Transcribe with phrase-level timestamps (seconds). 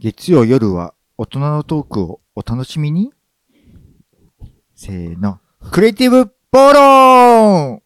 [0.00, 3.12] 月曜夜は大人のトークをお楽しみに？
[4.76, 5.40] せーの。
[5.72, 7.82] クリエイティブ暴論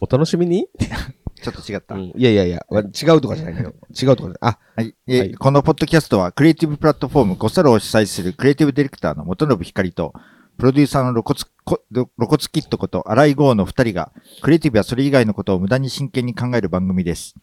[0.00, 0.68] お楽しみに、
[1.42, 1.96] ちょっと違った。
[1.96, 2.84] うん、いやいやいや、わ違
[3.16, 3.70] うとかじゃないけど。
[4.00, 4.38] 違うとかじゃない。
[4.42, 10.14] あ、はい、えはいこのポッドキャストはクリエイティブプラットフォームゴサロを主催するクリエイティブディレクターの元信光と、
[10.56, 17.34] プロデューサーの露骨こ露骨キットこと荒井剛の二人が、クリエイティブやそれ以外のことを無駄に真剣に考える番組です。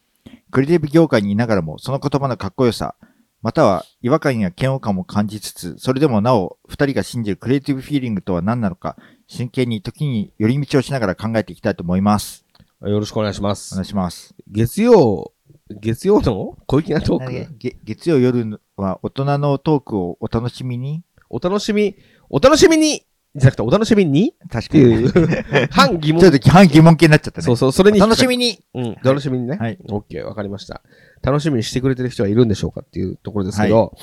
[0.49, 2.95] クリエイティブ業界にいながらも、その言葉のかっこよさ、
[3.43, 8.95] または違和感や嫌悪感も感じつつ、それでもなお、二人が信じるクリエイティブフィーリングとは何なのか、
[9.27, 12.45] 真剣に時に寄り道をしながら考えていきたいと思います。
[12.81, 13.83] よろしくお願いしまおす願。
[13.83, 14.33] いします。
[14.47, 15.33] 月曜、
[15.69, 16.57] 月曜の？
[16.67, 17.57] 小粋なトーク？
[17.57, 21.03] げ月曜夜は大人のトークをお楽しみに？
[21.29, 21.97] お楽しみ、
[22.29, 23.05] お楽しみに
[23.35, 24.33] じゃなくて、お楽しみに？
[24.49, 26.39] 確っていう、反疑問 ちょっ。
[26.39, 27.45] と半疑問系になっちゃったね。
[27.45, 27.99] そうそう、それに。
[27.99, 29.57] 楽しみにうん、楽しみにね。
[29.57, 29.79] はい。
[29.89, 30.81] オッケー、わかりました。
[31.23, 33.95] 楽しみにしてくれてる人はいるんでしょうかっていうところですけど、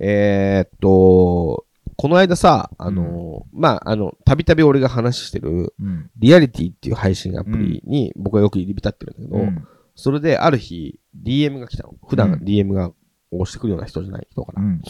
[0.00, 1.64] えーっと、
[1.96, 6.10] この間さ、あのー、まあ、あの、たびたび俺が話してる、うん。
[6.16, 9.64] リアリティっていう配信アプリに僕はよく入り浸ってるんだけど、うん。
[9.94, 11.94] それである日、DM が来たの。
[12.08, 12.90] 普段うん DM が
[13.30, 14.62] 押してくるような人じゃない人かな。
[14.62, 14.82] うん。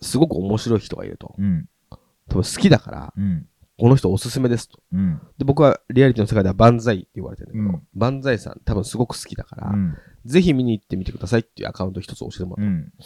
[0.00, 1.34] すごく面白い人がいると。
[1.38, 1.68] うん。
[2.32, 3.46] 多分好きだから、うん。
[3.78, 4.78] この人おすすめですと。
[4.92, 5.20] うん。
[5.38, 9.96] で、僕はリアリティの世界では万歳って言われてるんだけど、うん万歳さん多分すごく好きだから、うん。
[10.24, 12.92] ぜひ見に行ってみてくださいっていうアカウント一つ教えてもらっうん。
[12.98, 13.04] た。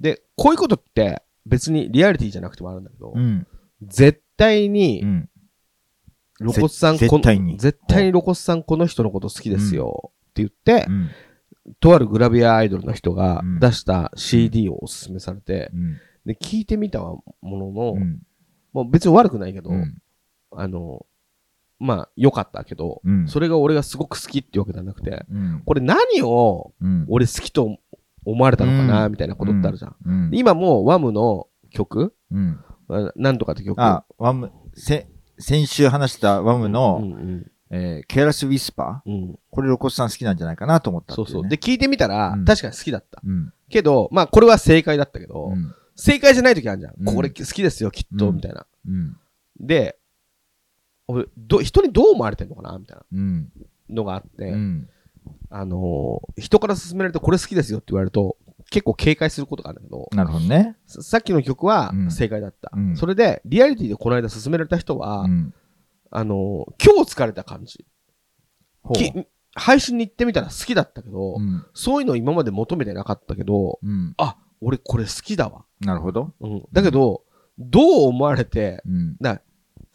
[0.00, 3.46] で、こういうことって別にリアリティじゃなくてもあるんだけど、うん。
[3.82, 5.28] 絶対に、うん。
[6.38, 11.10] 露骨さん絶対に絶対に露骨さんこの人のこと好きですよって言って、うん。
[11.80, 15.98] とあるグラビアアイドルの人がうん出した CD をおすすめされて、うん。
[16.26, 18.22] で、聞いてみたものの、うん。
[18.72, 19.96] もう別に悪くないけど、うん。
[20.50, 21.06] あの、
[21.78, 23.28] まあ、良かったけど、うん。
[23.28, 25.62] それが俺がすごく好きってわけじゃなくて、うん。
[25.64, 27.06] これ何をうん。
[27.08, 27.78] 俺好きと
[28.24, 29.96] 思われたのかな、うんみたいなことってあるじゃん。
[30.04, 30.30] うん。
[30.32, 32.14] 今もうワムの曲、
[33.16, 33.80] なんとかって曲。
[33.80, 39.38] あ、ワム、せ、先週話したワムうの、んうんえー、ケアラスウィスパーうん。
[39.50, 41.16] これ露骨さん好きなんじゃないかなと思ったね。
[41.16, 41.48] そうそう。
[41.48, 43.20] で、聞いてみたら、うん確かに好きだった。
[43.24, 43.52] うん。
[43.68, 45.74] けど、まあ、これは正解だったけど、うん。
[45.96, 46.94] 正解じゃない時あるじゃん。
[46.98, 48.66] うんこれ好きですよ、きっと、うんみたいな。
[48.86, 49.16] うん。
[49.58, 49.98] で、
[51.08, 53.52] 俺、ど、人にどう思われてんのかなみたいなうん。
[53.88, 54.88] のがあって、うん。
[55.50, 58.36] あのー人から勧められてこれ好きですよって言われると、
[58.70, 60.76] 結構警戒することがあるんだけど、なるほどね。
[60.86, 62.70] ささっきの曲はうん正解だった。
[62.74, 65.54] うんそれで、リアリティでこの間勧められた人は、うん。
[66.10, 67.84] あのー今日疲れた感じ。
[68.82, 69.12] ほうき
[69.54, 71.64] 配信に行ってみたら好きだったけど、うん。
[71.74, 74.14] そういうの今まで求めてなかったけど、うん。
[74.18, 75.64] あ、俺これ好きだわ。
[75.80, 76.32] なるほど。
[76.40, 76.62] うん。
[76.72, 77.22] だけど、
[77.58, 79.16] どう思われて、うん。
[79.20, 79.40] な、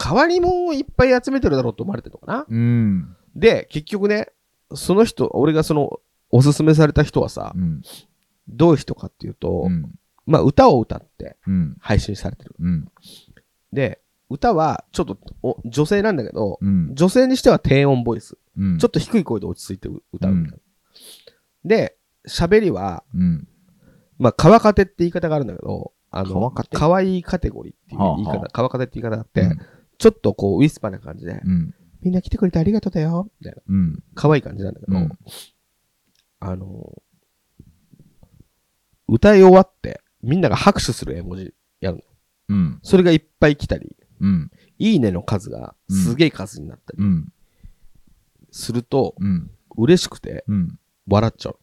[0.03, 3.15] 変わり者をいっぱい集めてるだろうと思われてるのかなうん。
[3.35, 4.29] で、結局ね、
[4.73, 7.81] その人、俺がその、おすすめされた人はさう、ん。
[8.47, 9.91] どういう人かっていうと、うん。
[10.25, 11.75] まあ歌を歌ってうん。
[11.79, 12.55] 配信されてる。
[12.59, 12.87] うん。
[13.73, 16.95] で、歌はちょっとお女性なんだけど、うん。
[16.95, 18.37] 女性にしては低音ボイス。
[18.57, 18.77] うん。
[18.77, 20.57] ちょっと低い声で落ち着いて歌うみたいな。
[21.65, 23.47] で、喋りは、うん。
[24.21, 29.59] まあ、川カテって言い方があるんだけど、あの、川カテ可愛いカテゴリーっていう言い方、はあはあ川カテって言い方があって、うん
[29.97, 31.75] ちょっとこう、ウィスパーな感じで、うん。
[32.01, 33.61] みんな来てくれてありがとうだよ、みたいな。
[33.67, 34.03] うん。
[34.15, 35.11] 可愛い感じなんだけど、うん
[36.39, 37.03] あの、
[39.07, 42.03] 歌い終わって、みんなが拍手する絵文字やるの。
[42.49, 42.79] うん。
[42.81, 44.49] それがいっぱい来たり、うん。
[44.79, 47.31] いいねの数がすげえ数になったりうん。
[48.49, 49.51] すると、うん。
[49.77, 50.79] 嬉しくてうん。
[51.05, 51.59] 笑っちゃう。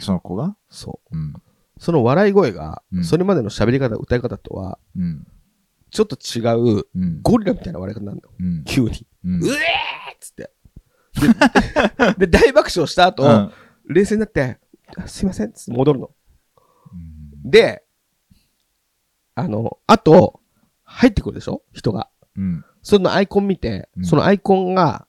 [0.00, 0.56] その子が？
[0.68, 1.16] そう。
[1.16, 1.34] うん。
[1.78, 5.26] その笑い声がう、んそれまでの喋り方、歌い方とは、うん。
[5.90, 6.40] ちょっと違
[6.80, 7.20] う、うん。
[7.22, 8.30] ゴリラみたいな笑い方になるの。
[8.38, 8.64] うん。
[8.64, 9.06] 急に。
[9.24, 9.42] うん。
[9.42, 9.56] うえーっ
[10.20, 10.50] つって。
[12.18, 13.50] で、で 大爆笑した後、うん
[13.88, 14.58] 冷静になって、
[14.96, 16.10] あすいませんっつって戻るの。
[17.44, 17.84] で、
[19.36, 20.40] あの、あと、
[20.82, 21.62] 入ってくるでしょ？
[21.72, 22.08] 人が。
[22.36, 22.64] うん。
[22.82, 25.06] そのアイコン見て、うんそのアイコンが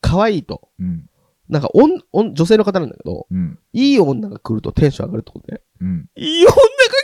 [0.00, 0.70] 可愛いと。
[0.78, 1.06] うん。
[1.48, 3.58] なんか、おん、おん、女性の方なんだけど、うん。
[3.72, 6.08] いい女が来るとテンション上がるってことで、うん。
[6.16, 6.54] いい女が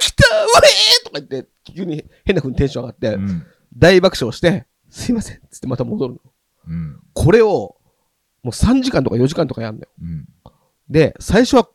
[0.01, 3.47] 来たうえーとか言って、急に変な風にテンション上がって、うん。
[3.77, 6.21] 大爆笑して、すいませんっつってまた戻るの。
[6.69, 7.01] うん。
[7.13, 7.77] これを、
[8.43, 9.89] もう3時間とか4時間とかやんのよ。
[10.01, 10.27] うん。
[10.89, 11.69] で、最初は、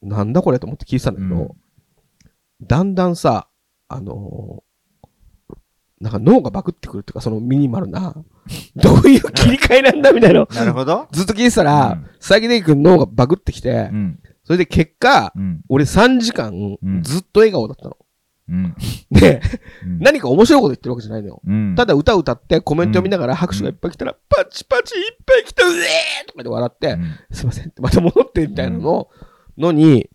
[0.00, 1.50] なんだこれと思って聞いてたんだけど、うん
[2.64, 3.48] だんだんさ、
[3.88, 4.71] あのー
[6.02, 8.12] なんか脳がバグってくるっていうか、そのミニマルな、
[8.74, 10.48] どういう切り替えなんだみたいなの。
[10.52, 11.06] なるほど。
[11.12, 14.18] ずっと聞いてたら、うん最近でくん脳がバグってきて、うん。
[14.44, 15.60] それで結果、うん。
[15.68, 16.52] 俺3時間
[16.82, 17.96] うんずっと笑顔だったの。
[18.48, 18.74] うん。
[19.12, 19.40] で、
[19.84, 21.42] うん何か面白いこと言ってるわけじゃないのよ。
[21.46, 21.74] うん。
[21.76, 29.08] ただ歌歌ってコメントを見ながら拍手がいっぱい来たら、パチパチいっぱい来た、うえーとかで笑って、うんすいませんってまた戻ってみたいなの、
[29.56, 30.10] のに、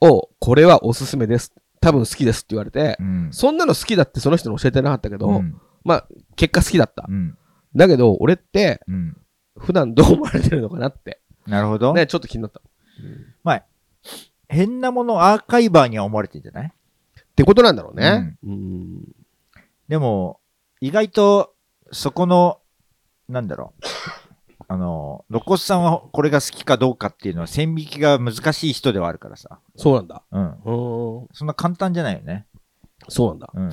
[0.00, 1.52] を、これはおすすめです。
[1.80, 3.28] 多分好きですって言われて、うん。
[3.32, 5.60] そんなの好きだってその人に教えてなかったけど、うん。
[5.84, 7.12] まあ、結果好きだったう。
[7.12, 7.38] ん。
[7.74, 9.16] だけど、俺って、うん。
[9.56, 11.20] 普段どう思われてるのかなって。
[11.46, 11.92] なるほど。
[11.94, 12.60] ね、ちょっと気になった。
[14.52, 16.66] 変なものアーカイバーには思われてんじゃない？
[16.66, 18.36] ってことなんだろうね。
[18.42, 19.04] うん。
[19.86, 20.40] でも、
[20.80, 21.54] 意外と、
[21.92, 22.58] そこの、
[23.28, 24.29] なんだろう。
[24.72, 29.58] あの、ロコスさんはこれが好きかどうかっていうのは線引きが難しい人ではあるからさ。
[29.74, 30.22] そうなんだ。
[30.30, 30.42] うん。
[30.42, 31.28] うん。
[31.32, 32.46] そんな簡単じゃないよね。
[33.08, 33.50] そうなんだ。
[33.52, 33.70] うん。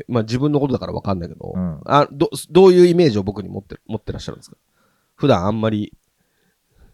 [0.00, 0.04] え。
[0.08, 4.56] まあ自分のことだからわかんないけど、うんあど、どういうイメージを僕に持って、持ってらっしゃるんですか？
[5.14, 5.92] 普段あんまり、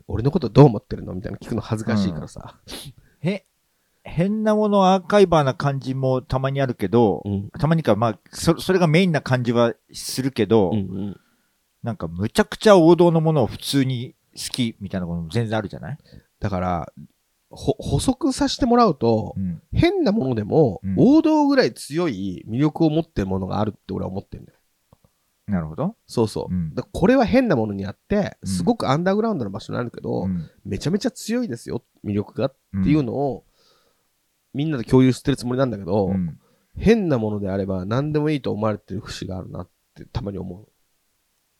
[0.08, 2.56] 俺のことどう思ってるのみたいな聞くの恥ずかしいからさ。
[3.20, 3.46] へ、
[4.02, 7.50] 変なものアーカイバーな感じもたまにあるけど、うん。
[7.50, 10.80] たまにか、まあ、そそれがメインな感じはするけど、うんう
[11.10, 11.20] ん。
[11.82, 15.98] なんかむちゃくちゃ王道のものを普通に好きみたいなことも全然あるじゃない？
[16.40, 16.92] だから、
[17.50, 19.62] ほ、補足させてもらうと、うん。
[19.72, 24.58] 変なものでも、うん王道ぐらい強い魅力を持ってるものがあるって俺は思ってるんだよ。
[25.48, 25.96] なるほど。
[26.06, 26.54] そうそう。
[26.54, 30.48] うんだからこれは変なものにあって、うんすごくアンダーグラウンドの場所にあるけど、うん。
[30.64, 33.44] めちゃめちゃ強いですよ、魅力がってうんいうのを、
[34.54, 36.38] みんなで共有してるつもりなんだけど、うん。
[36.76, 40.68] 変なものであれば何でもいいと思われてる節があるなってたまに思う。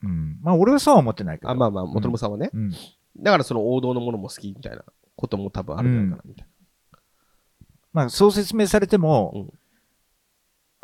[0.02, 0.38] うん。
[0.42, 1.50] まあ、俺はそうは思ってないけど。
[1.50, 2.50] あ、まあまあ、元もさんはね。
[2.52, 2.70] うん。
[3.18, 4.82] だからその王道のものも好きみたいな
[5.16, 6.46] ことも多分あるんじゃないかな、みたい
[7.92, 9.58] まあ、そう説明されても、うん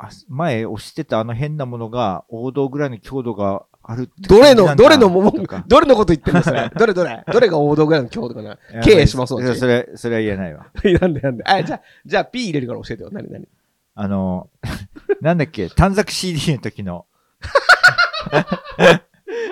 [0.01, 4.09] あ前押してたあの変なものが王道ぐらいの強度がある。
[4.21, 5.33] どれの、どれのも
[5.67, 7.25] どれのこと言ってるんですか どれどれ？
[7.27, 8.57] どれが王道ぐらいの強度かな？
[8.85, 10.69] 経営しますいやそれ、それは言えないわ。
[11.01, 11.43] なんでなんで？
[11.45, 13.09] あ、じゃあ、じゃあ P 入れるから教えてよ。
[13.11, 13.49] 何何？
[13.97, 14.49] あの、
[15.21, 17.07] なんだっけ、短冊 CD の時の、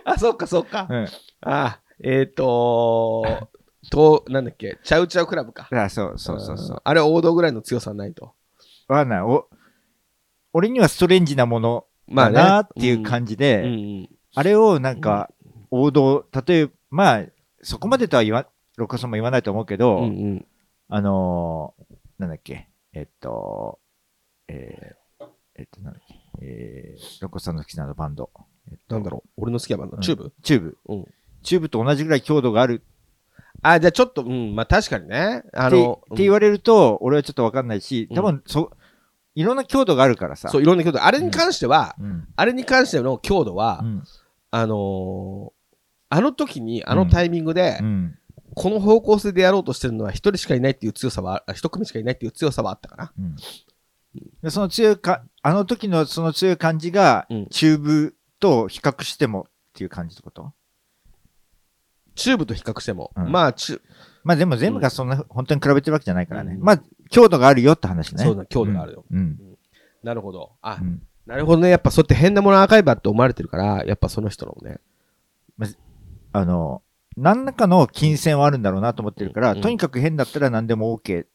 [0.08, 0.86] あ、そっかそっか。
[0.88, 1.08] うん。
[1.42, 3.48] あ、えっ、ー、と
[3.90, 5.68] と、なんだっけ、チャウチャウクラブか。
[5.72, 6.76] あそうそうそうそう。
[6.76, 8.34] んあれ王道ぐらいの強さはないと。
[8.88, 9.20] わかんない。
[9.20, 9.48] お、
[10.52, 14.08] 俺にはストレンジなものだなっていう感じで、うんうん。
[14.34, 15.30] あれをなんか、
[15.70, 17.24] 王道、例えば、まあ、
[17.62, 20.46] そこまでとは言わ、ロカさんも言わないと思うけど、うんうん。
[20.88, 23.78] あのーなんだっけ、えっと、
[24.48, 25.26] えー、
[25.56, 28.30] えっと、なんだっけ、えー、ロコさんの好きなバンド。
[28.70, 30.32] えっとなんだろう、俺の好きなバンド、チューブ？
[30.42, 30.78] チューブ。
[30.88, 31.04] うん。
[31.42, 32.82] チューブと同じぐらい強度がある
[33.62, 35.44] あ、じゃあちょっと、うん、まあ確かにね。
[35.54, 38.70] あっての、って言われると、俺はちょっとわかんないし、多分、そ、
[39.34, 40.48] いろんな強度があるからさ。
[40.48, 41.02] そう、いろんな強度。
[41.02, 42.28] あれに関しては、うん。
[42.36, 44.04] あれに関しての強度は、うん。
[44.50, 45.56] あのー
[46.08, 48.18] あの時に、あのタイミングで、うん。
[48.54, 53.12] この方向性でやろうとしてるのは一人しかいないっていう強さは、あ一組しかいないっていう強さはあったかな。
[53.18, 53.36] うん
[54.42, 60.52] でその強いか、あの時のその強い感じが、うんチューブと比較してもっていう感じってこと？
[62.14, 63.12] チューブと比較しても。
[63.16, 63.80] うんまあ、チュ
[64.24, 66.54] まあでも全部がそんな、本当に比べてるわけじゃないからね。
[66.54, 68.24] うんまあ、強度があるよって話ね。
[68.24, 69.38] そうだ強度があるようん。
[70.02, 70.52] なるほど。
[70.62, 71.02] あ、うん。
[71.26, 71.68] なるほどね。
[71.68, 74.80] やっぱそうやって変なものアーカイバーって思われてるから、やっぱその人のね。
[76.32, 76.82] あの、
[77.16, 81.26] 何らかの金銭はあるんだろうなと思ってるから、うんとにかく変だったら何でも OK っ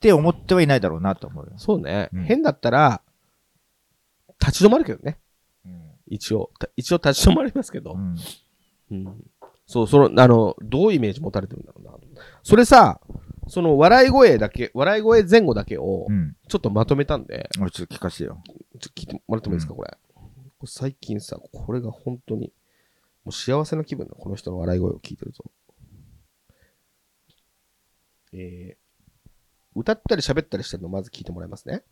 [0.00, 1.52] て思ってはいないだろうなと思うよ。
[1.56, 2.08] そうね。
[2.12, 3.02] うん変だったら、
[4.40, 5.18] 立ち止まるけどね。
[6.08, 6.14] うん。
[6.14, 6.50] 一応。
[6.58, 7.94] た一応立ち止まりますけど。
[7.94, 8.16] うん。
[8.90, 9.30] うん
[9.68, 11.92] そう、その、あの、どうイメージ持たれてるんだろうな。
[12.42, 13.02] それさ、
[13.48, 16.36] その笑い声だけ、笑い声前後だけをう、ん。
[16.48, 18.42] ちょっとまとめたんで、俺ちょっと聞かせてよ。
[18.46, 19.90] ちょっと聞いてもらってもいいですか、これ。
[20.14, 20.22] こ
[20.62, 22.50] れ最近さ、これが本当に、
[23.24, 25.44] もう幸せな気分だ、この人の笑い声を聞いてると。
[28.32, 28.76] えー、
[29.74, 31.82] 歌ったり喋ったりしてるのまず聞いてもらいますね。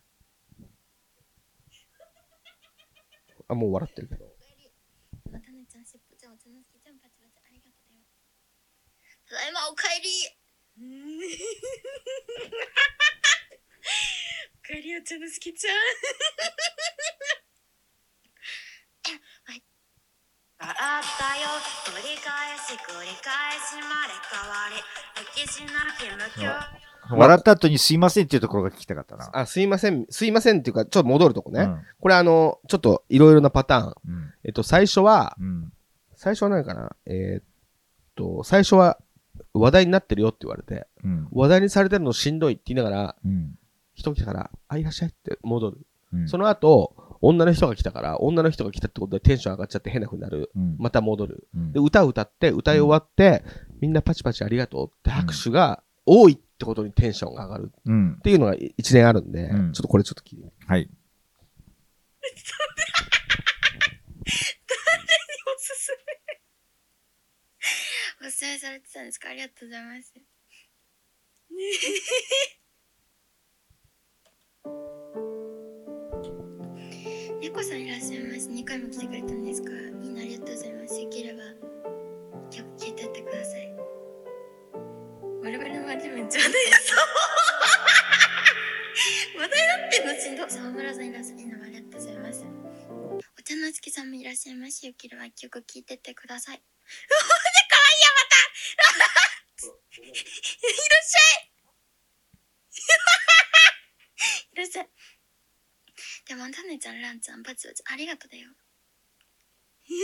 [3.47, 4.25] あ、もう笑ってるけど。
[5.31, 8.03] タネちゃん、しっぽちゃん、お茶のすきちゃん、パチパチ、ありがとうだよ。
[9.27, 10.09] ただいま、おかえり。
[14.55, 15.75] おかえり、お茶のすきちゃん。
[20.59, 21.47] 洗ったよ、
[21.85, 24.81] 繰り返し繰り返しまれ変わり、
[25.23, 26.86] 歴史なき無教。
[27.09, 29.29] 笑った後にすいませんっていうところが聞きたかったな。
[29.33, 31.61] あ、すいません、すいませんっていうか、ちょっと戻るとこね。
[31.61, 33.95] うんこれあの、ちょっといろいろなパターン。
[34.07, 34.33] うん。
[34.43, 35.73] えっと、最初は、うん。
[36.15, 36.95] 最初は何かな？
[37.05, 37.43] えーっ
[38.15, 38.97] と、最初は
[39.53, 41.27] 話題になってるよって言われて、うん。
[41.31, 43.55] 話題にされてるのしんどいって言いながら、うん。
[43.95, 45.77] 人来たから、あ、いらっしゃいって戻る。
[46.13, 46.27] うん。
[46.29, 50.51] その後、女の人が来たから、女の人が来たってことでテンション上がっちゃって変な風になる。
[50.55, 50.75] うん。
[50.77, 51.47] また戻る。
[51.55, 53.43] うんで、歌を歌って、歌い終わって、
[53.81, 58.19] みんなパチパチありがとうって拍手が多いってことにテンションが上がるうんっ。
[58.21, 60.51] ていうのが一年あるんで、うんちょっとこれちょっと聞いて。
[60.65, 60.89] はい。
[65.45, 65.91] おすす
[68.21, 68.27] め。
[68.27, 69.29] おすすめされてたんですか？
[69.29, 70.13] ありがとうございます。
[77.41, 78.49] 猫さんいらっしゃいます。
[78.49, 79.69] 2回も来てくれたんですか？
[80.01, 80.99] みんなありがとうございます。
[81.01, 81.39] よければ
[82.49, 83.76] 曲聴いてってください。
[85.47, 86.97] 我々の街めっちゃ話題そう。
[89.39, 90.43] 話題になってんのしんど。
[90.49, 91.63] 沢村さんいらっしゃいま。
[91.63, 92.43] ありがとうございます。
[92.43, 94.85] お茶の月さんもいらっしゃいます。
[94.85, 96.57] よければ曲聴いてってください。
[96.57, 96.67] う わ、
[97.23, 97.43] かわい
[97.95, 98.35] いや、また
[99.95, 100.15] いらっ
[101.07, 101.47] しゃい
[104.51, 104.89] いらっしゃい。
[106.27, 108.49] でも、タネちゃん、ランちゃん、バツバツ、ありがとうだよ。
[109.87, 109.95] 涙。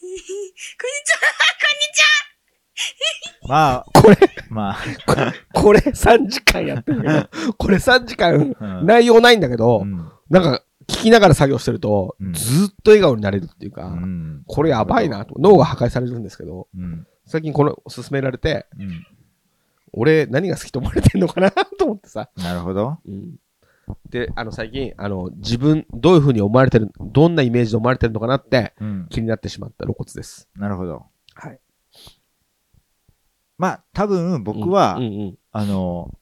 [0.00, 0.38] こんにちは、
[0.72, 4.16] こんにちはまあ、これ、
[4.48, 4.78] まあ
[5.52, 15.34] これ3時間やってるけど、これ3時間、内容ないんだけど、うんなんか、聞きながら作業してると、ずっと笑顔になれるっていうか、うんこれやばいなと。
[15.38, 19.06] 脳が破壊されるんですけど、うん最近この勧められて、うん
[19.92, 22.30] 俺何が好きと思われてんのかなと思ってさ。
[22.36, 22.98] なるほど。
[24.08, 29.06] で、あの最近、あの、自分、どういう風に思われてる、どんなイメージで思われてるのかなってうん。
[29.10, 30.48] 気になってしまった露骨です。
[30.56, 31.06] なるほど。
[31.34, 31.60] はい。
[33.58, 36.16] まあ、多分僕は、うんうんあの、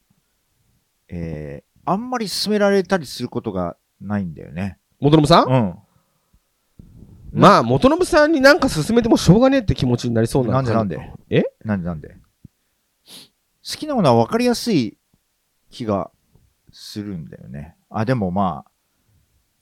[1.09, 4.79] えー、あんまり勧められたりすることがないんだよね。
[5.01, 5.75] 元信さん、うん。
[7.33, 10.55] まあ、元信さんになんか勧めてもしょうがねえって気持ちになりそうな。
[10.55, 11.13] なんでなんで？
[11.29, 11.45] え？
[11.65, 12.17] なんでなんで？
[13.71, 14.97] 好きなものは分かりやすい
[15.71, 16.11] 気が
[16.73, 17.77] するんだよね。
[17.91, 18.71] あ、でもまあ、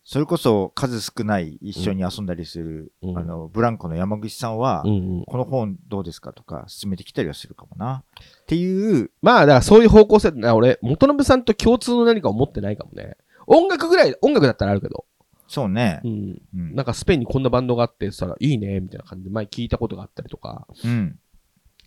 [0.09, 5.25] それこそ数少ない一緒に遊んだりする、うんあの、ブランコの山口さんは、うんうん。
[5.25, 8.05] この本どうですかとか勧めてきたりはするかもな。
[8.43, 13.17] っていう、まあ、だからそういう方向性って、俺、元信さんと共通の何かを持ってないかもね。
[13.49, 15.07] 音楽ぐらい、音楽だったらあるけど。
[15.49, 16.09] そうねう。
[16.09, 16.43] ん。
[16.55, 16.75] うん。
[16.77, 21.19] なんかスペインにこんなバンドがあってさ、いいね、みたいな感じで前聞いたことがあったりとか、うん。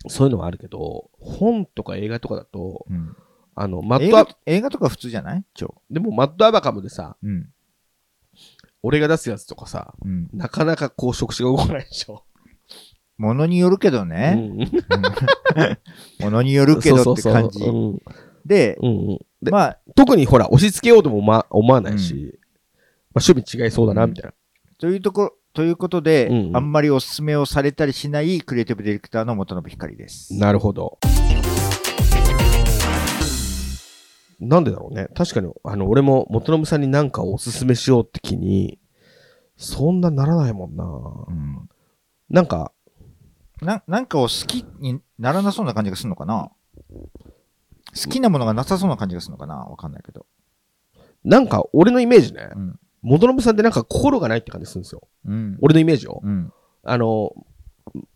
[0.08, 3.16] そういうのはあるけど、本とか映画とかだと、うん。
[3.62, 5.44] あの、マッ映ドア画、映画とか普通じゃない？
[5.52, 5.82] 超。
[5.90, 7.48] でもマッドアバカムでさ、うん。
[8.82, 10.30] 俺が出すやつとかさ、うん。
[10.32, 12.24] なかなかこう触手が動かないでしょ。
[13.18, 14.34] ものによるけどね。
[16.18, 16.24] うん。
[16.24, 17.68] ものによるけどって感じそう。
[17.68, 18.14] そうそう
[18.46, 18.88] で、うん。
[18.88, 19.18] うんうん。
[19.42, 22.38] で、まあ、特にほら、押し付けようとも思わ思わないし、
[23.12, 24.32] まあ趣味違いそうだな、みたいな。
[24.78, 30.34] というところ、ということで、うんうんあんまりお勧めをされたりしないクリエイティブディレクターの元信光です。
[30.38, 30.98] なるほど。
[34.40, 35.08] なんでだろうね。
[35.14, 38.78] 確かに、あの、俺も元信さんに何かをおすすめしようって気に、
[39.56, 40.84] そんなならないもんな。
[40.84, 41.68] うん
[42.30, 42.72] なんか、
[43.60, 46.52] な、なんかを好きにならなそうな感じがするのかな？
[46.94, 47.12] 好
[48.08, 49.56] きなものがなさそうな感じがするのかな？
[49.56, 50.26] わかんないけど。
[51.24, 52.78] なんか俺のイメージねう、ん。
[53.02, 55.08] 元信さんってなんか心がないって感じするんですよ。
[55.26, 55.58] うん。
[55.60, 56.20] 俺のイメージよ。
[56.22, 56.52] うん。
[56.84, 57.34] あの、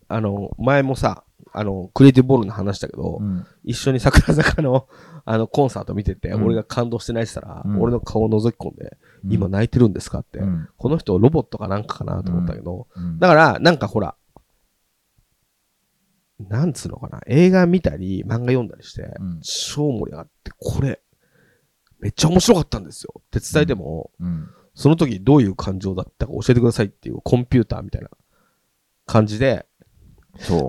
[0.07, 1.25] あの、前もさ、
[1.57, 3.45] あの、クリエイティブボールの話だけど、うん。
[3.63, 4.89] 一緒に桜坂の、
[5.23, 8.97] あの、コンサート見てて、うん俺が感動して泣いてたら、うん俺の顔を覗き込んで、
[9.29, 10.67] 今泣いてるんですかって、うん。
[10.75, 13.19] この人ロボットかなんかかなと思ったけど、うん。
[13.19, 14.15] だから、なんかほら、
[16.39, 21.01] なんつうのかな、映画見たり、漫画読んだりして、うん超盛り上がって、これ、
[21.99, 24.49] めっちゃ面白かったんですよって伝えても、うん。
[24.73, 28.09] その時どういう感情だったか教えてくださいっていうコンピューターみたいな
[29.05, 29.65] 感じで。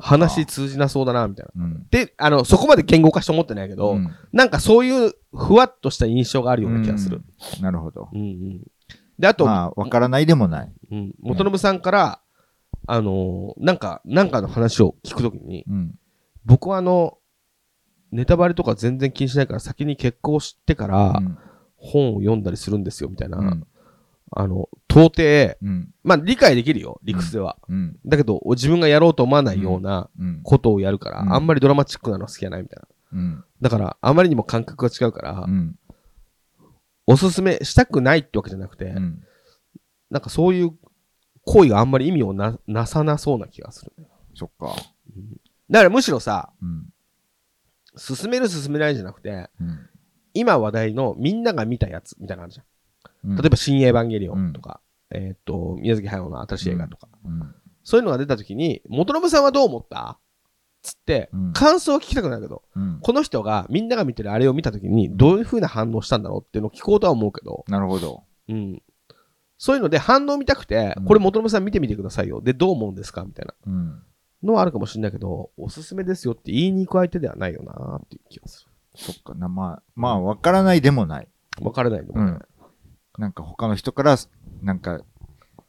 [0.01, 1.65] 話通じなそうだな、みたいな。
[1.65, 1.87] うん。
[1.91, 7.23] で、あの、そこまで言語化して思ってないけど、うんなんかそういうふわっとした印象があるような気がする。
[7.57, 8.09] うんなるほど。
[8.13, 8.61] うんうん。
[9.19, 10.73] で、あと、まあ、わからないでもない。
[10.91, 12.21] うん、元信さんから、
[12.87, 15.95] あのーなんか、なんかの話を聞くときに、うん。
[16.45, 17.19] 僕はあの、
[18.13, 21.39] ネタバレとか全然気にしないから先に結婚してからうん
[21.79, 23.39] 本を読んだりするんですよ、みたいな。
[24.35, 24.43] うん。
[24.43, 25.95] あの、到底、うん。
[26.03, 27.57] まあ理解できるよ、理屈では。
[27.69, 27.99] うん。
[28.05, 30.41] だけど、自分がやろうと思わないようなうん。
[30.43, 32.89] ことをやるから、うんあんまりドラマチックなの好きじゃないみたいな。
[33.13, 33.45] うん。
[33.61, 35.79] だから、あまりにも感覚が違うから、うん。
[37.07, 39.23] おすすめしたくないってわけじゃなくて、うん。
[40.11, 40.73] なんかそういう
[41.45, 43.93] 行為があんまり意味をななさなそうな気がする。
[44.35, 44.75] そっか。
[45.71, 46.89] だからむしろさ、うん。
[47.97, 49.89] 進める進めないじゃなくて、うん。
[50.35, 52.67] 今話題のみんなが見たやつみたいなのあるじゃん。
[53.27, 54.81] うん例えば、新エヴァンゲリオンとか、
[55.11, 57.55] えーっと、宮崎駿の新しい映画とか、うん。
[57.83, 60.19] そういうのが出た時に、元信さんはどう思った？
[60.83, 62.99] つって、うん感想を聞きたくなるけど、うん。
[63.01, 68.23] この人がみんなが見てるあれを見た時に、どういう風な反応したんだろうっていうのを聞こうとは思うけど、なるほど。
[68.49, 68.83] うん。
[69.59, 72.41] そういうので反応見たくて、うんこれ元信さん見てみてくださいよ。
[72.41, 73.25] で、どう思うんですか？
[73.25, 74.03] みたいなうん。
[74.43, 79.49] のはあるかもしれないけど、おすすめですよって言いに行く相手ではないよなっていう気がすそっかな。
[79.49, 81.29] まあ、まあ、わからないでもない。
[81.59, 81.65] る。
[81.65, 82.41] わからないのもねうん。
[83.19, 84.17] なんか他の人から、
[84.63, 85.01] なんか、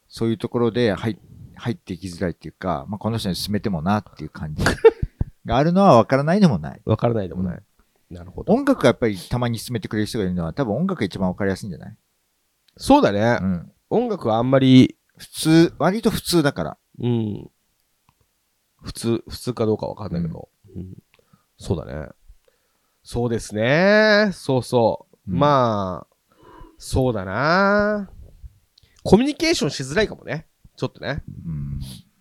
[0.08, 1.18] そういうところで入
[1.56, 4.64] 入っていきづらいっていうか、まあ、この人に進めてもなっていう感じ
[5.44, 6.80] があるのは分からないでもない。
[6.84, 7.62] わからないでもない。
[8.10, 8.52] なるほど。
[8.54, 11.96] 音楽がやっぱりたまに進めてくれる人がいるのは多分音楽が一番分かりやすいんじゃない？
[12.76, 13.44] そうだねう。
[13.44, 13.72] ん。
[13.90, 16.78] 音楽はあんまり、普通、割と普通だから。
[17.00, 17.50] うん。
[18.82, 20.48] 普通、普通かどうかわかんないけど。
[20.74, 20.96] うん
[21.60, 22.08] そうだね。
[23.02, 24.30] そうですね。
[24.32, 25.30] そうそう。
[25.32, 26.07] うんまあ、
[26.78, 28.10] そうだな。
[29.02, 30.46] コミュニケーションしづらいかもね。
[30.76, 31.22] ちょっとね。
[31.46, 31.80] うん。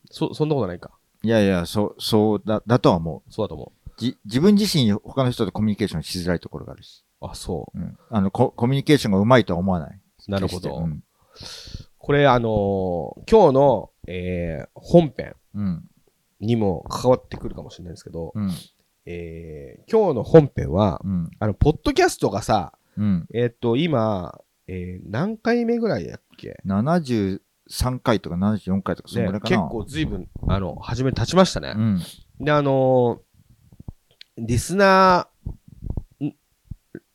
[0.10, 0.92] そ、そんなことないか。
[1.24, 3.32] いやいや、そう、そうだ、だとは思う。
[3.32, 7.04] そうだと思じ、自分自身他の人とコミュニケーションしづらいところがあるし。
[7.22, 7.28] う。
[7.28, 7.98] あ、そうん。
[8.10, 10.00] あの、ココミュニケーションが上手いとは思わない。
[10.28, 10.32] う。
[10.32, 10.70] なるほど。
[11.36, 11.88] 決してうん。
[11.98, 12.52] これ、あのー
[13.30, 15.84] 今日の、えー本編うん。
[16.40, 18.52] にも関わってくるかもしれないんですけど、うん。
[19.06, 21.32] えー今日の本編は、うん。
[21.40, 23.28] あの、ポッドキャストがさ、うん。
[23.34, 27.40] えっ、と、今、えー何回目ぐらいだっけ？73
[28.02, 29.58] 回とか74回とか、そのねぐらいかな。
[29.58, 31.80] 結構随分、あの、始め立ちましたねう。
[31.80, 32.00] ん。
[32.40, 33.28] で、あのー
[34.40, 36.36] リスナーん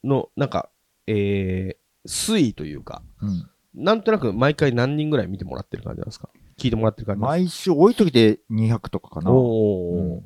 [0.02, 0.70] の、なんか、
[1.06, 3.48] えー推移というか、うん。
[3.84, 6.28] なんとなく毎回何人ぐらい見てもらってる感じなんですか？
[6.58, 9.30] 聞いてもらってる感じ毎週多い時で200とかかかな。
[9.30, 10.24] おーうん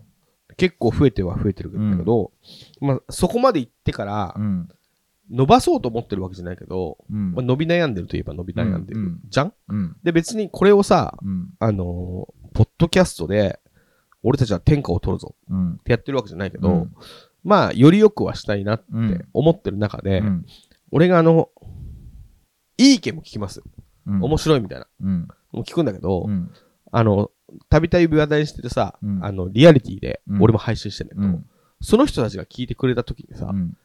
[0.56, 2.32] 結構増えては増えてるけど、
[2.80, 4.68] まあ、そこまで行ってからう、ん。
[5.30, 7.44] 伸ばそうと思ってるわけじゃないけど、うんまあ、。
[7.44, 9.00] 伸び悩んでるといえば伸び悩んでる。
[9.00, 9.52] うんうんじゃん？
[9.68, 9.96] うん。
[10.02, 11.50] で、別にこれをさ、うん。
[11.58, 13.60] あのーポッドキャストで、
[14.22, 15.72] 俺たちは天下を取るぞうん。
[15.74, 16.94] ってやってるわけじゃないけど、うん
[17.44, 20.46] まあ、より良くはしたいなっうんて思ってる中で、うん。
[20.90, 21.50] 俺があの、
[22.78, 23.62] いい意見も聞きます。
[24.06, 24.22] うん。
[24.22, 24.86] 面白いみたいな。
[25.02, 25.28] うん。
[25.52, 26.50] もう聞くんだけど、うん。
[26.92, 27.30] あの、
[27.68, 31.46] たびたび話題にしててさ、うんあの、リアリティでうん俺も配信してんだけど、うん。
[31.82, 33.76] その人たちが聞いてくれた時にさ、うん。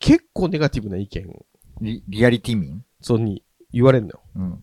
[0.00, 1.44] 結構ネガティブな意見、
[1.80, 2.82] リリアリティ民？
[3.00, 4.22] そうに言われるのよ。
[4.34, 4.58] うん。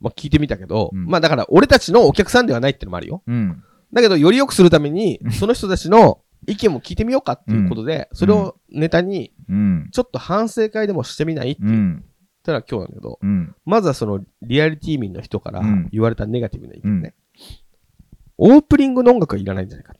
[0.00, 3.22] まあ聞いてみたけど、うんまあだから俺たちのお客さんではないってのもあるよ。
[3.26, 3.64] うん。
[3.92, 9.88] だけどより良くするために、その人たちの意見も聞いてみようかっていうことで、それをネタに、うん。
[9.92, 12.04] ちょっと反省会でもしてみないってう言っん。
[12.42, 13.54] たら今日なんだけど、うん。
[13.64, 17.14] まずはそのリアリティ民の人からうん言われたネガティブな意見ね。
[18.38, 19.94] オープニングの音楽はいらないんじゃないか。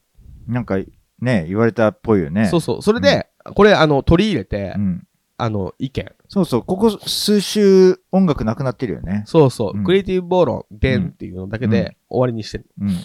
[0.47, 0.77] なんか、
[1.19, 2.45] ね、言われたっぽいよね。
[2.47, 2.81] そうそう。
[2.83, 5.07] それで、これあの取り入れて、うん。
[5.39, 6.11] あの意見。
[6.29, 6.63] そうそう。
[6.63, 9.23] ここ数週音楽なくなってるよね。
[9.27, 9.77] そうそう。
[9.77, 12.65] うんクリエイティブ暴論、でんっていうのだけうんで終わりにしてる。
[12.81, 12.97] うん。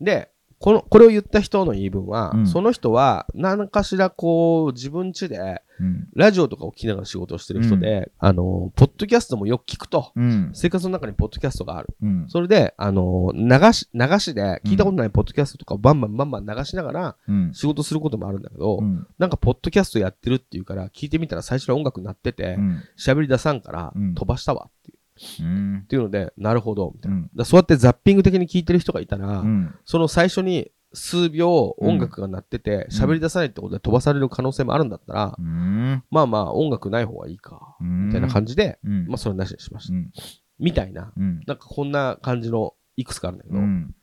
[0.00, 0.31] で、
[0.62, 6.08] この、これを言った人の言い分は、うんその人は何かしらこう自分家でうん。
[6.14, 10.12] ラジオとかを聞きながら仕事をしてる人で、あの、ポッドキャストもよく聞くと。
[10.14, 10.50] うん。
[10.54, 11.88] 生活の中にポッドキャストがある。
[12.00, 12.24] うん。
[12.28, 17.52] それで、あの、流し、流しで聞いたことないポッドキャストとかをバンバンバンバン流しながらうん。
[17.52, 19.06] 仕事することもあるんだけど、うん。
[19.18, 22.82] なんかポッドキャストやってるっていうから聞いてみたら最初の音楽鳴っててう、ん。
[22.96, 24.98] 喋り出さんからうん飛ばしたわっていう。
[25.40, 25.86] うんっ。
[25.86, 27.18] ていうので、なるほど、みたいな。
[27.18, 27.30] うん。
[27.34, 29.74] だそうやってザッピング的に聞いてる人がいたら、うん。
[29.84, 36.02] その最初に数秒音楽が鳴ってて喋、り出さないってことで飛ばされる可能性もあるんだったら、うん。
[36.10, 38.06] まあまあ音楽ない方がいいか、うん。
[38.06, 39.06] みたいな感じで、うん。
[39.06, 39.94] まあそれなしにしました。
[39.94, 40.12] うん。
[40.58, 41.40] みたいな、うん。
[41.46, 43.94] なんかこんな感じのいくつかあるんだけど、うん。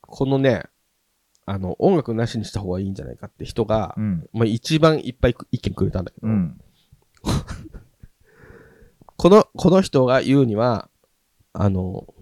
[0.00, 0.64] このね、
[1.44, 4.28] あの、音楽なしにした方がいいんじゃないかって人が、うん。
[4.32, 6.60] まあ一番いっぱい意見くれたんだけど、うん。
[9.22, 10.90] この、この人が言うには、
[11.52, 12.12] あの、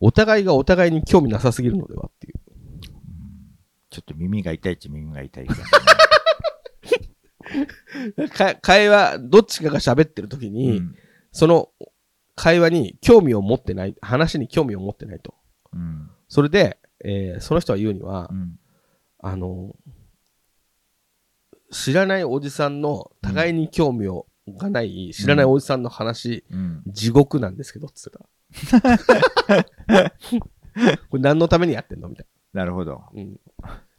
[0.00, 2.34] お互いがお互いに興味なさすぎるのではっていう。
[3.90, 5.46] ちょっと耳が痛いっちゃ耳が痛い。
[8.28, 10.96] か会話、どっちかが喋ってる時に、うん
[11.30, 11.70] その
[12.34, 15.36] 会話に興味を持ってない、話に興味を持ってないと。
[15.72, 16.10] うん。
[16.26, 18.58] それで、えーその人は言うにはう、ん。
[19.20, 19.76] あの、
[21.70, 26.82] 知らないおじさんの互いに興味を、がない、知らないおじさんの話、うん。
[26.86, 28.24] 地獄なんですけど、つってた。
[31.10, 32.92] これ何のためにやってんのみたいなるほど。
[32.92, 33.08] な。
[33.14, 33.40] うん。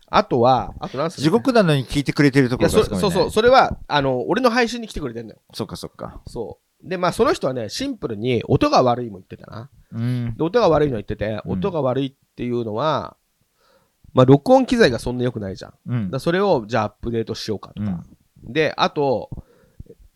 [0.07, 2.99] あとは、あと何する地獄なのに聞いてくれてるところがすごい、ね。
[2.99, 5.39] そうそう、それは、あの、俺の配信に来てくれてんだよ。
[5.53, 6.21] そっかそっか。
[6.27, 6.87] そう。
[6.87, 9.69] で、まあ、その人はね、シンプルに音が悪いも言ってたな。
[9.93, 10.35] うん。
[10.35, 13.15] で音が悪いの言ってて、うん音が悪いっていうのは、
[14.13, 15.71] まあ、録音機材がそんな良くないじゃん。
[15.71, 16.19] だかうんら。
[16.19, 18.03] それを、じゃあアップデートしようかとか。
[18.43, 19.29] で、あと、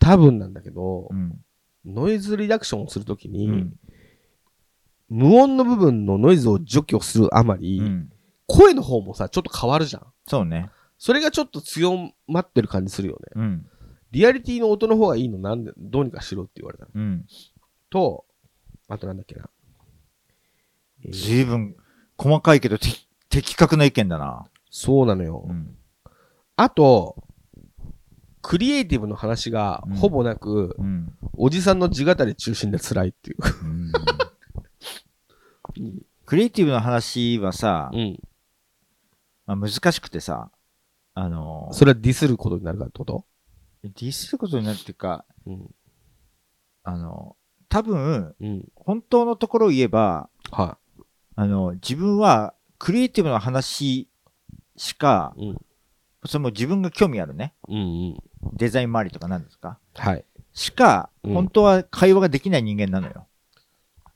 [0.06, 1.39] 多分なんだけど、うん。
[1.84, 3.74] ノイズリダクションをするときに、うん
[5.08, 8.12] 無音の部分のノイズを除去するあまり、うん。
[8.48, 10.06] 声の方もさ、ちょっと変わるじゃん。
[10.28, 10.72] そうね。
[10.98, 13.20] それがちょっと強まってる感じするよね。
[13.36, 13.65] うん。
[14.12, 16.88] リアリティの音の方がいいのなんで、どうにかしろって言われた。
[17.91, 18.26] と、
[18.88, 19.48] あとなんだっけな。
[21.04, 21.76] えーずいぶん
[22.18, 22.88] 細かいけどて
[23.30, 24.46] 的確な意見だな。
[24.72, 25.46] そうなのよ。
[25.48, 25.78] うん。
[26.56, 27.24] あと、
[28.48, 31.12] クリエイティブの話がうんほぼなく、うん。
[31.34, 33.38] おじさんの地語り中心で辛いっていう。
[33.64, 33.92] うん
[36.26, 38.20] クリエイティブの話はさ、うん。
[39.46, 40.50] まあ、難しくてさ、
[41.14, 43.26] あの、それはディスることになるかってこと？
[43.84, 45.70] ディスることになるっていうか、うん。
[46.84, 47.36] あの、
[47.68, 48.66] 多分、うん。
[48.76, 50.78] 本当のところを言えば、は
[51.36, 54.10] あの、自分はクリエイティブの話
[54.78, 55.36] しか。
[56.26, 57.54] それも自分が興味あるね。
[57.68, 58.18] うんうん。
[58.54, 59.80] デザイン周りとか何ですか？
[59.94, 60.26] はい。
[60.54, 63.28] しか、うん本当は会話ができない人間なのよ。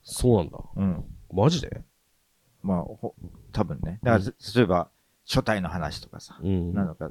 [0.03, 0.57] そうなんだ。
[0.75, 1.05] うん。
[1.31, 1.81] マジで？
[2.61, 3.15] まあ、ほ
[3.51, 3.99] 多分ね。
[4.03, 4.89] だから、うん例えば、
[5.27, 6.73] 初対の話とかさ、うん。
[6.73, 7.09] なのか、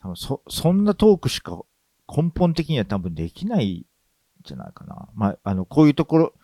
[0.00, 1.60] 多分そ、そんなトークしか
[2.08, 3.84] 根本的には多分できないん
[4.42, 5.08] じゃないかな。
[5.14, 6.34] まあ、あの、こういうところ、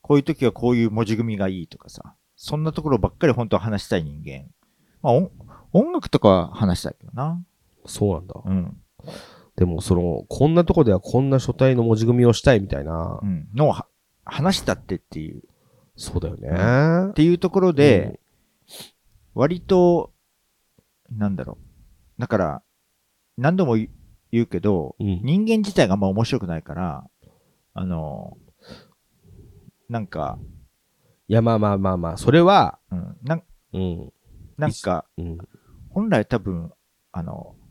[0.00, 4.46] こういう時はこういう文字組みがいいとかさ、そんなところばっかり本当は話したい人間。
[5.00, 5.30] まあ、音
[5.72, 7.40] 音楽とかは話したいけどな。
[7.86, 8.34] そうなんだ。
[8.44, 8.76] うん。
[9.56, 13.26] でも、その、こんなとこではこんな書体の文字組みをしたいみたいなう。
[13.26, 13.48] ん。
[13.54, 13.86] のをは
[14.24, 15.42] 話したってっていう、
[15.96, 17.10] そうだよね。
[17.10, 18.18] っていうところで、
[19.34, 20.12] 割と、
[21.10, 21.58] なんだろ
[22.18, 22.20] う。
[22.20, 22.62] だから、
[23.36, 23.88] 何度も言
[24.32, 25.20] うけど、うん、うん。
[25.22, 27.06] 人間自体があんま面白くないから、
[27.74, 28.36] あの、
[29.88, 30.38] なんか、
[31.28, 34.12] いや、まあまあまあまあ、それは、うん、なんうん。
[34.56, 35.38] なんか、うん。
[35.90, 36.72] 本来多分、
[37.12, 37.61] あの、み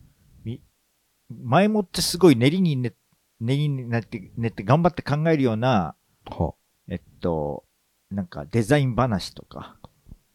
[1.43, 2.93] 前もってすごい練りに練
[3.39, 6.53] 練りになって、練って頑張って考えるような、は
[6.87, 7.63] えっと、
[8.11, 9.77] なんかデザイン話とか、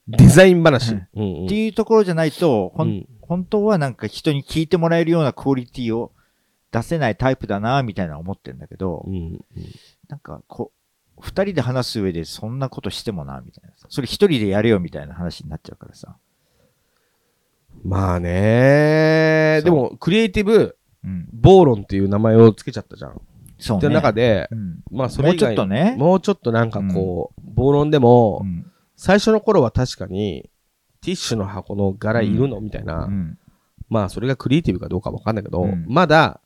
[0.08, 0.92] デザイン話？
[0.92, 6.12] うんうんうんっていうところじゃないと、ほんうん本当はなんか人に聞いてもらえるようなクオリティを
[6.70, 9.44] 出せないタイプだな、みたいな思ってんだけど、うん
[10.08, 10.70] なんかこ
[11.18, 13.88] う、二人で話す上でそんなことしてもな、みたいなさ。
[13.90, 16.16] それ一人でやれよ、みたいな話になっちゃうからさ。
[17.84, 20.74] まあねでも、クリエイティブ、うん。
[21.32, 23.20] 暴論っていう名前をつけちゃったじゃん。
[23.58, 23.86] そうね。
[23.86, 24.80] って中で、うん。
[24.90, 25.94] まあそれ以外もうちょっとね。
[25.96, 28.70] もうちょっとなんかこう、暴論でも、うん。
[28.96, 30.50] 最初の頃は確かに、
[31.00, 33.38] ティッシュの箱の柄いるのみたいな、うん。
[33.88, 36.40] まあそれがクリエイティブかどうかわかんないけど、うんまだ、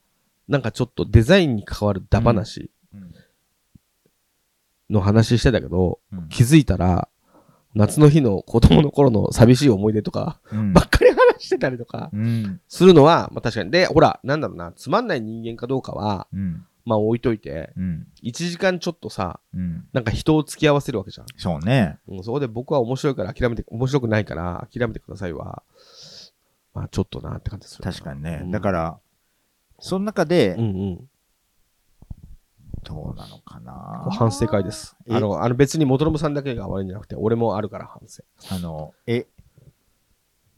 [0.49, 3.15] なんかちょっとデザインに関わるダ話うん
[4.91, 7.09] の話してたけど、うん気づいたら、
[7.75, 12.61] 夏の日の子供の頃の寂しい思い出とか、うんばっかり話してたりとか、うん。
[12.69, 13.71] するのは、まあ確かに。
[13.71, 16.67] で、ほら、なんだろうな、つまんない人間かどうかは、うん。
[16.85, 18.07] まあ置いといて、うん。
[18.23, 19.89] 1時間ちょっとさ、うん。
[19.93, 21.27] なんか人を付き合わせるわけじゃん。
[21.37, 21.99] そうね。
[22.09, 25.63] うん、そこで僕は面白いから諦めて、面白くないから諦めてくださいは、
[26.75, 27.85] まあちょっとなって感じする。
[27.85, 28.41] 確かにね。
[28.43, 28.99] うんだから、
[29.79, 31.11] その中でう、んうん。
[32.83, 34.97] どうなのかな反省会です。
[35.07, 35.15] え？
[35.15, 38.25] あの、あの別に元信さんだけが悪いんじゃなくて、俺もあるから反省。
[38.51, 39.27] あの、え、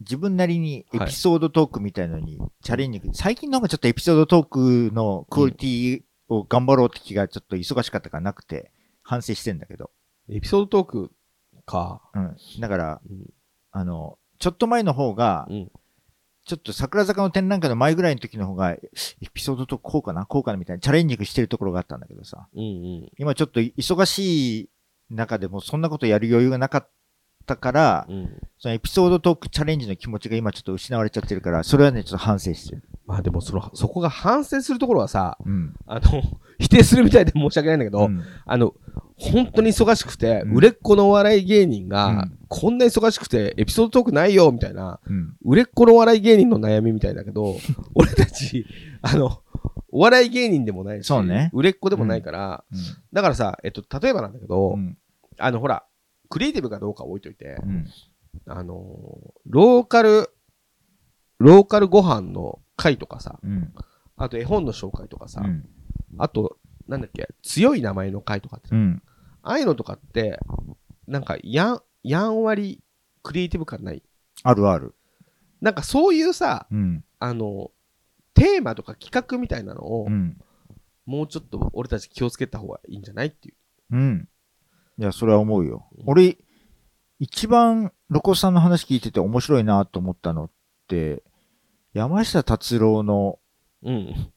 [0.03, 4.47] 自分なりにエピソードトークみたいのにチャレンジ、最近の方がちょっとエピソードトー
[4.91, 8.71] クのクオリティを頑張ろうって気がちょっと忙しかったからなくて、
[9.03, 9.91] 反省してんだけど。
[10.29, 11.11] エピソードトーク
[11.67, 12.03] か。
[12.15, 12.37] うん。
[12.61, 13.27] だから、うん。
[13.71, 15.71] あの、ちょっと前の方が、うん。
[16.45, 18.81] ちょっと桜坂の展覧会の前ぐらいの時の方が、エ
[19.33, 22.49] ピソードトークこうかなこうかなみたいなチャレンジしてるところがあったんだけどさ。
[22.55, 22.65] うんう
[23.07, 23.13] ん。
[23.19, 24.71] 今ちょっと忙しい
[25.11, 26.91] 中でもそんなことやる余裕がなかっ
[27.43, 28.31] たから、うん。
[28.59, 32.83] そのエピソードトークチャレンジの気持ちが今ちょっと失われちゃってるから、それはね、ちょっと反省してる。
[33.07, 35.75] まあでもその、そこが反省するところはさ、うん。
[35.87, 36.23] あの、
[36.59, 38.75] 否定するみたいで申し訳ないんだけど、うんあの、
[39.17, 45.37] 本当に忙しくて、うん売れっ子のお笑い芸人うがん、こんな忙しくてエピソードトークないよ、みたいな、うん。
[45.45, 47.57] 売れっ子のお笑い芸人の悩みみたいだけど、
[47.95, 48.67] 俺たち、
[49.03, 49.41] あの、
[49.91, 52.65] お笑い芸人でもないし、そうね売れっ子でもないから、
[53.13, 54.97] だからさ、えっと、例えばなんだけど、うん。
[55.39, 55.85] あの、ほら、
[56.33, 57.87] クリエイティブかどうか置いといて、うん。
[58.47, 60.31] あのー、ローカル、
[61.37, 63.75] ローカルご飯の会とかさ、うん。
[64.17, 65.69] あと絵本の紹介とかさ、うん。
[66.17, 66.57] あと、
[66.89, 69.03] なんだっけ、強い名前の会とかって、うん。
[69.43, 70.41] ああいうのとかって、
[71.07, 72.83] なんか、やん、やんわり
[73.23, 74.03] クリエイティブ感ない？
[74.43, 74.95] あるある。
[75.61, 77.05] なんかそういうさ、うん。
[77.19, 77.73] あの、
[78.33, 80.39] テーマとか企画みたいなのを、うん。
[81.05, 83.55] もうちょっと俺たち気をつけた方がいいんじゃないっていう。
[83.91, 84.29] うん。
[84.99, 86.03] いや、それは思うようん。
[86.07, 86.37] 俺、
[87.19, 90.51] 一番、ロコさんの話聞いてて面白いなと思ったのっ
[90.89, 91.23] て、
[91.95, 93.39] 山下達郎の、
[93.83, 94.33] うん。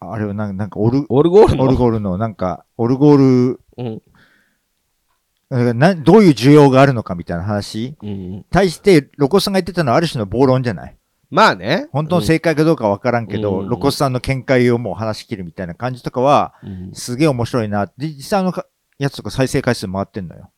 [0.00, 1.64] あれはなんなんかオル、オルゴールの？
[1.64, 5.78] オルゴールの、なんか、オルゴール、うん。
[5.78, 7.96] などういう需要があるのかみたいな話？
[8.02, 8.44] うん。
[8.50, 10.96] 対して、ロコさんが言ってたのはある種の暴論じゃない？
[11.30, 11.88] まあね。
[11.92, 17.86] 本当の正解かどうかわからんけど、うんロコさんの見解をもう話し切るみたいな感じとかは、うんすげえ面白いな。
[17.96, 18.66] で、実際あのか
[18.98, 20.50] やつとか再生回数回ってんのよ。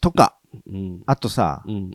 [0.00, 1.02] とか、うん。
[1.06, 1.90] あとさ、うん。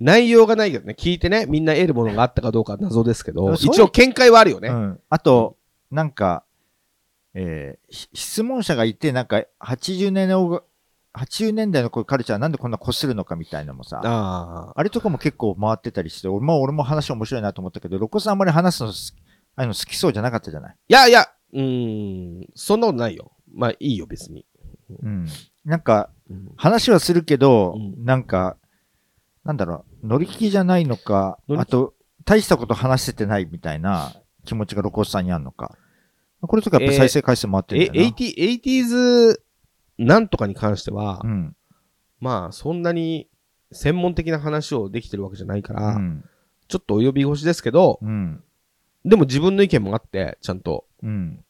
[0.00, 4.68] 内容がないけどね、聞いてね、みんな得るものがあったかどうかは謎ですけど、そういう一応見解はあるよね。
[4.68, 5.00] うん。
[5.08, 5.56] あと、
[5.90, 6.44] なんか、
[7.34, 10.36] えーし質問者がいて、なんか、80年代
[11.14, 14.72] 80年代のこういうカルチャーなんでこんなこするのかみたいなのもさ、ああ。
[14.74, 19.14] あれとかも結構回ってたりして、俺も俺も話面白いなと思ったけど、ロコさんあんまり話すの好き、
[19.56, 20.76] あの好きそうじゃなかったじゃない？
[20.88, 23.31] いやいや、うーん、そんなことないよ。
[23.54, 24.46] まあいいよ、別に。
[25.02, 25.26] うん。
[25.64, 28.56] なんか、うん話はするけど、うんなんか、
[29.44, 35.76] なんだろう、乗り気じゃないのかあと、大したこと話せてないみたいな気持ちがロコさんにあるのか。
[36.40, 38.10] これとかやっぱ再生回数回ってるえ、んだよな。
[38.10, 39.36] 80、80s
[39.98, 41.56] なんとかに関しては、うん。
[42.20, 43.28] まあそんなに
[43.72, 46.24] 専門的な話をできてるわけじゃないから、うん。
[46.68, 48.42] ちょっと及び腰ですけど、うん。
[49.04, 50.86] でも自分の意見もあって、ちゃんと。
[51.02, 51.44] うん。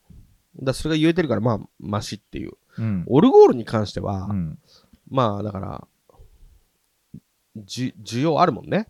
[0.60, 2.52] だそれが言えてるから、まあ、マシっていう。
[2.78, 3.04] うん。
[3.06, 4.58] オルゴールに関しては、うん。
[5.10, 5.86] まあ、だから、
[7.56, 8.88] じ、需要あるもんね。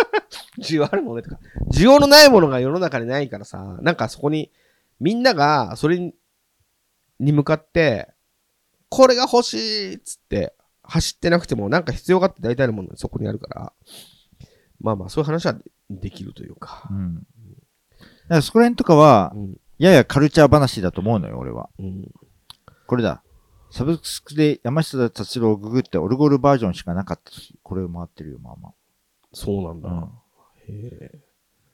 [0.60, 1.38] 需要あるもんねとか。
[1.72, 4.50] 需要のないものが世の中にないからさ、なんかそこに、
[5.00, 6.14] みんながそれに
[7.18, 8.12] に向かって、
[8.88, 9.56] これが欲し
[9.92, 13.72] いっつって、走ってなくても、なんか必要があって大体のものがそこにあるから、
[14.80, 15.56] まあまあ、そういう話は
[15.88, 16.94] できるというかう。
[16.94, 17.14] ん。
[17.14, 17.26] だか
[18.28, 19.56] らそこら辺とかはう、ん。
[19.78, 21.70] ややカルチャー話だと思うのよ、俺は。
[21.78, 22.10] うん。
[22.86, 23.22] これだ。
[23.70, 28.72] サブスクで山下達郎をググってオルゴールバージョンしかなかった時、これを回ってるよ、まあま
[29.32, 29.88] そうなんだ。
[29.88, 29.92] あ。
[30.68, 30.74] うん。
[30.74, 31.18] へえ。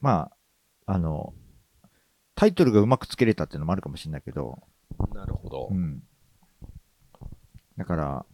[0.01, 0.31] ま
[0.87, 1.35] あ、あの、
[2.35, 4.63] タイトルがうまくつけれたっていうのもあるかもしれないけど、
[5.15, 5.75] なるほどう。
[5.75, 6.03] ん。
[7.77, 8.27] だから、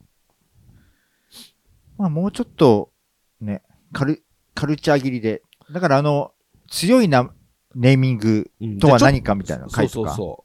[1.99, 2.93] まあもうちょっと、
[3.41, 4.23] ね、カル、
[4.55, 6.33] カルチャー切りで、だからあの、
[6.69, 7.35] 強いな、
[7.77, 10.11] ネーミングうんとは何かみたいなの書いとか。
[10.11, 10.45] そうそうそ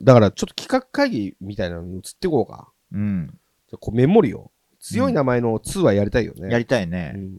[0.00, 0.04] う。
[0.04, 2.70] だから、ちょっと企画会議みたいなのに移っていこうか。
[2.92, 3.26] うん。
[3.28, 4.50] じゃあこうメモリを。
[4.80, 6.50] 強い名前の2はやりたいよね。
[6.50, 7.12] やりたいうね。
[7.12, 7.36] ん。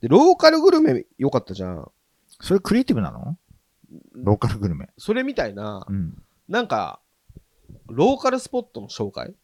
[0.00, 1.90] で、ローカルグルメよかったじゃん。
[2.40, 3.36] それクリエイティブなの？
[4.14, 4.88] ローカルグルメ。
[4.96, 6.22] それみたいなう、ん。
[6.48, 7.00] なんか、
[7.88, 9.34] ローカルスポットの紹介？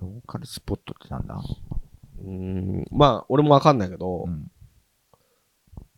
[0.00, 1.42] ローカルスポットってなんだ？
[2.24, 2.84] うーん。
[2.92, 4.48] まあ、俺もわかんないけど、うん。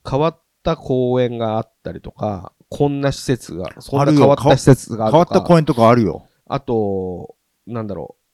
[0.08, 5.34] 変わった公園があったりとか、こんな施設が、そんな変わった施設があ変るとか。
[5.34, 6.26] わった公園とかあるよ。
[6.46, 8.26] あと、なんだろう。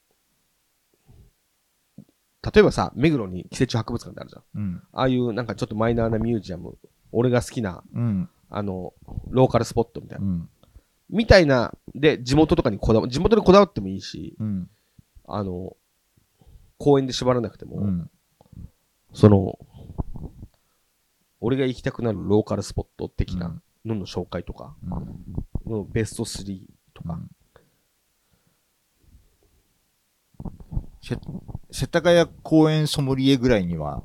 [2.54, 4.62] 例えばさ、目黒に季節博物館ってあるじゃん。
[4.62, 4.82] うん。
[4.92, 6.76] ああいうなんかちょっとマイナーなミュージアム、
[7.12, 8.28] 俺が好きな、うん。
[8.50, 8.92] あの、
[9.28, 10.26] ローカルスポットみたいうな。
[10.26, 10.48] ん。
[11.08, 14.68] みたいな、で、地元とかにこだわ、地元にこだわってもいいし、うん。
[15.28, 15.76] あの、
[16.78, 18.11] 公園で縛らなくても、うん。
[19.12, 19.58] その、
[21.42, 26.61] 俺が行きたくなるローカルスポット的なのの紹介とか、うんのベスト3
[26.94, 27.18] とか、
[31.02, 31.16] せ
[31.70, 34.02] 世田谷公園ソムリエぐらいには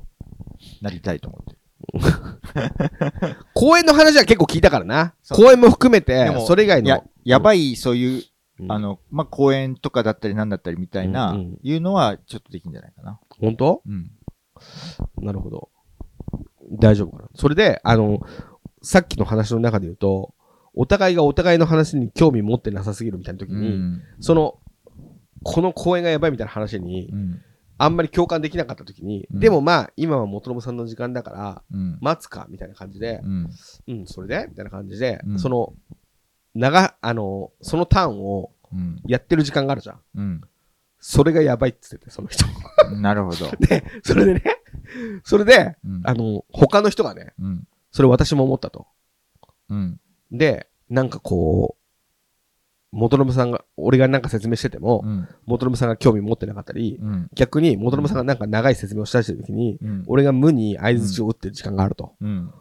[0.80, 3.36] なりたいと思ってる。
[3.54, 5.14] 公園の話は結構聞いたからな。
[5.22, 6.88] そう公園も含めてでも、それ以外の。
[6.88, 8.22] や、やばい、そういう、
[8.60, 13.20] うんあの、まあ、公園とかだったりなんだったりみたいな、うんうんいうのはちょっとできるんじゃないかな。
[13.40, 13.82] 本当？
[13.86, 14.10] うん。
[15.20, 15.70] なるほど。
[16.70, 17.28] 大丈夫かな。
[17.34, 18.20] それで、あの、
[18.82, 20.34] さっきの話の中で言うと、
[20.74, 24.02] お互いがお互いの話に興味持ってなさすぎるみたいな時うに、ん。
[24.20, 24.58] その、
[25.42, 27.42] この公園がやばいみたいな話にう、ん。
[27.78, 31.98] あんまり共感できなかった時に、うんでもまあ、今は元信さんの時間だから、うん。
[32.00, 33.50] 待つか、みたいな感じで、うん。
[33.88, 35.74] うん、それでみたいな感じで、うんその、
[36.54, 39.00] 長、あの、そのターンをうん。
[39.06, 40.00] やってる時間があるじゃん。
[40.14, 40.40] うん。
[41.00, 42.44] それがやばいって言ってて、その人。
[42.96, 43.50] なるほど。
[43.66, 44.42] で、それでね、
[45.24, 46.00] それで、うん。
[46.04, 47.68] あの、他の人がね、うん。
[47.90, 48.86] それ私も思ったと。
[49.68, 50.00] うん。
[50.30, 51.78] で、なんかこう、
[52.90, 55.28] 元信さんが、俺がなんか説明してても、うん。
[55.46, 57.30] 元信さんが興味持ってなかったり、うん。
[57.34, 60.04] 逆に元信さんがなんか長い説明をしたりしてる時に、うん。
[60.06, 62.14] 俺が無に合図を打ってる時間があると。
[62.20, 62.52] うん。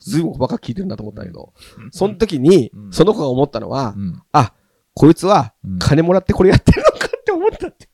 [0.00, 1.52] ずいぶん細かく聞いてるなと思ったけど、
[1.90, 4.22] その時にう、んその子が思ったのは、うん。
[4.32, 4.54] あ、
[4.94, 7.88] こいつはうん金もらってこれやってるのかって思ったって。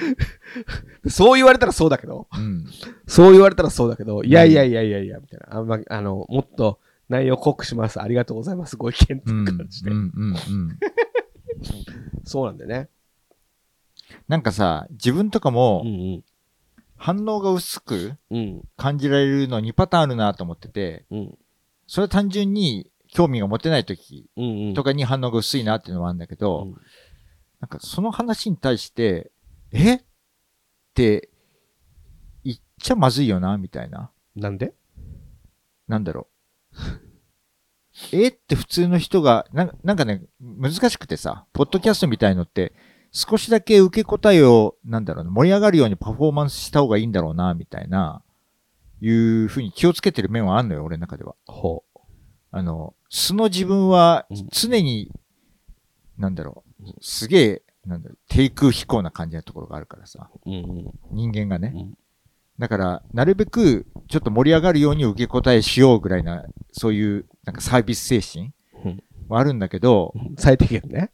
[1.08, 2.66] そう言われたらそうだけど、うん。
[3.08, 5.58] そう言われたらそうだけど、いやいやいやいやいや、みたいな。
[5.58, 8.02] あんま、あの、もっと内容濃くします。
[8.02, 8.78] ありがとうございます。
[8.78, 9.92] ご意見って感じで。
[9.92, 9.98] うん。
[9.98, 10.30] うん。
[10.32, 10.80] うん。
[12.24, 12.90] そうなんだよね。
[14.28, 16.24] なんかさ、自分とかもうん
[16.96, 18.38] 反応が薄くうん。
[18.38, 18.62] うん。
[18.78, 21.38] 感じられるの2パターンあるなと思ってて、うん。
[21.88, 24.74] それは単純に興味が持てない時うんうん。
[24.74, 26.76] とかに反応が薄いなっていうのはあるんだけど、うん
[27.60, 29.32] なんかその話に対して、
[29.72, 29.96] え？
[29.96, 30.02] っ
[30.94, 31.30] て
[32.44, 34.12] 言っちゃまずいよな、みたいな。
[34.36, 34.74] なんで？
[35.88, 36.28] なんだろ
[36.74, 36.78] う。
[38.14, 38.30] え？
[38.30, 42.74] って普通の人が、なんなんかね、難しくてさ、ポッドキャストみたいのって、
[43.12, 48.24] 少しだけ受け答えを、なんだろうな、盛り上がるようにパフォーマンスした方がいいんだろうな、みたいな、
[49.02, 51.36] いうふうに気をつけてる面はあんのよ、俺の中では。
[51.48, 51.84] ほ
[52.52, 55.12] あの、素の自分はうん常に、
[56.18, 61.74] なんだろう、すげえ、なんだ低空飛行な感じのところがあるからさ、うんうん人間がね。
[61.76, 61.98] うん
[62.60, 71.12] だから、なるべく、ちょっと盛り上がるように受け答えしようぐらいな、そういう、なんかサービス精神うんはあるんだけど、最低限ね。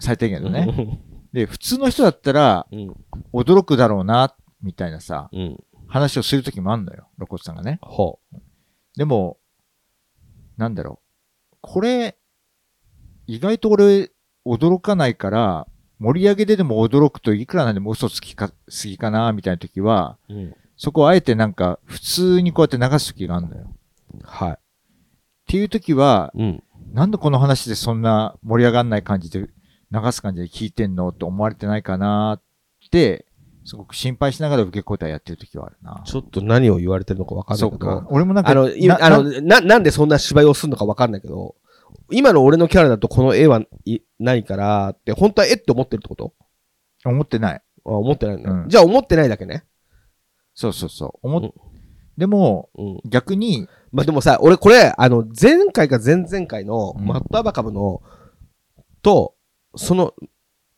[0.00, 1.00] 最低限のね。
[1.32, 2.96] で、普通の人だったら、うん。
[3.32, 5.56] 驚くだろうな、みたいなさ、うん。
[5.86, 7.78] 話をするときもあんのよ、露骨さんがね。
[7.80, 8.18] ほ
[8.96, 9.38] でも、
[10.56, 11.00] なんだろ
[11.52, 11.56] う。
[11.60, 12.18] これ、
[13.28, 14.10] 意外と俺、
[14.44, 15.66] 驚かないから、
[15.98, 20.34] 盛り上げででも驚くといくらなんでも嘘つきか、すぎかな、みたいな時は、う。
[20.34, 20.54] うん。
[20.76, 23.64] そこをあえてなんか、普通にこうやって流す時があるのよ。
[23.64, 24.58] っは
[25.46, 26.42] ていう時は、い。
[26.42, 26.62] うん。
[26.92, 29.40] なんでこの話でそんな盛り上がんない感じで、
[29.90, 32.42] 流す感じで聞いてんのって思われてないかなっ
[32.90, 33.26] て、
[33.64, 36.02] すごく心配しながら受け答えやってる時はあるな。
[36.06, 38.06] ちょっと何を言われてるのか分かんないけどそっか。。
[38.10, 41.56] 俺もなんか、あの、いなあの、な、なんでそんな芝居をするのか分かんないけど、
[42.10, 46.34] 今の俺のキャラだとこの絵はいないからって、本当は絵って思ってるってこと？
[47.04, 47.62] 思ってない。
[47.84, 49.64] あ思ってないんだ、うんじゃあ思ってないだけね。
[50.54, 51.26] そうそうそう。
[51.26, 51.52] 思っうん
[52.16, 53.00] でも、うん。
[53.08, 58.02] 逆に、まあ、でもさ、俺これ、あの、前回か前々回のうんマットアバカブの、
[59.02, 59.36] と、
[59.76, 60.14] その、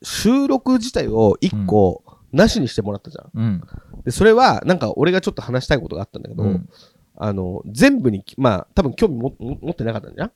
[0.03, 3.31] 収録自体を一個、なしにしてもらったじゃん。
[3.33, 3.63] うん。
[4.05, 6.69] で、それは、なんか俺がちょっと話したいことがあったんだけど、うん
[7.15, 10.31] あの、全部に、まあ、多分興味もも持ってなかったんじゃん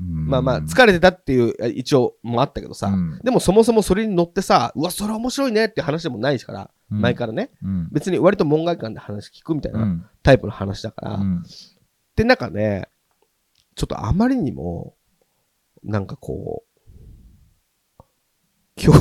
[0.00, 7.88] まあまあ、れ疲れてたっていう、え一応もあったけどさ、うんでもそもそもそれに乗ってさ、うわ、それ面白いねって話でもないから、前からね、うん。
[7.90, 10.06] 別に割と門外観で話聞くみたいなうん。
[10.22, 11.42] タイプの話だから、うん。
[12.16, 12.88] で、なんかね、
[13.74, 14.94] ちょっとあまりにも、
[15.82, 16.64] なんかこ
[17.98, 18.02] う、
[18.76, 18.92] 協、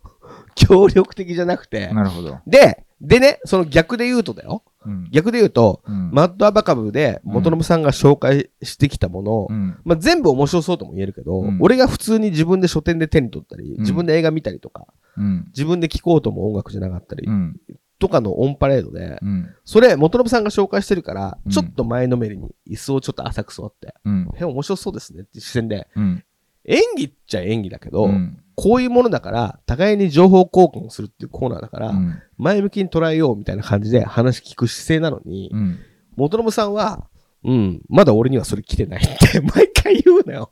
[0.54, 2.40] 協力的じゃなくて、なるほど。
[2.46, 4.62] で、でね、その逆で言うとだよ。
[4.86, 5.08] うん。
[5.10, 9.78] 逆で言うと、うんマッドアバカブで元信さんが紹介してきたものを、うん。
[9.84, 15.46] まあ、全部面白そうとも言えるけど、うん俺が普通に自分で書店で手に取ったり、ん自分で映画見たりとか、うん。
[15.48, 17.56] 自分で聴こうとも音楽じゃなかったり、うん。
[17.98, 19.48] とかのオンパレードで、うん。
[19.64, 24.28] それ元信さんが紹介してるから、うんちょっと前のめりに椅子をちょっと浅く座って、うん。
[24.36, 26.24] へ、面白そうですねって視線で、うん。
[26.64, 28.38] 演技っちゃ演技だけど、うん。
[28.56, 32.20] こういうものだから、互いに情報交換をするっていうコーナーだから、うん。
[32.38, 35.78] 前向きに捉えようみたいな感じで話聞く姿勢なのに、うん。
[36.16, 37.06] 元信さんは、
[37.44, 40.50] うん、まだ俺にはそれ来てないって 毎回言うなよ。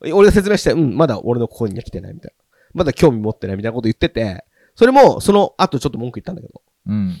[0.00, 2.44] 俺が説明して、うん、まだ俺のここには来てないみたいな。
[2.74, 6.62] まだ興味持ってないみたいなこと言ってて、それも、その後ちょっと文句言ったんだけど。
[6.86, 7.16] うん。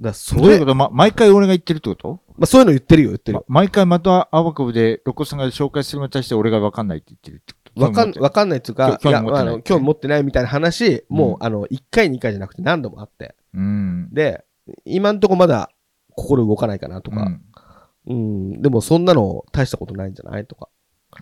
[0.00, 0.74] だそれ、どういうこと？
[0.74, 2.20] ま、毎回俺が言ってるってこと？
[2.36, 3.44] まあそういうの言ってるよ、言ってるまよ。
[3.48, 13.34] 毎回またアバカブで、ロコさんが紹介するのに対して俺が分かんないって言ってるってわかん、わかんないっていうか、興味持ってないやあの興味持ってないみたいな話、もう、うんあの、1回、2回じゃなくて何度もあって。
[13.54, 14.08] うん。
[14.12, 14.44] で、
[14.84, 15.70] 今んとこまだ
[16.10, 17.42] 心動かないかなとか、うん
[18.06, 20.68] うん、でもそんなの大したことないんじゃないとか。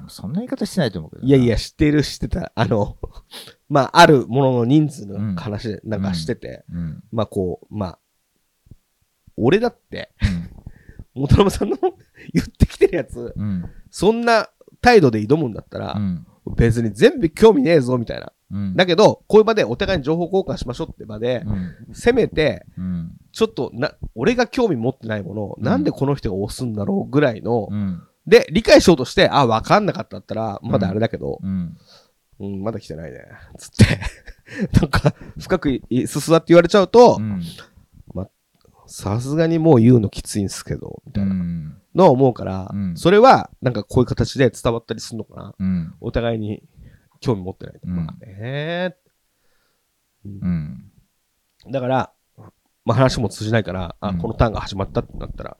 [0.09, 1.29] そんな言い方してないと思うけどな。
[1.29, 2.53] いやいや、知ってる、知ってた。
[2.55, 2.97] あの、
[3.69, 7.05] まあ、あるものの人数の話で、なんかしてて、うん。
[7.13, 7.99] まあこう、まあ、
[9.37, 10.51] 俺だって、うん。
[11.23, 11.77] 元信さんの
[12.33, 13.71] 言ってきてるやつ、うん。
[13.91, 16.27] そんな態度で挑むんだったらう、ん。
[16.47, 18.33] 別に全部興味ねえぞ、みたいな。
[18.53, 18.77] うん。
[18.77, 21.95] だけど、こういう場でお互いに情報交換しましょうって場で、うん。
[21.95, 23.13] せめて、うん。
[23.33, 28.03] ちょっとな、俺が興味持ってないものを、うんなんでこの人が押すんだろうぐらいの、うん。
[28.27, 31.77] で、理解しようとして、あ、わかんなかったったら、まだあれだけど、うん。
[32.41, 33.21] うん、まだ来てないね。
[33.59, 34.01] つって。
[34.81, 37.43] なんか、深くいすすわって言われちゃうとう、ん。
[38.87, 41.74] さすがにもう言うのきついんすけど、みたいなうん。
[41.95, 45.55] のを思うから、うんそれは、なんかこういう形で伝わったりするのかな。
[45.59, 45.95] うん。
[46.01, 46.63] お互いに
[47.21, 47.81] 興味持ってないと。
[47.85, 48.97] うんまあね
[50.25, 50.91] うん。
[51.71, 52.13] だから、
[52.85, 55.57] まあ話も通じないから、あ、うんこのターンが始まったってなったら、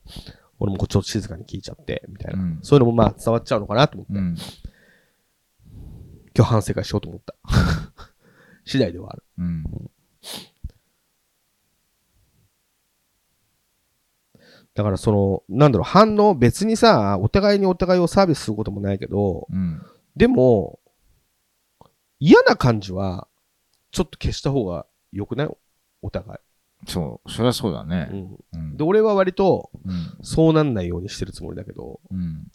[0.59, 2.41] 俺もこうちょっと静かに聞いちゃって、みたいな。
[2.41, 4.35] うんそういうのもまあ伝わっちゃうのかなと思って、うん。
[6.35, 7.35] 今日反省会しようと思った。
[8.65, 9.23] 次第ではある。
[9.37, 9.63] うん。
[14.75, 19.81] だからその、なんだろう、反応、別にさ、お互いにお互いをサービスすることもないけど、うん。
[20.15, 20.79] でも、
[22.19, 23.27] 嫌な感じは、
[23.91, 25.49] ちょっと消した方が良くない？
[26.01, 26.39] お互
[26.87, 27.31] そう。
[27.31, 28.03] そりゃそうだね。
[28.11, 28.37] ん。
[28.53, 28.83] うんで、。
[28.83, 30.17] 俺は割と、うん。
[30.21, 32.47] そうなんないようにしてるつもりだけど、うん。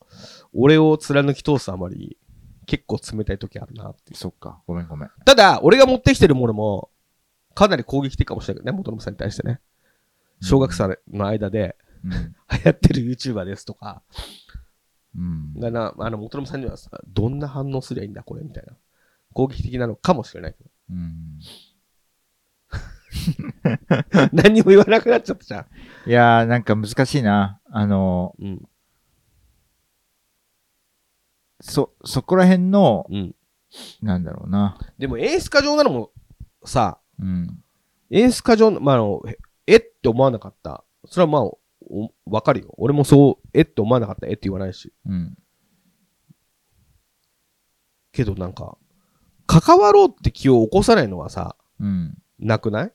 [0.53, 2.18] 俺を貫き通すあまり、
[2.66, 4.14] 結構冷たい時あるなって。
[4.14, 4.61] そっか。
[4.66, 5.11] ごめんごめん。
[5.25, 6.91] ただ、俺が持ってきてるものも、
[7.55, 9.61] かなり攻撃的かもしれないけどね、元信さんに対してね。
[10.43, 11.89] 小学生の間でうん。
[12.05, 14.03] 流行ってる YouTuber ですとか、
[15.17, 15.55] うん。
[15.55, 18.75] がな、あの、元信さんにはさ、どんな反応すりゃいいんだ、これ、みたいな。
[19.33, 20.71] 攻撃的なのかもしれないけど。
[20.91, 21.41] うん。
[24.33, 25.67] 何にも言わなくなっちゃったじゃん。
[26.09, 27.61] いやー、なんか難しいな。
[27.71, 28.69] あの、うん。
[31.61, 33.35] そ、そこら辺の、うん。
[34.03, 34.79] なんだろうな。
[34.99, 36.11] でも演出家上なのも、
[36.65, 37.63] さ、うん。
[38.11, 39.37] 演出家上の、まあ、あの、え
[39.67, 40.85] えって思わなかった。
[41.07, 41.60] それはまあ、お
[42.26, 42.74] わかるよ。
[42.76, 44.93] 俺もそう、えって思わなかった、えって言わないし。
[45.07, 45.36] うん。
[48.12, 48.76] けどなんか、
[49.47, 52.16] 関わろうって気を起こさないのはさ、うん。
[52.38, 52.93] なくない？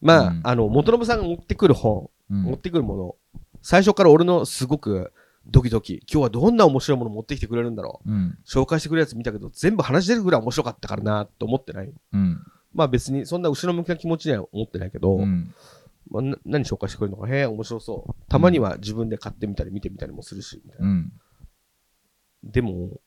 [0.00, 3.16] まあ、うんあの、元信さんが持ってくる本、うん持ってくるもの、
[3.62, 5.12] 最初から俺のすごく
[5.46, 8.10] ドキドキ、今日はどんな面白いもの持ってきてくれるんだろう。
[8.10, 8.38] うん。
[8.46, 11.92] 紹介してくれるやつ見たけど、全部話出るぐらい面白かったからなと思ってない。
[12.12, 12.42] うん。
[12.72, 15.54] まあ別にそんな後ろ向きな気持ちには思ってないけど、うん。
[16.10, 18.14] まあ、な何紹介してくれるのか、へえ、面白そう。
[18.28, 20.86] たまには自分で買ってみたり見てみたりもするし、みたいな。
[20.86, 21.12] うん。
[22.42, 23.00] でも、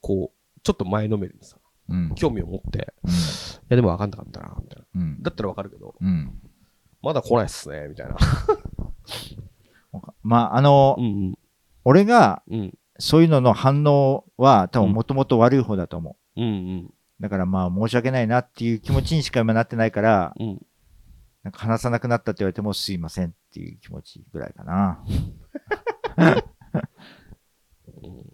[0.00, 2.14] こう、ちょっと前のめりにさ、うん。
[2.14, 3.08] 興味を持って、い
[3.68, 5.00] やでも分かんなかったな、みたいな。
[5.00, 5.22] うん。
[5.22, 6.40] だったら分かるけど、うん。
[7.02, 8.16] まだ来ないっすね、みたいな。
[10.22, 11.38] まあ、あのう、ん
[11.84, 12.60] 俺が、うん。
[12.60, 12.78] うん。
[12.98, 16.40] そういうのの反応は多分もともと悪い方だと思う。
[16.40, 16.50] うんう
[16.82, 16.94] ん。
[17.20, 20.66] だからまあ申し訳ないなっていう気持ちにしか今なってないから、うん。
[21.46, 25.04] なんか話さなくなったって言われてもすいませんっていう気持ちぐらいかな。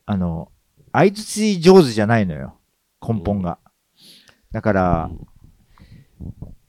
[0.06, 0.50] あの、
[0.92, 2.58] 相づち上手じゃないのよ。
[3.06, 3.58] 根本が。
[4.50, 5.10] だから、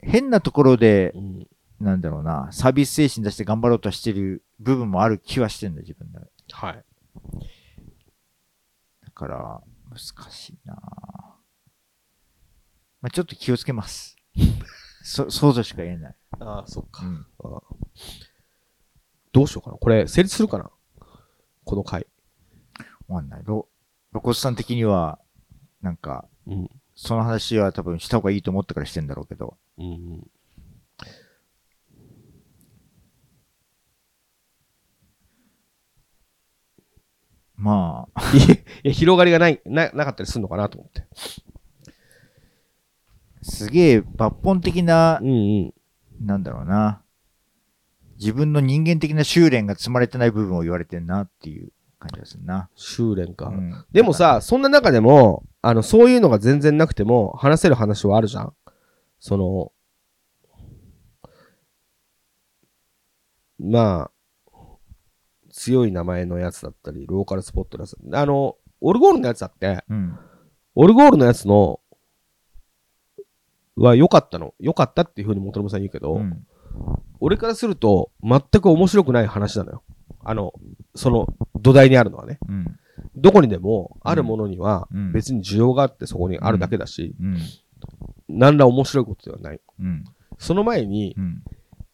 [0.02, 1.48] 変なところでう、ん。
[1.80, 6.18] なんだろうな、サービス精神出して頑張ろうとしてる部分もある気はしてんだ、自分で。
[6.52, 6.84] はい。
[9.02, 10.74] だから、難しいな
[13.00, 14.14] まあ、ちょっと気をつけます。
[15.04, 16.14] そ、想像しか言えない。
[16.40, 17.04] ああ、そっか。
[17.04, 17.26] うん。
[17.44, 17.62] ああ
[19.32, 19.76] どうしようかな。
[19.76, 20.70] これ、成立するかな？
[21.64, 22.06] この回。
[23.06, 23.42] わかんない。
[23.44, 23.68] ロ、
[24.12, 25.18] ロコスさん的には、
[25.82, 26.70] なんか、うん。
[26.94, 29.58] その話は多分した方がいいと思ったからしてんだろうけど。
[29.76, 30.30] うんうん。
[37.56, 38.22] まあ、
[38.82, 41.06] いや、広がりがない、な、なかったりするのかなと思って。
[43.44, 45.32] すげえ抜本的なう、んう
[45.66, 45.74] ん。
[46.26, 47.02] なんだろうな。
[48.16, 52.70] 自分の人間的な修練が積まれてない部分を言われてんなっていう感じがするな。
[52.74, 53.48] 修練か。
[53.48, 58.54] うんでも、さ、そんな中でも、あの、そういうのが全然なくても、話せる話はあるじゃん。
[59.18, 59.72] その、
[63.58, 64.10] まあ、
[65.50, 67.96] 強い名前のやつだったり、ローカルスポットのやつ。
[68.12, 70.18] あの、オルゴールのやつだって、うん。
[70.74, 71.80] オルゴールのやつの、
[73.76, 74.54] は良かったの。
[74.60, 76.46] 良かったっていうふうに元信さん言うけど、うん。
[77.20, 79.82] 俺からすると、全く面白くない話なのよ。
[80.20, 80.52] あの、
[80.94, 81.26] その
[81.60, 82.38] 土台にあるのはね。
[82.48, 82.78] うん。
[83.16, 87.38] どこにでも、あるものにはうん、別に需要があってそこにあるだけだし、うん。
[88.28, 89.60] 何ら面白いことではない。
[89.80, 90.04] うん。
[90.38, 91.42] その前にう、ん。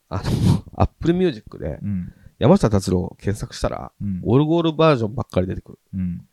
[0.09, 0.31] あの、
[0.77, 2.13] アップルミュージックで、うん。
[2.39, 4.21] 山下達郎を検索したら、うん。
[4.25, 5.79] オルゴールバージョンばっかり出てくる。
[5.95, 6.27] うん。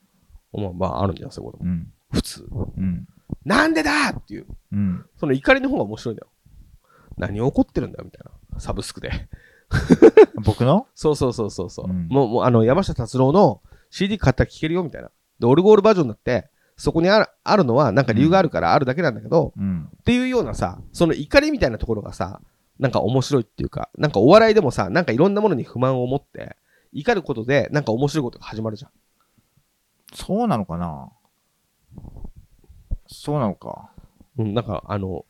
[0.53, 1.69] まあ、まあ、あるんじゃん、そういうことも。
[1.69, 1.91] うん。
[2.11, 2.47] 普通。
[2.77, 3.07] うん。
[3.45, 5.05] なんでだっていう、うん。
[5.17, 6.27] その怒りの方が面白いんだよ。
[7.17, 8.21] 何起こってるんだよ、みたい
[8.53, 8.59] な。
[8.59, 9.11] サブスクで。
[10.43, 10.87] 僕の？
[10.95, 15.11] そうそうそうそうそう、うんもう、もう、あの、山下達郎の CD 買ったら聴けるよ、みたいな。
[15.39, 19.89] で、オルゴールバージョンだって、そこにある、あるのは、なんか理由があるからあるだけなんだけど、うん。
[19.97, 22.41] っていうようなさ、その怒りみたいなところがさ、
[22.79, 26.55] なんか面白いっていうか、なんかお笑いでもさ、なんかいろんなものに不満を持って、
[26.93, 28.91] 怒ることで、なんか面白いことが始まるじゃん。
[30.13, 31.09] そうなのかな？
[33.07, 33.89] そうなのか。
[34.37, 35.25] うん、なんか、あの、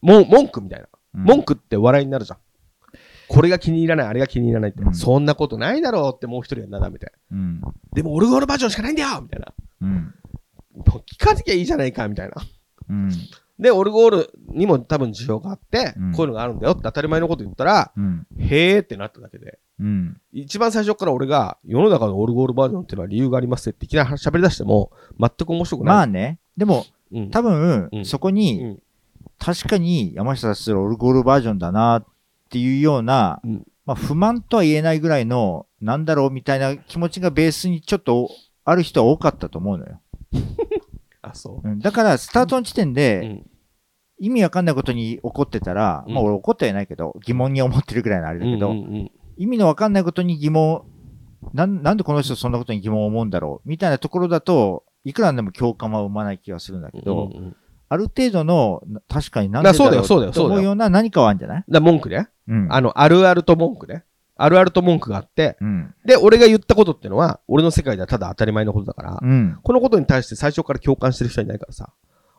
[0.00, 0.86] も文句みたいな。
[1.14, 2.38] うん文句って笑いになるじゃん。
[3.28, 4.82] これが気に入らない、あれが気に入らないって。
[4.82, 7.10] うんそんなことないだろうってもう一人はなだめて。
[7.32, 7.62] うん。
[7.94, 9.54] でもオルゴールバージョンしかないんだよみたいな。
[9.80, 10.14] うん。
[10.74, 12.34] もう聞かなきゃいいじゃないかみたいな。
[12.90, 13.10] うん。
[13.58, 18.26] で、オルゴールにも多分需要があって、うんこういうのがあるんだよって当たり前のこと言ったら、うん。
[18.38, 19.58] へーってなっただけで。
[19.80, 20.20] うん。
[20.32, 25.96] 一番最初から俺が世の中のオルゴールバージョンっていうのは理由がありますっていきなり喋り出しても全く面白くない。
[25.96, 26.38] まあね。
[26.56, 28.04] でも、うん、多分う、ん。
[28.04, 28.82] そこうに、ん。
[29.38, 32.04] 確かに山下達郎オルゴールバージョンだなっ
[32.50, 33.66] ていうような、うん。
[33.84, 38.30] まあ不満とは言えないぐらいの、なんだろうみたいな気持ちがベースにちょっと
[38.64, 40.00] ある人は多かったと思うのよ。
[41.22, 41.68] あ、そう。
[41.68, 41.78] ん。
[41.78, 42.94] だから、スタートの時点う。
[42.94, 43.50] で、うん。
[44.18, 46.14] 意味わかんないことに怒ってたら、うん。
[46.14, 49.10] まあ俺怒ってはいないけど、疑問に思ってるぐらいのあれだけど、うんうんうん。
[49.36, 50.82] 意味のわかんないことに疑問、
[51.52, 57.56] なん、なんでこの人そんなことに疑問を思うんだろうみたいなところだと、いくらでも共感は生まない気がするんだけど、うんうん
[57.88, 61.64] ある程度の、な確かになんでだろうだよそうだよと思うような何かはあるんじゃない？
[61.68, 62.28] ら文句ね。
[62.48, 62.66] うん。
[62.68, 64.02] あの、あるあると文句ね。
[64.34, 65.94] あるあると文句があって、うん。
[66.04, 69.56] で、俺が言ったことってのは、俺の世界ではただ当たり前のことだから、うん。
[69.62, 71.92] このことに対して最初から共感してる人はいないからさ、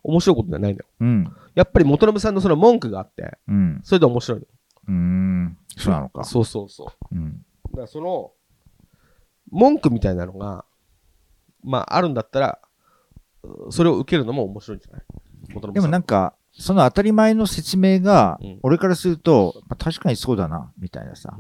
[0.04, 0.86] 面白いことじゃないんだよ。
[1.00, 1.34] うん。
[1.56, 3.80] やっぱり元信さんのその文句があって、うん。
[3.86, 4.46] それで面白いの。
[4.90, 5.58] うーん。
[5.78, 6.26] そうなのか。
[6.26, 7.16] そうそうそう。
[7.16, 7.32] うん。
[7.72, 8.32] だからその、
[9.50, 10.66] 文句みたいなのが、
[11.68, 12.60] まあ、あるんだったら、
[13.44, 15.04] うそれを受けるのも面白いんじゃない？
[15.74, 21.38] でもさなんか、その当たり前の説明がうん、俺からすると、まあ確かにそうだな、みたいなさ。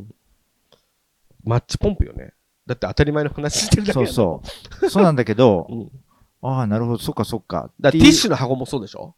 [1.43, 2.33] マッチポンプよね。
[2.65, 4.41] だって当たり前の話してるだけそうそ
[4.81, 4.89] う。
[4.89, 5.91] そうなんだけどう。、うん。
[6.41, 7.71] ああ、なるほど、そっかそっか。
[7.79, 9.15] だティッシュの箱もそうでしょ？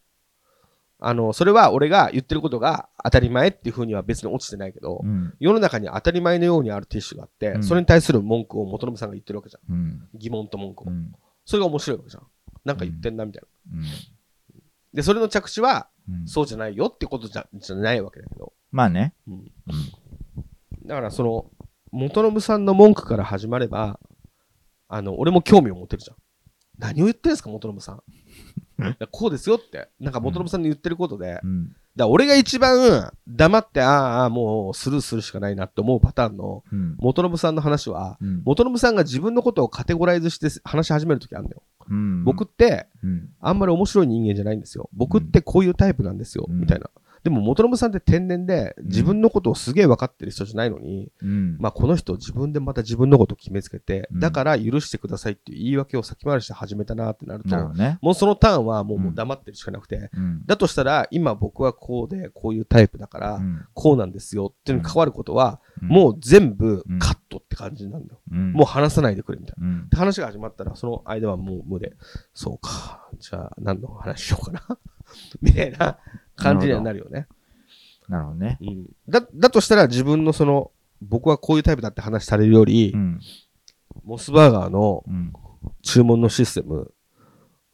[1.01, 5.33] あの、それは俺が言ってることが当たり前っていう風には別に落ちてないけど、うん。
[5.39, 9.73] 世の中に当たり前のようにあるティッシュがあって、うんそれに対する文句を元信さんが言ってるわけじゃん。
[9.73, 10.09] うん。
[10.13, 10.87] 疑問と文句を。
[10.87, 11.13] うん。
[11.45, 12.27] それが面白いわけじゃん。
[12.65, 13.77] なんか言ってんなみたいな。
[13.77, 13.85] うん
[14.91, 18.53] で、それの着地は、うんそうじゃないよってことじゃじゃないわけだけど。
[18.71, 19.13] まあね。
[19.27, 19.43] うんうん
[20.85, 21.51] だからその、
[21.91, 23.99] 元信さんの文句から始まれば、
[24.87, 26.17] あの、俺も興味を持てるじゃん。
[26.79, 28.03] 何を言ってんすか、元信さん。
[29.11, 29.89] こうですよって。
[29.99, 31.75] なんか元信さんの言ってることで、うん。
[31.95, 36.95] ら俺が一番黙って、ああもうスルーするしかないなって思うパターンのうん。
[36.99, 41.63] 元信さんの話は、うん元信さんが自分のことをカテゴライズして話し始めるときあるんだよ。
[41.89, 43.30] うん僕って、うん。
[43.39, 44.89] あんまり面白い人間じゃないんですよ。
[44.93, 46.89] 僕ってこういうタイプなんですよ、うんみたいな。
[47.24, 51.57] でも元信さんって天然で自分のことをすげえ分かってる人じゃないのに、うん。
[51.59, 57.97] まあこの人自分でまた自分のことを決めつけて、うんだから許してくださいっていう言い訳を先回りして始めたなってなると、ね。
[58.01, 60.45] もうそのターンはもううんもう黙ってるしかなくて、うん。
[60.45, 68.20] だとしたら今僕はこうでこういうタイプだから、うんこうなんですよっていうのに関わることは、うんもう全部カットって感じなんだよ。
[68.32, 69.67] うんもう話さないでくれみたいな。
[69.67, 71.93] うんで話が始まったら、その間はもう無で、
[72.34, 74.61] そうか、じゃあ何の話しようかな。
[75.41, 75.97] みたいな
[76.36, 77.28] 感じにはなるよね。
[78.07, 78.57] なるほどね。
[78.62, 78.86] うん。
[79.07, 83.20] だ、だとしたら自分のその、僕はこういうタイプだって話されるより、うん。
[84.03, 85.34] モスバーガーのうん。
[85.82, 86.93] 注文のシステム、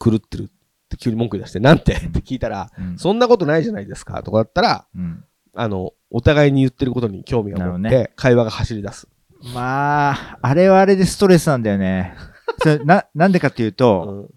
[0.03, 0.45] 狂ってるっ
[0.89, 1.93] て急に文句出して、なんて？
[1.93, 5.23] って聞いたら、うんそんなことないじゃないですかとかだったら、うん。
[5.53, 9.07] あの、お互いに言ってることに興味が持って、会話が走り出す。
[9.53, 12.15] まあ、あれはあれでストレスなんだよね。
[12.59, 14.33] それな、 なんでかっていううと、ん。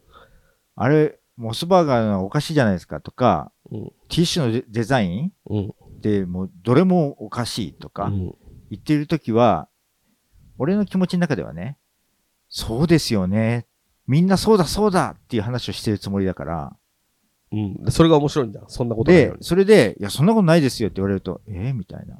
[0.76, 3.84] あれ、モスバーガーのおかしいじゃないですかとか、うん。
[4.08, 5.68] ティッシュのデデザインうん。
[5.68, 8.34] ってもうどれもおかしいとかうん
[8.70, 9.68] 言っているときは、
[10.58, 11.78] 俺の気持ちの中ではね、
[12.50, 13.66] そうですよね。
[14.06, 16.76] みんなそうだそうだっていう話をしてるつもりだから、
[17.52, 17.84] うん。
[17.84, 18.60] でそれが面白いんだ。
[18.68, 22.16] そんなことないでそれで、いや、そんなことないですよって言われると、えー、みたいな。
[22.16, 22.18] い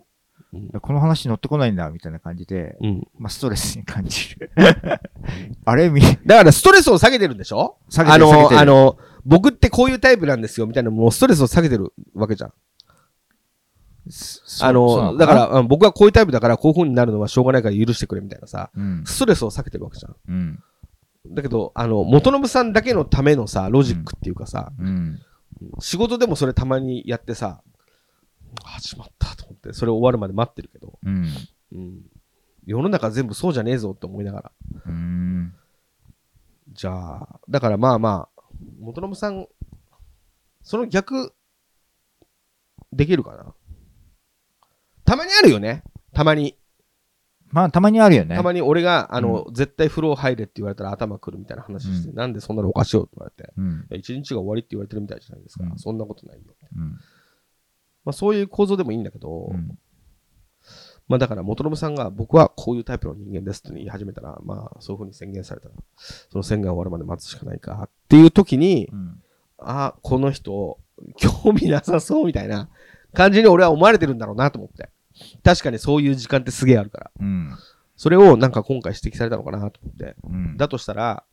[0.55, 3.09] うんやこの話乗ってこないんだ、みたいな感じで、うん。
[3.19, 4.51] まあ、ストレスに感じる。
[5.67, 7.77] あれ、み、だからストレスを下げてるんでしょ？
[7.91, 12.53] 下げてるあの、下げてるあの、僕ってこういうタイプなんですよ、みたいな、もうストレスを下げてるわけじゃん。
[14.11, 19.05] そあの、だか、ら、うん僕はこういうタイプだから、こういう風になるのはしょうがないから許してくれ、みたいなさ、うん。
[19.05, 20.17] ストレスを下げてるわけじゃん。
[20.29, 20.63] うん。
[21.31, 25.21] だけど、あの、元信さんだけのためのさ、ロジックっていうかさ、うん。
[25.81, 27.63] 仕事でもそれたまにやってさ、
[28.65, 31.27] 始まったと思って、それ終わるまで待ってるけど、うん。
[31.73, 32.01] うん。
[32.65, 34.53] 世の中全部そうじゃねえぞって思いながら。
[34.87, 35.55] うん。
[36.73, 38.38] じゃあ、だからまあまあ、
[38.81, 39.47] 元信さん、
[40.63, 41.33] その逆、
[42.93, 43.55] できるかな？
[45.05, 45.83] たまにあるよね。
[46.13, 46.57] たまに。
[47.51, 48.37] まあ、たまにあるよね。
[48.37, 53.87] たまに俺が、あの、絶対風呂入れって言われたら頭くるみたいな話して、うなんでそんなのおかしいよって言われて、うん。
[53.99, 55.65] 一日が終わりって言われてるみたいじゃないですか。
[55.65, 56.43] うんそんなことないよ。
[56.77, 56.91] うん。
[58.05, 59.79] まあそういう構造でもいいんだけど、うん
[61.09, 69.23] まあだから元信さんが僕はこういうタイプの人間ですって言い始めたら、まあそういうふうに宣言されたら、その宣言終わるまで待つしかないかっていう時に、うん。
[69.59, 70.79] あ、この人、
[71.17, 72.69] 興味なさそうみたいな
[73.15, 74.91] 感じに俺は思われてるんだろうなと思って。
[75.43, 77.11] 確かにそういう時間ってすげえあるから。
[77.21, 77.57] うん。
[77.97, 80.15] それをなんか今回指摘されたのかなと思って。
[80.25, 80.57] うん。
[80.57, 81.25] だとしたら、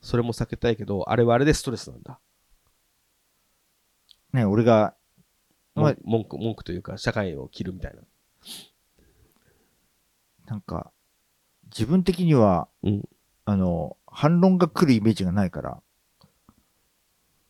[0.00, 2.20] それも避けたいけど、あれはあれでストレスなんだ。
[4.32, 4.94] ね、俺が、
[5.74, 8.02] まあ文句、文句というか、社会を切るみたいな。
[10.46, 10.92] なんか、
[11.66, 13.08] 自分的には、うん
[13.44, 15.82] あの、反論が来るイメージがないから、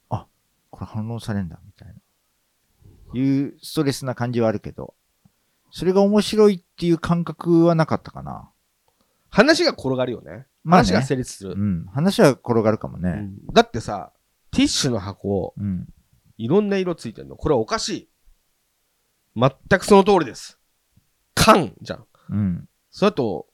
[0.08, 0.26] あ、
[0.70, 1.94] これ反論されんだ、みたいな。
[3.16, 4.94] いうストレスな感じはあるけど、
[5.70, 8.50] それが面白いっていう感覚はなかったかな。
[9.28, 10.46] 話が転がるよね。
[10.62, 11.52] まあね話が成立する。
[11.52, 11.86] うん。
[11.86, 13.10] 話は転がるかもね。
[13.10, 14.12] うんだってさ、
[14.50, 15.88] ティッシュの箱、うん。
[16.38, 17.36] いろんな色ついてんの。
[17.36, 18.08] これはおかしい。
[19.36, 20.58] 全くその通りです。
[21.34, 22.04] 缶じゃん。
[22.30, 22.68] うん。
[22.90, 23.46] それだと、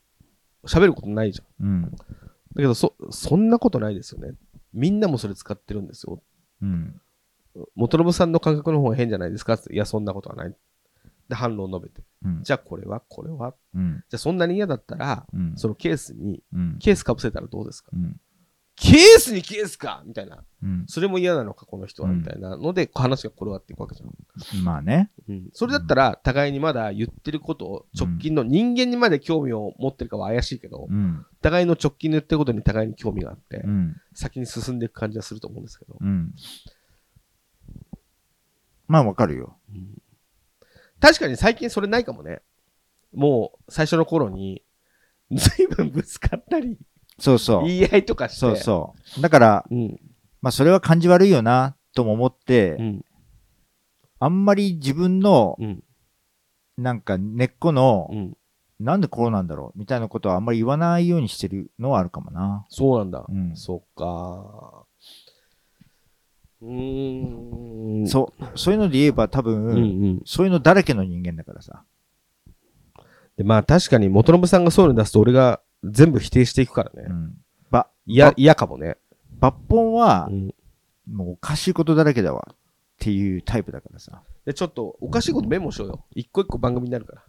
[0.64, 1.66] 喋ることないじゃん。
[1.66, 1.91] うん。
[1.91, 1.97] だ
[2.57, 4.35] けど、そ、そんなことないですよね。
[4.72, 6.22] みんなもそれ使ってるんですよ。
[6.62, 7.01] うん。
[7.74, 10.55] 元信さんの感覚の方が変じゃないですかっていや、そんなことはない。
[11.28, 12.07] で、反論を述べて。
[12.24, 12.43] うん。
[12.43, 13.55] じゃあ、これは、これは？
[13.74, 14.05] うん。
[14.09, 15.57] じゃあ、そんなに嫌だったら、うん。
[15.57, 16.78] そのケースに、うん。
[16.78, 17.91] ケースかぶせたらどうですか？
[17.95, 18.20] うん。
[18.81, 20.43] ケースにケースかみたいな。
[20.62, 20.85] うん。
[20.87, 22.09] それも嫌なのか、この人は。
[22.09, 24.64] うんみたいなので、話が転がっていくわけじゃん。
[24.64, 25.11] まあね。
[25.28, 25.49] うん。
[25.53, 31.26] それだったら、互いにまだ言ってることを、直近の人間にまで興味を持ってるかは怪しいけど、うん。
[31.43, 33.97] 互いの直近の言ってることに互いに興味があってう、ん。
[34.14, 35.99] 先に進んでいく感じはすると思うんですけど。
[36.01, 36.35] うん。
[38.89, 39.59] まあわかるよ。
[41.01, 42.41] 確かに最近それないかもね。
[43.12, 44.62] もう、最初の頃に、
[45.31, 46.78] 随分ぶつかったり、
[47.21, 47.64] そうそう。
[47.64, 48.39] 言い合いとかして。
[48.39, 49.23] そうそう。
[49.23, 49.75] だから、う。
[49.75, 50.01] うん。
[50.43, 53.05] まあそれは感じ悪いよな、とも思って、うん。
[54.18, 55.85] あんまり自分の、うん。
[56.77, 58.37] なんか根っこのう、ん。
[58.81, 62.64] なんでこうなんだろうみたいなことはあんまり言わないようにしてるのはあるかもな。
[62.71, 63.27] そうなんだ。
[63.29, 63.55] うん。
[63.55, 64.87] そっか。
[66.62, 68.07] うーん。
[68.07, 70.23] そう、そういうので言えば多分、うんうん。
[70.25, 71.85] そういうのだらけの人間だからさ。
[73.37, 77.07] で、まあ確かに元信さんがそういうの出すと俺が全部否定していくからね。
[77.09, 77.35] うん。
[77.70, 78.97] ば、嫌、嫌かもね。
[79.41, 80.55] 抜本はう、ん。
[81.11, 82.49] もうおかしいことだらけだわ。
[82.53, 82.57] っ
[82.99, 84.22] ていうタイプだからさ。
[84.45, 86.05] で、ちょっとおかしいことメモしようよ。
[86.14, 87.22] 一個一個番組になるから。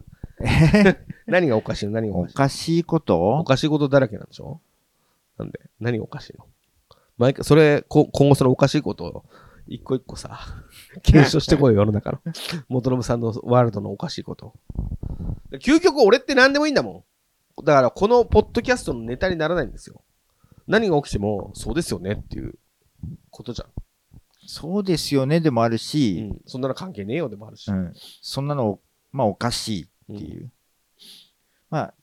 [1.26, 1.92] 何がおかしいの？
[1.92, 4.60] 何がおかしいおかしいこおとかしいことだらけなんでしょ？
[5.38, 5.60] なんで？
[5.80, 6.46] 何がおかしいの？
[7.16, 9.24] 毎回、それ、こ今後そのおかしいことを
[9.66, 10.40] 一個一個さ、
[11.02, 12.20] 検証してこいよ、世の中の。
[12.68, 14.54] 元信さんのワールドのおかしいことを。
[15.52, 17.04] 究極俺って何でもいいんだもん。
[17.64, 20.02] だからこのポッドキャストのネタにならないんですよ。
[20.66, 22.54] 何が起きても、そうですよねっていう
[23.30, 23.68] ことじゃん。
[24.46, 26.40] そうですよね、でもあるうし、ん。
[26.46, 27.70] そんなの関係ねえよでもあるし。
[27.70, 27.92] うん。
[27.94, 28.80] そんなの、
[29.12, 30.50] まあおかしいっていう。
[31.70, 31.94] まあ、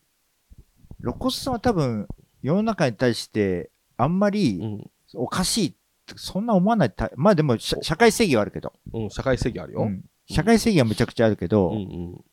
[1.01, 2.07] 露骨さんは多分、
[2.41, 4.89] 世の中に対して、あんまうりん。
[5.15, 5.71] おかしいっ
[6.05, 6.93] て、そんな思わない。
[7.15, 8.73] まあでも、社社会正義はあるけど。
[8.93, 9.81] うん、社会正義あるよ。
[9.83, 12.23] うん社会正義はむちゃくちゃあるけど、うんうん。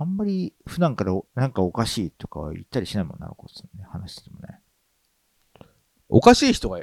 [0.00, 3.84] あんまり普段からおなんかおかしいとかは言ったりしないもんな、露骨さんね。
[3.86, 4.58] 話しててもね。
[6.08, 6.80] おかしい人が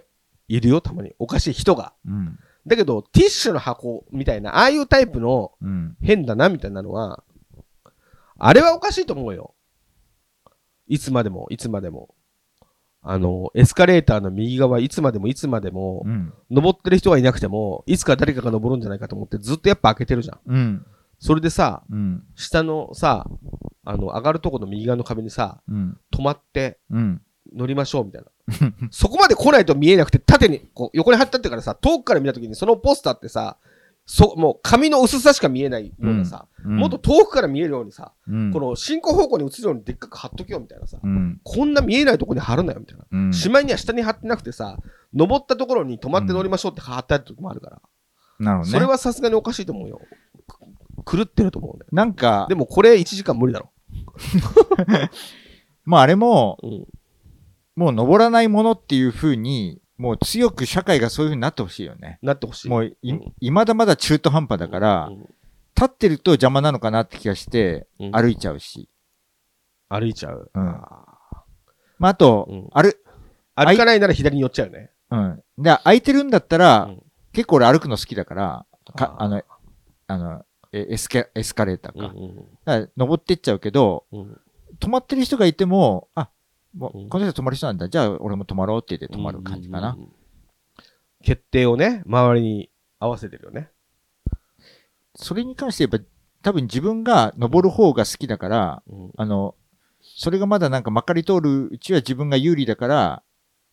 [0.48, 1.14] いるよ、たまに。
[1.18, 1.94] おかしい人が。
[2.06, 2.38] うん。
[2.68, 5.98] だけど、ティッシュの箱みたいな、ああいうタイプのうん。
[6.00, 7.24] 変だなみたいなのは、
[8.38, 9.56] あれはおかしいと思うよ。
[10.86, 12.14] いつまでも、いつまでも。
[13.02, 16.34] あの、エスカレーターの右側、いつまでもいつまでもう、ん。
[16.52, 20.40] 登ってる人がいなくても、いつか誰かが登るんじゃないかと思って、ずっとやっぱ開けてるじゃん。
[20.46, 20.86] うん。
[21.20, 22.24] それでさ、うん。
[22.36, 23.28] 下のさ、
[23.86, 25.98] あの、上がるとこの右側の壁にさ、うん。
[26.14, 27.22] 止まってうん。
[27.56, 28.30] 乗りましょうみたいな。
[28.92, 33.58] そこまで来ないと見えなくて、縦に、こう、横に貼ってあってからさ、遠くから見たときに、そのポスターってさ、
[34.08, 41.40] そ、もう紙の薄さしか見えないようなさ、うんもっと遠くから見えるようにさ、うん、この進行方向に映るようにでっかく貼っとけよみたいなさ、うん。
[41.44, 43.06] こんな見えないところに貼るなよみたいな。
[43.10, 43.34] うん。
[43.34, 44.78] しまいには下に貼ってなくてさ、
[45.14, 47.82] 登ったところに止まって乗りましょうって貼ってある時もあるから、
[48.40, 48.74] なるほどね。
[48.74, 50.02] それはさすがにおかしいと思うよ。
[51.08, 51.90] く狂ってると思うんだよ。
[51.92, 53.72] なんかで、もこれ1時間無理だろ。
[55.86, 56.86] まああれも、うん。
[57.76, 62.20] もう登らないものっていう風に、もう強く社会がそういう風になってほしいよね。
[62.22, 62.70] なってほしい。
[62.70, 65.26] もうい、うん未だまだ中途半端だから、うん
[65.80, 68.90] 立ってると邪魔なのかなって気がして、うん歩いちゃうし。
[69.90, 70.50] 歩いちゃう。
[70.52, 71.06] うんあ
[72.00, 72.96] まああと、うん歩、ー
[73.56, 74.90] 歩かないなら左に寄っちゃうよね。
[75.12, 75.44] うん。
[75.60, 77.04] で、空いてるんだったら、うん
[77.34, 79.44] 結構俺歩くの好きだから、かあーあの、
[80.08, 80.46] あの、
[80.78, 82.08] えエスケ、エスカレーターか。
[82.08, 84.42] うんだから登ってっちゃうけど、うんうん
[84.80, 86.30] 止まってる人がいても、あ、
[86.76, 87.90] もうんうこの人止まる人なんだ。
[87.90, 89.92] じゃあ俺も止まろうって言って止まる感じかな。
[89.92, 90.12] うんうんうん
[91.24, 92.70] 決定をね、周りに
[93.00, 93.70] 合わせてるよね。
[95.16, 96.10] それに関して言えば、
[96.44, 99.56] 多分自分が登る方が好きだから、うんあの、
[100.02, 103.24] それがまだなんかまかり通るうちは自分が有利だから、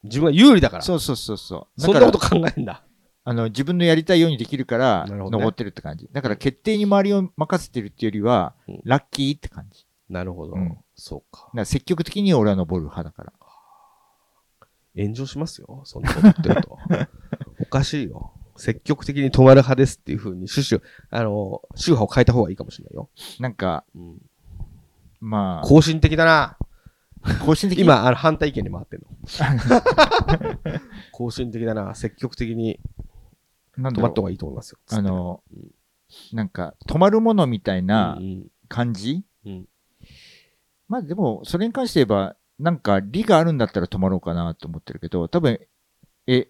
[0.03, 0.83] 自分が有利だから。
[0.83, 1.81] そうそうそうそう。
[1.81, 2.83] そんなこと考えんだ。
[3.27, 6.09] あの、自分のやりたいようにできるから、登ってるって感じ。
[6.13, 9.87] だから決定に周りを任せてるっていうよりは、うんラッキーって感じ。
[10.11, 10.55] なるほど。
[10.55, 11.47] うんそうかだ。
[11.47, 13.33] から積極的に俺は登る派だから。
[14.97, 15.83] 炎上しますよ。
[15.85, 16.79] そんなこと言ってると。
[17.61, 18.33] おかしいよ。
[18.57, 23.09] 積極的に止まる派ですっていう風に趣旨を、あの、宗派を変えた方がいいかもしれないよ。
[23.41, 24.23] なんか、うん、
[25.21, 26.57] まあ、更新的だな。
[27.45, 27.79] 更新的？
[27.79, 29.07] に、今、あの、反対意見に回ってんの。
[31.11, 31.95] 更新的だな。
[31.97, 32.79] 積極的に
[33.79, 34.79] 止まった方がいいと思いますよ。
[34.91, 36.49] あのうん、なん。
[36.49, 39.69] か、止まるものみたいなうん感じ、うん。
[40.89, 45.61] まあでも、それに関して言えば、なんか、利があるんだったら止まろうかなと思ってるけど、多分、
[46.27, 46.49] え、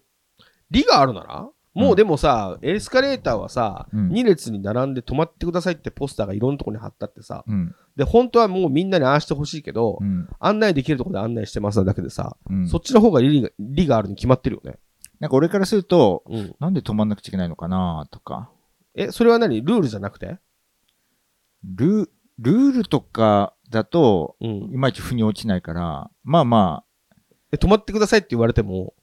[0.71, 1.49] 利があるなら？
[1.73, 4.09] もうでもさ、エスカレーターはさ、うん。
[4.11, 12.67] 2列に並んで止まってくださいってポスターがいろんなところに貼ったってさ、うん、で、本当はもうみんなにああしてほしいけど、うん、案内できるところで案内してますだけでさ、うん。
[12.69, 14.79] そっちの方が利が利があるに決まってるよね。
[15.25, 16.55] なんか俺からすると、うん。
[16.59, 18.51] なんで止まんなくちゃいけないのかなとか、
[18.93, 19.59] え、それは何？
[19.63, 20.37] ルールじゃなくて？
[21.63, 24.49] ル、ルールとかだと、うん。
[24.71, 27.17] いまいち腑に落ちないから、まあまあ、
[27.51, 28.93] え止まってくださいって言われても、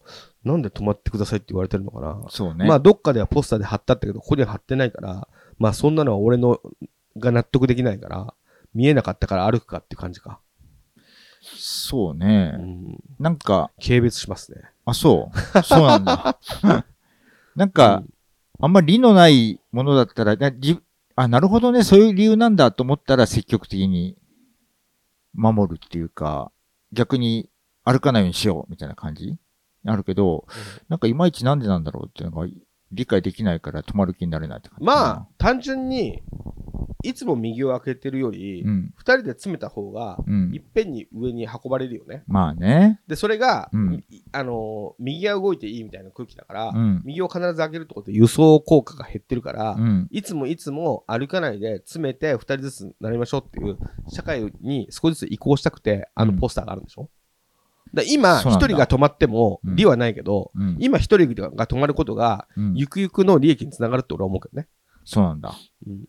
[0.45, 2.25] なんで止まってくださいって言われてるのかな？
[2.31, 2.67] そうね。
[2.69, 5.27] まあ、どっかではポスターで貼ったったけど、ここには貼ってないから、
[5.59, 6.61] まあ、そんなのは俺の、
[7.19, 8.33] が納得できないから、
[8.75, 10.39] 見えなかったから歩くかって感じか。
[11.43, 12.51] そううね。
[12.51, 12.99] ん。
[13.19, 14.63] なんか、軽蔑しますね。
[14.85, 15.63] あ、そう。
[15.63, 16.39] そうなんだ。
[17.57, 18.03] なんか、
[18.61, 20.37] あんまり理のないものだったら、
[21.17, 24.17] あ、なるほどね、そういう理由なんだと思ったら積極的に
[25.35, 26.51] 守るっていうか、
[26.93, 27.49] 逆に
[27.85, 29.37] 歩かないようにしようみたいな感じ
[29.85, 30.47] あるけど、
[30.89, 32.47] なんかいまいちなんでなんだろうっていうのが
[32.93, 34.71] 理解できないから止まる気になれないって。
[34.81, 36.23] まあ、単純に、
[37.05, 38.95] いつも右を開けてるより、うん。
[38.97, 40.63] 二人で詰めた方が、うんいっ。
[40.73, 42.23] ぺんに上に運ばれるよね。
[42.27, 43.01] まあね。
[43.09, 47.03] で、それが、うんいあのー右が動いていいみたいな空気だから、うん。
[47.05, 50.09] 右を必ず開けるってことで輸送効果が減ってるから、うん。
[50.11, 53.79] いつもいつも歩かないで詰めて2人ずつなりましょうっていう
[54.09, 57.11] 社会に少しずつ移行したくてあのポスターがあるんでしょ、
[57.95, 60.77] だ今1そうなんだ人が止まってもうん利はないけど、うん。
[60.81, 61.19] 今1人
[61.57, 64.69] が止まることがうんゆくゆくの利益につながるって俺は思うけどね。
[65.05, 65.55] そうなんだ。
[65.87, 66.05] うん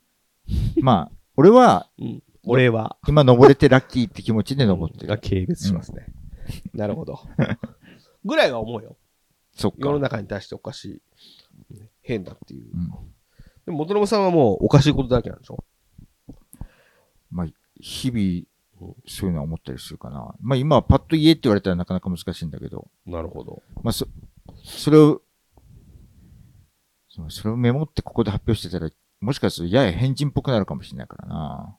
[0.81, 2.97] まあ、俺はうん、俺は。
[3.07, 5.21] 今登れてラッキーって気持ちで登ってがる。
[5.21, 6.07] 軽蔑しますね。
[6.73, 7.19] なるほど。
[8.25, 8.97] ぐらいは思うよ。
[9.55, 10.03] そっ世のか。
[10.17, 11.01] 中に対しておかしい。
[12.01, 12.71] 変だっていう。
[12.73, 12.91] うん
[13.65, 15.63] でも元信さんはもうおかしいことだらけなんでしょ？
[17.31, 17.47] まあ、
[17.79, 18.45] 日々、
[19.07, 20.35] そういうのは思ったりするかな。
[20.41, 23.61] まあ今はパッと言えって言われたらなかなか難しいんだけど、なるほど。
[23.81, 24.07] まあそ、
[24.63, 25.21] それを、
[27.29, 31.77] それをメモってここで発表してたら、もしかするとやや変人っぽくなるかもしれないからな。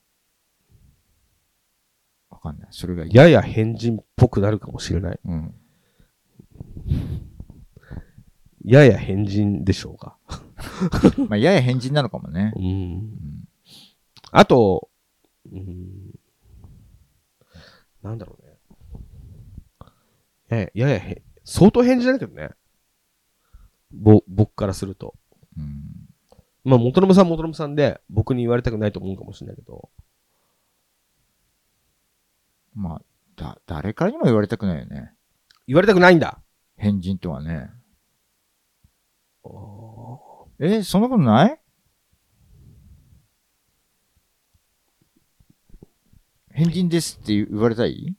[2.30, 2.68] わかんない。
[2.70, 5.20] それがやや変人っぽくなるかもしれない。
[5.24, 5.54] うん。
[8.64, 10.16] やや変人でしょうか。
[11.28, 12.52] まあやや変人なのかもね。
[12.56, 12.64] うん。
[12.64, 13.48] うん。
[14.30, 14.88] あと、
[15.52, 16.14] うん、
[18.04, 18.58] なんだろうね。
[20.48, 22.50] やや、ややへ、相当変人だけどね。
[23.90, 25.14] ぼ、僕からすると。
[25.56, 26.08] うん。
[26.64, 29.88] まあ、元信さん元信さんで、僕に言われたくないと思うかもしれないけど。
[32.74, 33.02] まあ、
[33.36, 35.14] だ、誰からにも言われたくないよね。
[35.66, 36.42] 言われたくないんだ。
[36.76, 37.70] 変人とはね。
[40.58, 41.60] え、そんなことない？
[46.56, 48.16] 変人ですって言われたい？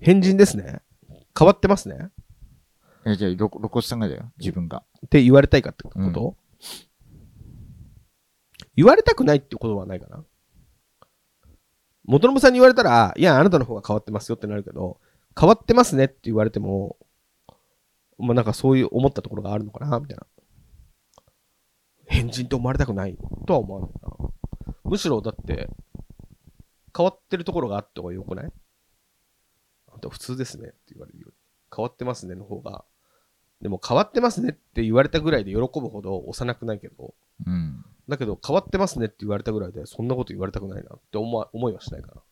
[0.00, 0.80] 変人ですね。
[1.38, 2.10] 変わってますね。
[3.06, 4.32] え、じゃあ、露露骨さんがだよ。
[4.38, 4.82] 自分が。
[5.06, 6.36] って言われたいかってこと、
[8.74, 10.24] 言われたくないってことはないかな。
[12.04, 15.00] 元信さんに言われたら、いや、あなたの方が変わってますよってなるけど、
[15.38, 16.96] 変わってますねって言われても、
[18.18, 20.26] まあなんかそういう思ったところがあるのかな、みたいな。
[22.06, 24.10] 変人と思われたくないとは思わないな。
[24.82, 25.70] むしろだって、
[26.96, 28.52] 変わってるところがあった方がよくない？
[29.92, 31.34] あんた普通ですねって言われるより。
[31.74, 32.84] 変わってますねの方が、
[33.60, 37.14] でも変わってますねって言われたぐらいで喜ぶほど幼くないけど、
[37.46, 37.84] うん。
[38.08, 42.22] だけど変わってますねって言われたぐらいでそんなこと言われたくないなって思わ思いはしないかな。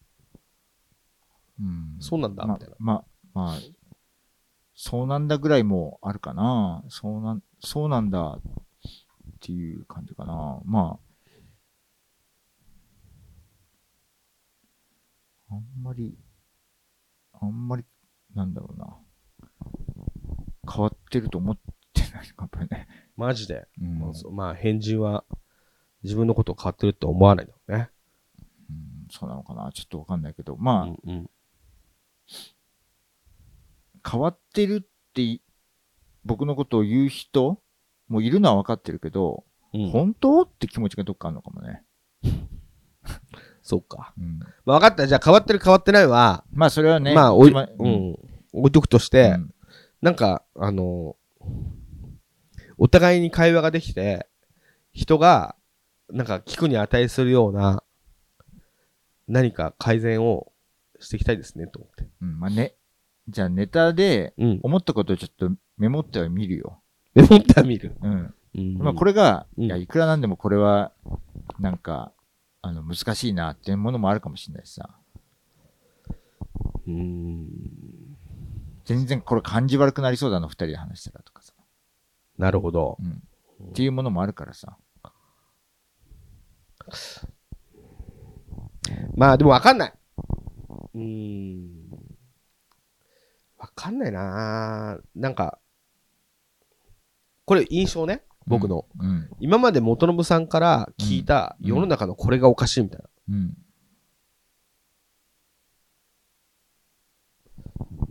[1.61, 1.97] うん。
[2.01, 2.77] そうなんだまみたいな。
[2.79, 3.59] まあ、まあ、
[4.75, 6.83] そうなんだぐらいもあるかな。
[6.89, 8.43] そうなん、そうなんだっ
[9.41, 10.61] ていう感じかな。
[10.65, 11.10] まあ、
[15.51, 16.17] あんまり、
[17.33, 17.85] あんまり、
[18.35, 18.97] なんだろうな。
[20.73, 21.59] 変わってると思っ
[21.93, 22.87] てないか、やっぱりね。
[23.17, 23.67] マジで？
[23.81, 24.13] うん。
[24.35, 25.25] まあ変人は
[26.05, 27.91] 自分のことを変わってるって思わないんだろうね。
[28.71, 29.73] うんそうなのかな。
[29.73, 30.57] ちょっとわかんないけど。
[30.57, 31.31] まあ、うんうん。
[34.09, 35.43] 変わってるってい
[36.25, 37.61] 僕のことを言う人
[38.07, 39.45] もいるのは分かってるけど、
[39.75, 40.43] うん、本当？
[40.43, 41.83] って気持ちがどっかあるのかもね。
[43.71, 44.13] そうか。
[44.19, 45.07] うん、まあ分かった。
[45.07, 48.17] じゃあ変わってる変わってないは、まあそれはね、まあおい、うん、
[48.53, 49.55] 置いとくとして、うん
[50.01, 51.17] なんか、あの、
[52.79, 54.27] お互いに会話ができて、
[54.93, 55.57] 人が、
[56.09, 57.83] なんか聞くに値するような、
[59.29, 60.53] 何か改善を
[60.99, 62.09] していきたいですね、と思って。
[62.23, 62.75] うんまあね、
[63.29, 64.61] じゃあネタでうん。
[64.63, 66.81] 思ったことをちょっとメモっては見るよ。
[67.15, 67.97] メモっては見る。
[68.03, 68.35] うん。
[68.55, 68.79] うん。
[68.79, 70.93] まあこれが、うんいや、いくらなんでもこれは、
[71.59, 72.13] なんか、
[72.63, 74.99] あの、難しいなっていうものもあるかもしれないしさ。
[76.87, 77.49] うーん。
[78.85, 81.55] 全然これ感じ悪くなりそうだな、二人で話したらとかさ。
[82.39, 82.99] なるほど。
[83.01, 83.23] うん。
[83.71, 84.77] っていうものもあるからさ。
[89.17, 89.95] まあでもわかんない。
[90.95, 91.91] うーん。
[93.59, 95.59] わかんないななんか、
[97.45, 98.25] これ印象ね。
[98.51, 98.85] 僕の。
[98.99, 99.31] うん。
[99.41, 103.09] 今まで元信さんから聞いたうん世の中のこれがおかしいみたいな。
[103.31, 103.57] うん。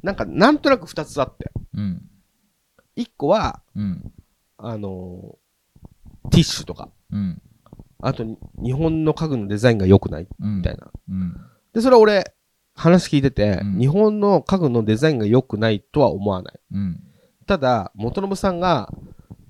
[0.02, 1.52] なんか、なんとなく二つあって。
[1.74, 2.02] うん。
[2.96, 4.12] 一個は、うん。
[4.58, 6.90] あのーティッシュとか。
[7.12, 7.42] うん。
[8.02, 8.24] あと、
[8.64, 10.58] 日本の家具のデザインが良くないうん。
[10.58, 10.92] みたいな。
[11.10, 11.36] うん。
[11.74, 12.34] で、それは俺、
[12.76, 16.60] 話聞いてて、うん日本の家具のデザインが良くないとは思わない。
[16.74, 17.04] うん。
[17.46, 18.94] ただ、元信さんが、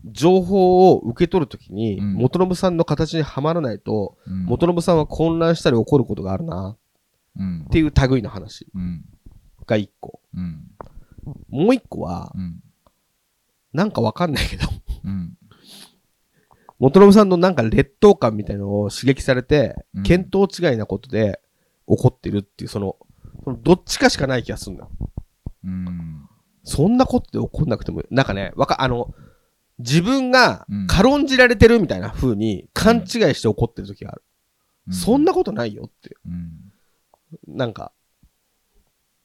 [0.06, 4.46] 情報を受け取るときに、うん元信さんの形にはまらないと、うん。
[4.46, 6.78] 元信さんは混乱したり怒ることがあるな、
[7.38, 7.70] うんっ。
[7.70, 9.06] ていう類の話うん。
[9.66, 10.20] が一個。
[10.36, 10.64] うん。
[11.50, 12.62] もう一個は、うん。
[13.74, 14.68] なんかわかんないけど、
[15.06, 15.38] うん。
[16.80, 21.42] 元信さんのなんか劣等感みたいのを刺激されて、うん見当違いなことで
[21.88, 22.96] 怒ってるっていう、その、
[23.44, 24.88] そのどっちかしかない気がするんだ。
[26.64, 29.14] そんなことで怒んなくても、なんかね、わか、あの、
[29.80, 34.24] 自分がうん軽んじられてるみたいな風に勘違いして怒ってる時がある。
[34.92, 35.32] そんな。
[35.32, 36.16] なことないよっていう。
[36.28, 37.58] うん。
[37.58, 37.92] なんか、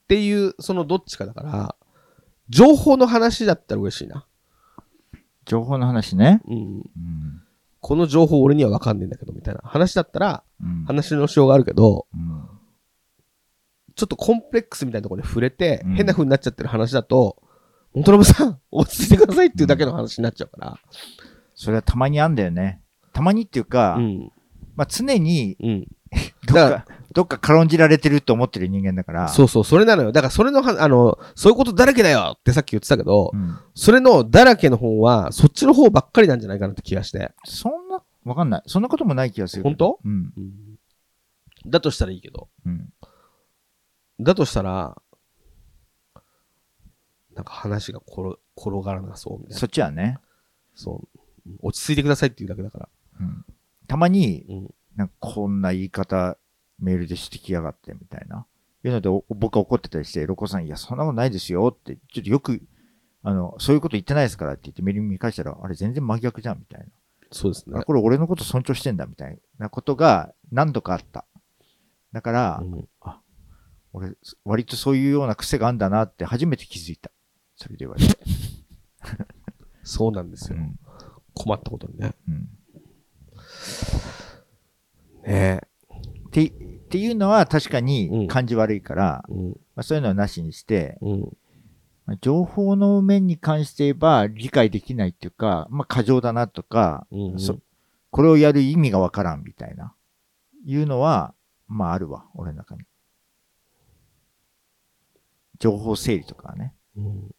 [0.03, 1.75] っていう、そのどっちかだから、
[2.49, 4.27] 情報の話だったら嬉しいな。
[5.45, 6.41] 情報の話ね。
[6.45, 6.55] うん。
[6.55, 7.41] うん。
[7.79, 10.85] この情報俺にはわかんねえんだけど、みたいな話だったら、うん。
[10.85, 12.47] 話のしようがあるけど、うん。
[13.95, 17.41] ちょっとコンプレックスみたいなところに触れて、うん変な風になっちゃってる話だと、
[18.03, 20.79] 本信さん、 落ち着いてくださいっていうだけの話になっちゃうから。
[21.53, 22.81] それはたまにあんだよね。
[23.13, 24.31] たまにっていうかう、ん。
[24.75, 25.87] まあ常にうん。
[26.47, 29.27] どっだかか、どっか軽んじられてると思ってる人間だから。
[29.27, 30.11] そうそう、それなのよ。
[30.11, 33.57] だからそれのは、あの、そういうことだらけだよってさっき言ってたけど、うん。
[33.73, 37.33] それのだらけの方は、そっちの方ばっかりなんじゃないかなって気がして。
[37.45, 38.63] そんな、わかんない。
[38.67, 39.63] そんなこともない気がする。
[39.63, 39.99] 本当？
[40.03, 40.31] うん。
[41.65, 42.49] だとしたらいいけど。
[42.65, 42.89] うん。
[44.19, 45.01] だとしたら、
[47.35, 49.57] なんか話が転転がらなそうみたいな。
[49.59, 50.17] そっちはね。
[50.73, 51.19] そう。
[51.61, 52.89] 落ち着いてくださいっていうだけだから。
[53.19, 53.45] うん。
[53.87, 54.73] たまに、うん。
[54.95, 56.37] なんかこんな言い方、
[56.79, 58.45] メールで指摘やがって、みたいな。
[58.83, 62.61] いうので、お僕が怒ってたりして、ロコさん、いや、そんなことないですよって、ちょっとよく、
[63.23, 66.85] あの、そういうこと言ってないですからって言ってメール見返したら、あれ全然真逆じゃん、みたいな。
[67.31, 67.83] そうですねあ。
[67.83, 71.25] これ俺のこと尊重してんだ、みたいなことが何度かあった。
[72.13, 72.87] だから、うん
[73.91, 74.11] 俺、
[74.43, 77.11] 割とそういうような癖があんだなって初めて気づいた。
[77.55, 78.17] それで言われて。
[79.83, 80.57] そうなんですよ。
[80.57, 80.79] うん。
[81.33, 82.15] 困ったことにね。
[82.27, 82.49] うん。
[85.23, 85.61] ね
[86.27, 86.51] って、っ
[86.89, 89.33] ていうのは確かうんに感じ悪いから、え。
[89.33, 89.49] うん。
[89.75, 91.37] まあ、そういうのはなしにして、うん。
[92.05, 97.15] まあ情報の面に関して言えば理解できないっていうか、まあ過剰だなとか、う
[98.11, 99.93] これをやる意味がわからんみたいな、
[100.65, 101.33] いうのは、
[101.67, 102.83] まああるわ、俺の中に。
[105.59, 106.73] 情報整理とかはね。
[106.95, 107.35] うん。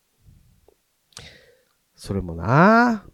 [2.06, 3.04] それもな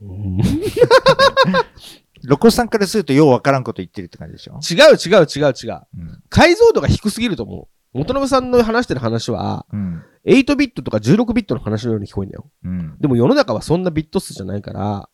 [0.00, 0.38] うん。
[2.24, 4.58] ロコさんからするとようわからんこと言ってるって感じでしょ？
[4.60, 5.80] 違う違う違う違う。
[5.98, 6.22] うん。
[6.28, 7.62] 解像度が低すぎると思
[7.94, 7.98] う。
[7.98, 10.02] 元信さんの話してる話は、うん。
[10.26, 12.50] 8ビットとか16ビットの話のように聞こえるんだよ。
[12.64, 12.98] うん。
[13.00, 15.08] でも世の中はそんなビット数じゃないから、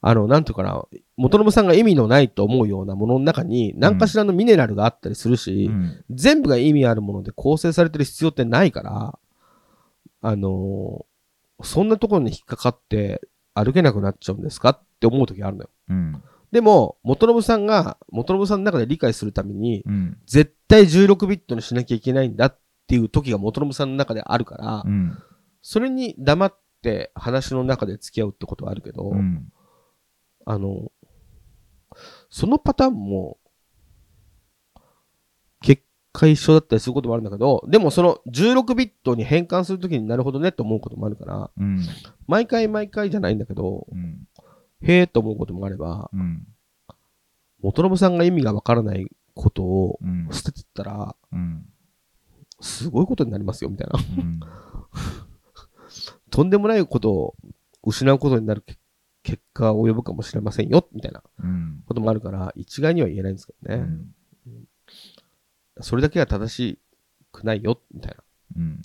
[0.00, 0.82] あの、なんていうかな、
[1.16, 6.04] 元信さんが意味のないと思うようなものの中に何かしらのミネラルがあったりするし、うん。
[6.10, 9.18] 全部が意味あるもので構成されてる必要ってないから、
[10.22, 11.13] あのー
[11.62, 13.20] そんなところに引っかかって
[13.54, 15.70] 歩けなくなっちゃうんですかって思う時あるのよ。
[15.88, 16.22] うん。
[16.50, 20.18] でも、元信さんが、元信さんの中で理解するために、うん。
[20.26, 25.18] 絶対16ビットにしなきゃいけないんだっていう時が元信さんの中であるから、うん。
[25.62, 29.52] それに黙って話の中で付き合うってことはあるけど、うん。
[30.46, 30.92] あの、
[32.30, 33.38] そのパターンも、
[36.14, 41.84] 結果一緒だったりすることもあるんだけど、でもその16ビットに変換するときになるほどねって思うこともあるから、うん。
[42.28, 44.28] 毎回毎回じゃないんだけど、うん。
[44.80, 46.46] へえと思うこともあれば、うん。
[47.60, 50.28] 元信さんが意味がわからないことをうん。
[50.30, 51.66] 捨ててったら、うん。
[52.60, 53.98] すごいことになりますよ、みたいな。
[53.98, 54.40] うん。
[56.30, 57.34] とんでもないことを
[57.82, 58.78] 失うことになるけ
[59.24, 61.82] 結果を及ぶかもしれませんよ、みたいなうん。
[61.86, 63.84] こともあるから、一概には言えないんですけどね。
[65.76, 65.82] うん。
[65.82, 66.78] それだけは正し
[67.32, 68.16] くないよ、みたいな。
[68.56, 68.82] うん。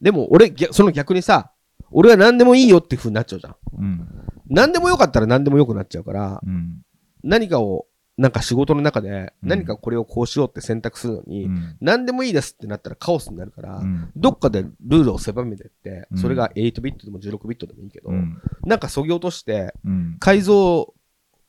[0.00, 1.52] でも、俺、逆その逆にさ、
[1.92, 3.56] 俺は何でもいいよって風になっちゃうじゃん。
[3.78, 4.08] うん。
[4.48, 6.82] 何でもよかったら何でもよくなっちゃうから、うん。
[7.22, 7.86] 何かを、
[8.18, 11.76] なんか仕事の中で、うん何かこれをこうしようって選択するのに、うん。
[11.80, 14.10] 何でもいいですってなったらカオスになるから、うん。
[14.16, 18.38] どっかでルールを狭めてって、うんそれが8ビットでも16ビットでもいいけど、うん。
[18.64, 20.16] なんか削ぎ落として、うん。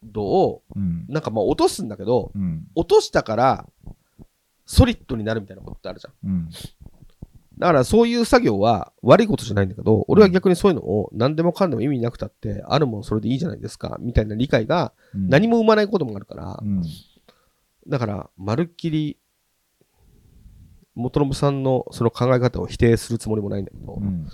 [0.04, 1.06] 解像度を、うん。
[1.08, 2.68] なんかまあ落とすんだけど、うん。
[2.76, 3.68] 落としたから、
[4.66, 6.30] ソリッドになるみたいなことってあるじゃん。
[6.30, 6.50] うん。
[7.60, 16.84] だからそういう作業は悪いことじゃないんだけど、俺は逆にそういうのを何でもかんでも意味なくたって、あるもんそれでいいじゃないですか、みたいな理解が何も生まないこともあるからう、ん。
[17.88, 19.18] だから、まるっきり、
[20.96, 24.28] 元信さんのその考え方を否定するつもりもないんだけど、うん。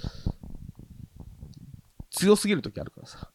[2.11, 3.29] 強すぎる時あるからさ、うん。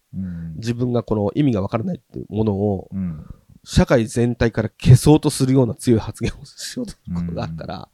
[0.57, 3.25] 自分がこの意味がわからないっていうものを、うん。
[3.67, 7.89] 社会全体から消そうとするような強い発言をしようとすることがあったら、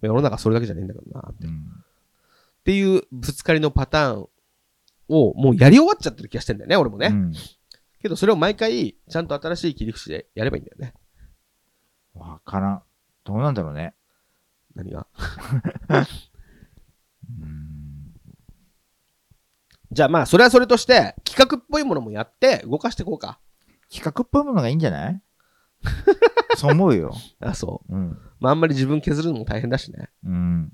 [0.00, 1.46] 世の中それだけじゃねえんだけどなって。
[1.46, 1.84] っうん。
[2.64, 4.28] ていうぶつかりのパターン
[5.08, 7.08] をもうやり終わっちゃってる気がしてんだよね、俺もね。
[7.08, 7.32] うん。
[8.00, 10.94] けどそれを毎回、ちゃんと新しい切り口でやればいいんだよね。
[12.14, 12.82] わからん。
[13.24, 13.94] どうなんだろうね。
[14.76, 15.06] 何が？
[17.28, 18.14] うん。
[19.94, 23.38] じゃあまあ、それはそれとして、企画っぽいものもやって、動かしていこうか。
[23.90, 25.20] 企画っぽいものがいいんじゃない？
[26.56, 27.14] そう思うよ。
[27.40, 27.94] あ、そう。
[27.94, 28.18] うん。
[28.40, 30.10] まあ、あんまり自分削るのも大変だしね。
[30.24, 30.72] うん。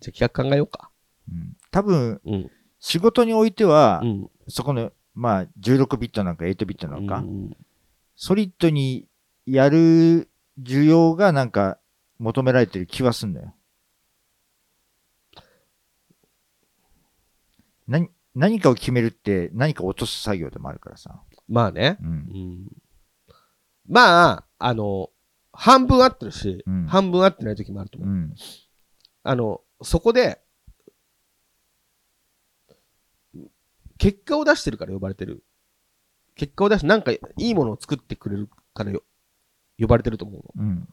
[0.00, 0.90] じゃあ企画考えようか。
[1.30, 2.50] うん多分、うん。
[2.80, 4.30] 仕事においては、うん。
[4.48, 7.56] そこの、まあ、16ビットなのか8ビットなのか、うん
[8.20, 9.06] ソリッドに
[9.46, 10.28] やる
[10.60, 11.78] 需要がなんか
[12.18, 13.54] 求められてる気はすんのよ。
[17.88, 21.22] 何、何かを決めるって何か落とす作業でもあるからさ。
[21.48, 21.98] まあね。
[22.02, 22.12] うんう。
[22.12, 22.66] ん。
[23.88, 25.10] まあ、あの、
[25.52, 28.10] 半分合ってるし、うん半分合ってない時もあると思う。
[28.10, 28.34] うん。
[29.24, 30.40] あの、そこで、
[33.96, 35.42] 結果を出してるから呼ばれてる。
[36.36, 39.02] 結果を出して、なんかいいものを作ってくれるからよ
[39.80, 40.66] 呼ばれてると思うの。
[40.66, 40.88] うん。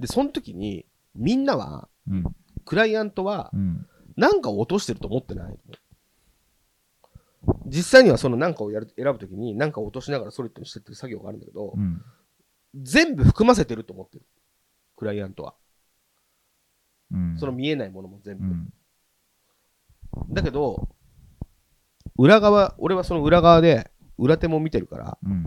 [0.00, 2.24] で、その時に、みんなは、うん。
[2.64, 3.86] クライアントはう、ん。
[4.16, 5.58] なんかを落としてると思ってない。
[7.66, 12.02] 実際にはそのなんかをやる選ぶときに、なんかを落としながらソリッドにしてってる作業があるんだけど、うん。
[12.74, 14.26] 全部含ませてると思ってる。
[14.96, 15.54] クライアントは。
[17.12, 17.36] うん。
[17.38, 18.44] その見えないものも全部。
[18.44, 18.72] うん。
[20.30, 20.88] だけど、
[22.16, 25.44] 裏側、俺はその裏側で、裏手も見てるから、うん。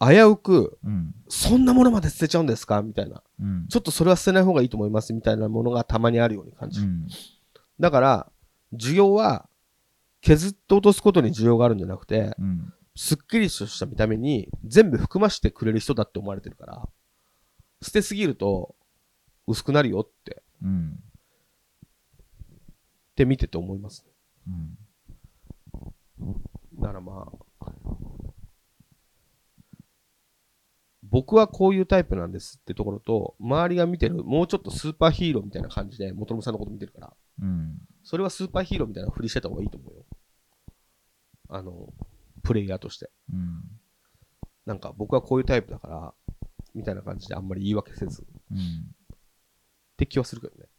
[0.00, 1.12] 危うく、うん。
[1.28, 2.82] そんなものまで捨てちゃうんですか？
[2.82, 3.20] みたいな。
[3.40, 3.66] うん。
[3.68, 6.86] ちょっとそれは捨てない方がいいと思いますみたいなものがたまにあるように感じる。
[6.86, 7.08] うん。
[7.80, 8.32] だから、
[8.72, 9.48] 需要は、
[10.20, 12.72] 削って落とすことに需要があるんじゃなくて、うん。
[12.96, 16.88] すっきりとした見た目に全部含ましてくれる人だって思われてるから、
[17.80, 18.74] 捨てすぎると
[19.46, 20.90] 薄くなるよって、うん。
[20.90, 24.04] って見てて思います。
[24.46, 24.76] うん。
[26.80, 27.72] だからまあ、
[31.04, 37.12] 僕はこういうタイプなんですってところと、周りが見てる、もうちょっとスーパーヒーローみたいな感じで、元信さんのこと見てるから、
[37.42, 37.78] うん。
[38.08, 40.06] それはスーパーヒーローみたいなふりしてた方がいいと思うよ。
[41.50, 41.92] あの、
[42.42, 43.10] プレイヤーとして。
[43.30, 43.62] うん。
[44.64, 46.14] なんか僕はこういうタイプだから、
[46.74, 48.56] みたいな感じであんまり言い訳せず、うん。
[48.56, 48.60] っ
[49.98, 50.70] て気はするけどね。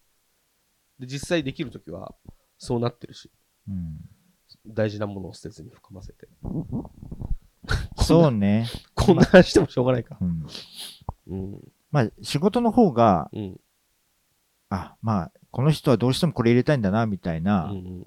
[0.98, 2.16] で、実際できるときは、
[2.58, 3.30] そうなってるし、
[3.68, 4.00] うん。
[4.66, 6.28] 大事なものを捨てずに含ませて。
[8.02, 8.66] そうね。
[8.96, 10.18] こんな話してもしょうがないか。
[10.20, 10.48] うん。
[11.28, 11.62] うん。
[11.92, 13.62] まあ、仕事の方が、うん。
[14.70, 18.06] あ、まあ、この人はどうしてもこれ入れたいんだな、みたいな、うん。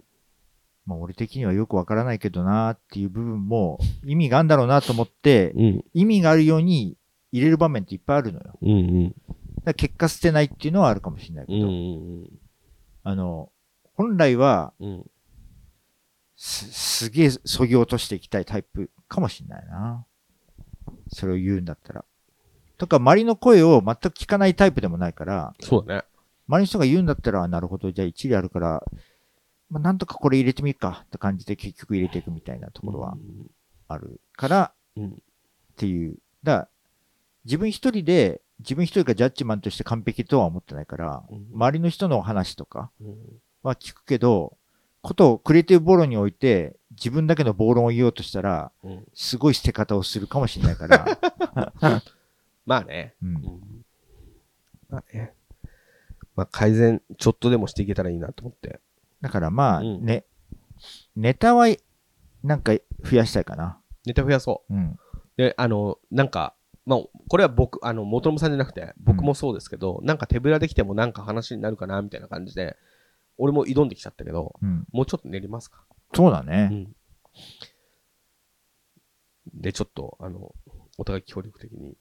[0.87, 5.85] まあ、俺的にはよくわからないけどな、っていう部分も意味があるんだろうなと思って、うん。
[5.95, 6.97] 意味があるように
[7.33, 8.45] 入れる場面っていっぱいあるのよ。
[8.47, 8.71] だかうん。
[8.71, 9.15] うん。
[9.65, 12.29] ら結果捨てないっていうのはあるかもしれないけど、うん。
[13.05, 13.51] あの、
[13.95, 15.07] 本来はうん。
[16.37, 20.05] す、すげえそぎ落としていきたいタイプかもしれないな。
[21.09, 22.05] それを言うんだったら。
[22.79, 26.05] とか、周りの声を全く聞かないタイプでもないから、そうだね。
[26.49, 28.84] 周りの人が言うんだったら、なるほど、じゃあ一理あるから、
[29.70, 33.16] まあ、なんとかこれ入れてみるかって感じで結局入れていくみたいなところは
[33.88, 35.09] あるから、うん。
[35.09, 35.12] っ
[35.76, 36.16] ていう。
[36.43, 36.68] だから
[37.45, 43.16] 自分一人で、自分一人がジャッジマンとして完璧とは思ってないから、うん周りの人の話とかうん。
[43.62, 44.57] は聞くけど、
[45.01, 49.05] ことをクリエイティブボロにおいて、自分だけの暴論を言おうとしたら、うん。
[49.14, 51.18] すごい捨て方をするかもしれないから、
[52.66, 53.14] まあね。
[53.22, 53.84] うんうん。
[54.90, 55.32] まあね。
[56.37, 58.80] まあ改善、ちょっとでもしていけたらいいなと思って。
[59.20, 60.24] だからまあ、うんね、
[61.16, 61.66] ネタは、
[62.43, 62.72] なんか
[63.05, 63.78] 増やしたいかな。
[64.05, 64.74] ネタ増やそう。
[64.74, 64.99] うん。
[65.37, 66.55] で、あの、なんか、
[66.85, 72.76] まあ、これは僕、あの、元信さんじゃなくて、僕もそうですけど、なんか手ぶらできてもなんか話になるかな、みたいな感じで、
[73.39, 74.85] 俺も挑んできちゃったけど、うん。
[74.93, 75.85] もうちょっと練りますか？
[75.91, 76.64] うそうだね。
[76.66, 76.95] ん。
[79.55, 80.55] で、ちょっと、あの、
[80.99, 81.97] お互い協力的に。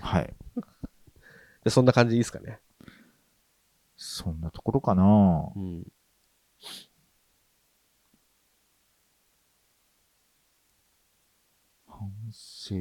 [0.00, 0.34] はい。
[1.64, 2.60] で、そんな感じでいいですかね。
[3.98, 5.02] そんなところかな
[5.54, 5.84] うん。
[11.86, 12.76] 反省。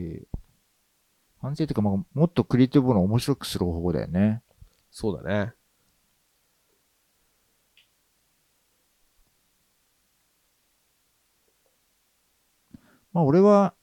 [1.41, 4.43] 反省っていうか、まあ、もっとクリエイティブの面白くする方法だよね。
[4.91, 5.53] そうだね。
[13.13, 13.73] まあ、俺は、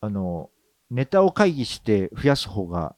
[0.00, 0.50] あの、
[0.90, 2.94] ネタを会議して増やす方が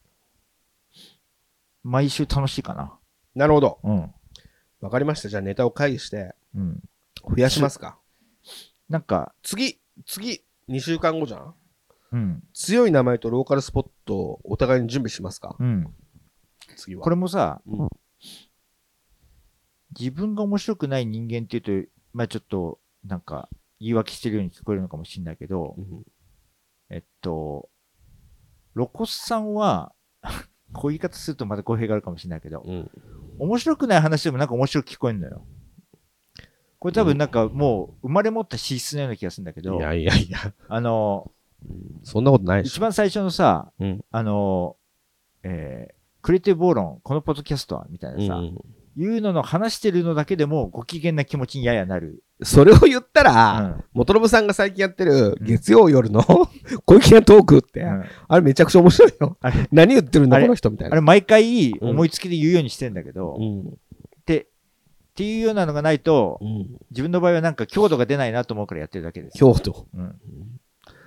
[1.86, 2.98] 毎週楽しいかな。
[3.36, 3.78] なるほど。
[3.84, 4.12] うん。
[4.80, 5.28] わかりました。
[5.28, 6.82] じゃあネタを会議して、うん。
[7.28, 7.98] 増やしますか。
[8.88, 11.54] なんか、次、次、2週間後じゃん
[12.12, 12.42] うん。
[12.52, 15.94] 強い名前とローカルスポットをお互いに準備しますかうん。
[16.76, 17.02] 次は。
[17.02, 17.88] これもさ、うん
[19.98, 23.48] 自分が面白くない人間っていうと、まあちょっと、なんか、
[23.80, 26.02] 言い訳してるように聞こえるのかもしれないけど、うん
[26.90, 27.70] えっと、
[28.74, 29.94] ロコスさんは、
[30.76, 32.90] こういう言い方するとまた語弊があるかもしれないけど、うん。
[33.38, 35.46] 面白くない話でもなんか面白く聞こえるのよ。
[36.78, 40.52] これ多分なんかもう生まれ持った資質のような気がするんだけど、いやいやいや。
[40.68, 41.32] あの、
[42.04, 42.62] そんなことない。
[42.62, 44.76] 一番最初のさ、うんあの、
[45.42, 48.58] えー、クリエイティブ暴論、このポッドキャストは、みたいなさ、うん
[48.98, 52.24] いうのの話してるのだけでもご機嫌な気持ちにややなる。
[52.42, 53.84] それを言ったうら、ん。
[53.94, 56.22] 元信さんが最近やってるうん月曜夜の
[56.84, 59.38] 小池なトークって、うんあれめちゃくちゃ面白いよ。
[59.40, 60.92] あれ、何言ってるんだこの人みたいな。
[60.92, 63.60] あれ毎回うん思いつきで言うようにしてんだけど、うん。
[63.60, 63.62] っ
[64.26, 64.48] て、
[65.18, 66.76] いうようなのがないと、うん。
[66.90, 69.38] 自分の場合はなんか強度が出ないなと思うからやってるだけです。
[69.38, 69.86] 京都。
[69.94, 70.14] うん。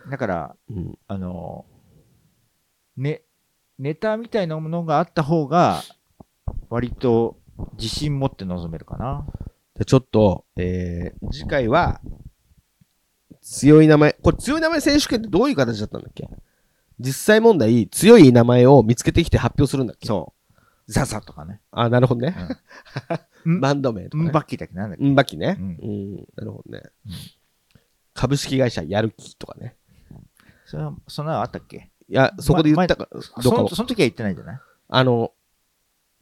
[0.09, 0.97] だから、うん。
[1.07, 1.65] あの、
[2.97, 3.21] ね、
[3.77, 5.81] ネタみたいなものがあった方が、
[6.69, 7.37] 割と
[7.77, 9.25] 自信持って臨めるかな。
[9.79, 12.01] でちょっと、えー、次回は、
[13.41, 16.29] 強い名前、これ強い名前選手権ってどういう形だったんだっけ？
[16.99, 20.05] 実際問題、強い名前を見つけてきて発表するんだっけ？
[20.07, 20.61] そう。
[20.91, 21.61] ザザとかね。
[21.71, 22.35] あ、なるほどね。
[23.45, 24.25] うん バンド名とか、ね。
[24.27, 24.75] うんバッキーだっけ？
[24.75, 25.03] なんだっけ？
[25.05, 25.57] うんばきね。
[25.59, 25.69] ううん
[26.15, 26.15] ん。
[26.35, 26.83] なるほどね。
[27.05, 27.11] うん
[28.13, 29.77] 株式会社やる気とかね。
[30.65, 31.89] それはそんなのあったっけ？
[32.09, 34.59] いや、そこで言ったか、どそのその時は言ってないんじゃない？
[34.89, 35.31] あの、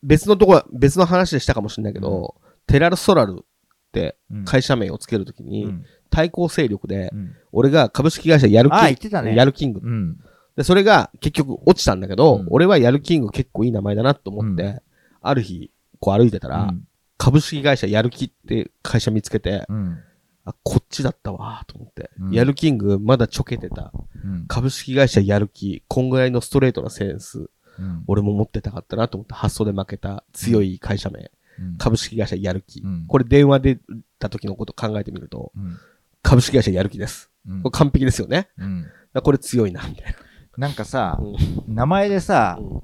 [0.04, 2.36] 別のとこ、別の話でしたかもしれないけど、
[2.68, 3.46] テラルソラルっ
[3.92, 9.32] てうん会社名をつけるときに、うん対抗勢力で、うん俺が株式会社やるああ、言っキてたね。
[9.32, 9.82] ング、やるキング。
[9.84, 10.18] うん。
[10.56, 14.84] で、それが結局落ちたんだけど、うん俺はやるキング結構いい名前だなと思って、う
[15.22, 16.88] ある日、こう歩いてたら、うん
[17.18, 19.98] 株式会社やる気って会社見つけて、うん。
[20.46, 23.92] あ、こっちだったわと思って、うんやるキングまだちょけてた。
[24.24, 27.50] うん株式会社やる気、こんぐらいのストレートなセンス、
[27.80, 31.28] うん俺も持ってたかったなと思って発想で負けた強い会社名、うん
[31.78, 32.82] 株式会社やる気。
[32.82, 33.80] うんこれ電話出
[34.20, 35.78] た時のこと考えてみると、うん
[36.24, 37.32] 株式会社やる気です。
[37.48, 38.50] うんこれ完璧ですよね。
[39.24, 40.16] これ強いな、みたい
[40.58, 41.20] なんかさ
[41.68, 42.80] な。、名前でさ、うん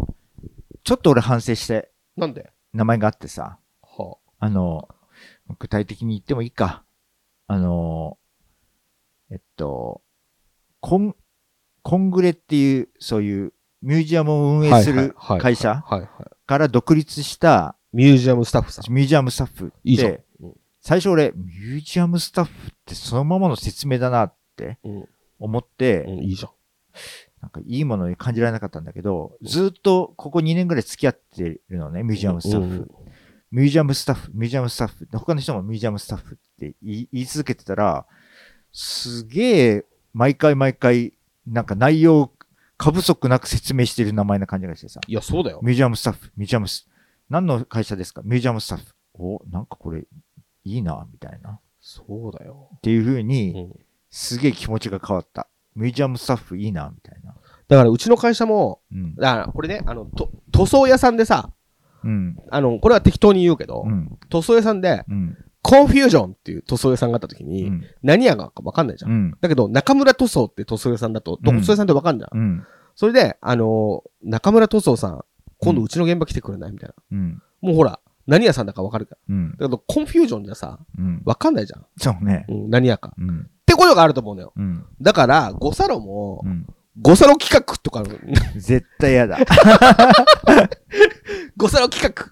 [0.85, 2.51] ちょっと俺反省して、なんで？
[2.73, 4.89] 名前があってさ、はあの、
[5.57, 6.83] 具体的に言ってもいいか。
[7.47, 8.17] あの、
[9.31, 10.01] えっと、
[10.81, 11.15] コン、
[11.83, 15.85] コングレっていう、そういうミュージアムを運営する会社。
[16.45, 18.91] から独立したミュージアムスタッフさん。
[18.91, 25.09] ミュージアムスタッフって、いいじゃんうん最初俺、ミュージアムスタッフってそのままの説明だなってうん。
[25.39, 26.51] 思って、うん、いいじゃん。
[27.41, 32.75] なんかいいものに感じられなかったんだけど、ずっとここ2年ぐらい付き合ってるのね、ミュージアムスタッフ。
[32.75, 32.91] うん
[33.53, 35.05] ミュージアムスタッフ、ミュージアムスタッフ。
[35.05, 38.07] で他の人もミュージアムスタッフって言い言い続けてたら、
[38.71, 41.13] すげえ、毎回毎回、
[41.45, 42.31] なんか内容、
[42.77, 45.01] 過不足なく説明してる名前な感じがしてさ。
[45.05, 45.59] いや、そうだよ。
[45.61, 46.89] ミュージアムスタッフ、ミュージアムス、
[47.29, 48.21] 何の会社ですか？
[48.23, 48.85] ミュージアムスタッフ。
[49.15, 50.05] お、なんかこれ、
[50.63, 51.49] いいな、みたいな。
[51.51, 52.69] っそうだよ。
[52.81, 53.73] ていう風うに、ん。
[54.09, 55.47] すげえ気持ちが変わった。
[55.75, 57.35] ミュージアムスタッフいいな、みたいな。
[57.67, 59.15] だから、うちの会社も、うん。
[59.15, 61.51] だから、これね、あの、と塗装屋さんでさ、
[62.03, 62.37] うん。
[62.49, 64.17] あの、これは適当に言うけど、うん。
[64.29, 65.37] 塗装屋さんで、うん。
[65.61, 67.83] コンフュージョンっていう塗装屋さんがあった時に、うん。
[68.03, 69.11] 何屋がかわかんないじゃん。
[69.11, 69.37] うん。
[69.39, 72.67] だけど、中村塗装って塗装屋さんだと、うん塗装屋さんってわかんじゃん。
[72.95, 75.25] それで、あのー中村塗装さん、
[75.63, 76.71] 今度うちの現場来てくれない？
[76.71, 76.95] みたいな。
[77.11, 77.41] うん。
[77.61, 79.17] もうほら、何屋さんだかわかるから。
[79.29, 79.51] うん。
[79.51, 81.21] だけど、コンフュージョンじゃさ、うん。
[81.25, 81.85] わかんないじゃん。
[81.97, 82.45] そうね。
[82.49, 83.09] うん、何屋か。
[83.09, 83.49] っうん。
[83.65, 84.53] てことがあると思うのよ。
[84.55, 84.85] うん。
[85.01, 86.67] だから、ゴサロもう、ん。
[87.01, 88.03] ゴサロ企画とか、
[88.55, 89.37] 絶対嫌だ。
[91.57, 92.25] ゴサロ企画。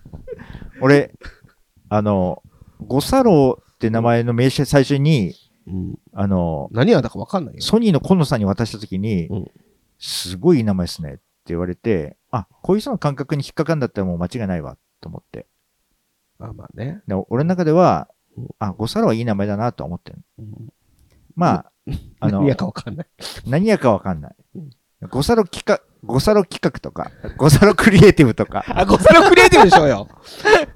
[0.80, 1.12] 俺、
[1.88, 2.42] あの、
[2.86, 5.34] ゴサローって名前の名刺最初に、
[5.66, 5.98] うん。
[6.12, 7.60] あの、何屋だかわかんないよ。
[7.60, 9.50] ソニーの今野さんに渡したときに、うん
[10.04, 15.46] すごいいい名前ですねって言われて、あ、こういう人の感覚に引っかかんだったらもう間違いないわ、と思って。
[16.40, 17.02] あ、まあね。
[17.06, 20.18] で俺の中ではうん、あ、ゴサロはいい名前だなと思ってる。
[20.38, 20.72] うん
[21.34, 21.72] まあ、
[22.20, 23.06] あの何、屋かわかんない。
[23.46, 24.70] 何やかわかんないうん。
[25.08, 30.08] ゴサロ企画、ゴサロ企画とか、ゴサロクリエイティブとか、 あ、ゴサロクリエイティブでしょうよ。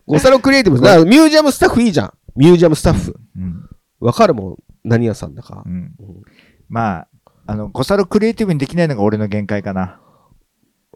[0.07, 0.81] ゴサロクリエイティブ。
[0.81, 2.13] だからミュージアムスタッフいいじゃん。
[2.35, 3.17] ミュージアムスタッフ。
[3.37, 3.69] うん。
[4.01, 4.57] わかるもん。
[4.85, 5.69] 何屋さんだかう。
[5.69, 5.73] ん。
[5.73, 6.23] うん
[6.69, 7.09] まあ、
[7.47, 10.01] あの、ゴサロクリエイティブにできないのが俺の限界かな。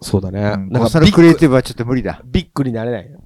[0.02, 0.40] そうだね。
[0.40, 2.22] うんゴなんかクリエイティブはちょっと無理だ。
[2.24, 3.20] ビッグになれないよ。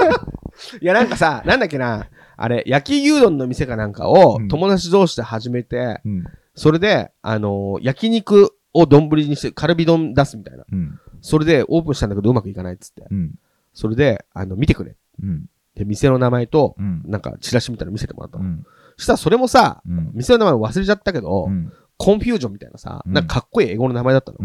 [0.80, 6.24] いや、なんかさ、なんだっけな、あれ、焼き牛丼の店かなんかをうん友達同士で始めて、うん。
[6.54, 10.64] それで、あのー焼肉を丼にしてカルビ丼出すみたいな。
[10.70, 10.98] うん。
[11.20, 13.06] それでオープンしたんだけどうまくいかないっつって。
[13.10, 13.34] うん。
[13.72, 14.96] それで、あの、見てくれ。
[15.22, 15.46] うん。
[15.74, 17.02] で、店の名前と、うん。
[17.06, 18.44] なんか、チラシみたいなの見せてもらったの。
[18.44, 18.66] うん。
[18.96, 20.10] そしたらそれもさ、うん。
[20.14, 21.72] 店の名前忘れちゃったけど、うん。
[21.96, 24.38] コンフュージョンみたいなさ、うんなんかかっこいい英語の名前だったの。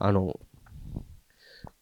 [0.00, 0.40] あの、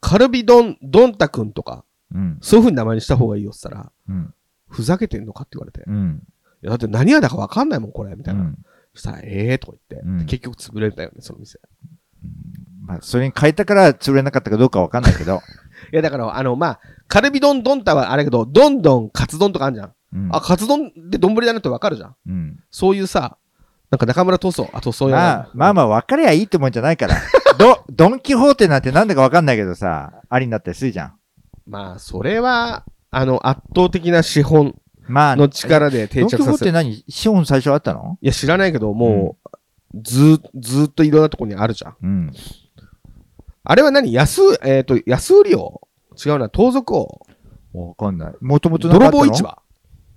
[0.00, 1.84] カルビドン、ドンタ君とか、
[2.14, 2.38] うん。
[2.40, 4.34] そういう風に名前にした方がいいよって言ったら、うん。
[4.68, 5.80] ふざけてんのかって言われて。
[5.80, 6.22] いうん。
[6.62, 8.40] や、だって何屋だかわかんないもん、これ、みたいな。
[8.40, 8.58] うん
[8.94, 11.60] そしたら、ええー、とか言って、うん結局潰れたよね、その店。
[12.84, 15.40] まあ、それに変えたから潰れなかったかどうかわかんないけど。
[15.92, 19.92] いや、だから、あの、まあ、カルビドンドンタはあれだけど、どんどんカツ丼とかあるじゃん。
[20.14, 22.16] うんあ、カツ丼で丼だなってわかるじゃん。
[22.26, 22.60] うん。
[22.70, 23.36] そういうさ、
[23.90, 25.20] なんか中村塗装、あとそういうの。
[25.20, 27.14] まあ、まあまあ、分かりゃいいってもんじゃないから。
[27.58, 31.14] ド、ドンキホーテなんてなんだかわかんないけどさ、ありになったりするじゃん。
[31.66, 36.58] まあ、それは、あの、圧倒的な資本まあ、の力で定ドンキホー。
[36.58, 38.18] テ何資本最初あったの？
[38.20, 39.38] いや、知らないけど、も
[39.94, 41.96] う、ずー、ずーっといろんなとこにあるじゃん。
[42.02, 42.32] うん。
[43.64, 44.12] あれは何？
[44.12, 45.88] 安、えっ、と、安売りを
[46.22, 47.26] 違うな、盗賊を
[47.72, 48.34] わかんない。
[48.40, 49.24] もともとなんかあったの？
[49.24, 49.62] 泥棒市場？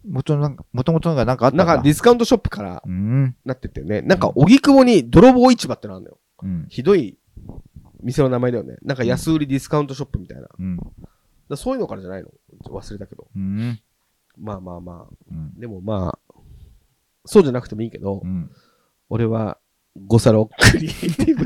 [0.09, 3.35] もとなんか、もともとなんかなんかあっただなんんかディスカウントショップからうん。
[3.45, 4.01] なっててね。
[4.01, 6.17] なんか、荻窪に泥棒市場ってのあるんだよ。
[6.43, 6.65] うん。
[6.69, 7.17] ひどい
[8.01, 8.77] 店の名前だよね。
[8.81, 10.47] なんか安売りディスカウントショップみたいな。
[10.57, 10.77] うん。
[11.49, 12.29] らそういうのからじゃないの？
[12.65, 13.27] 忘れたけど。
[13.35, 13.79] うん。
[14.37, 15.13] まあまあまあ。
[15.29, 15.59] うん。
[15.59, 16.35] でもまあ、
[17.25, 18.51] そうじゃなくてもいいけど、うん。
[19.09, 19.57] 俺は、
[20.07, 21.45] ゴサロクリエイティブ。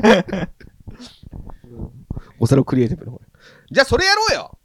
[2.38, 3.20] ゴサロクリエイティブの方
[3.70, 4.58] じゃあそれやろうよ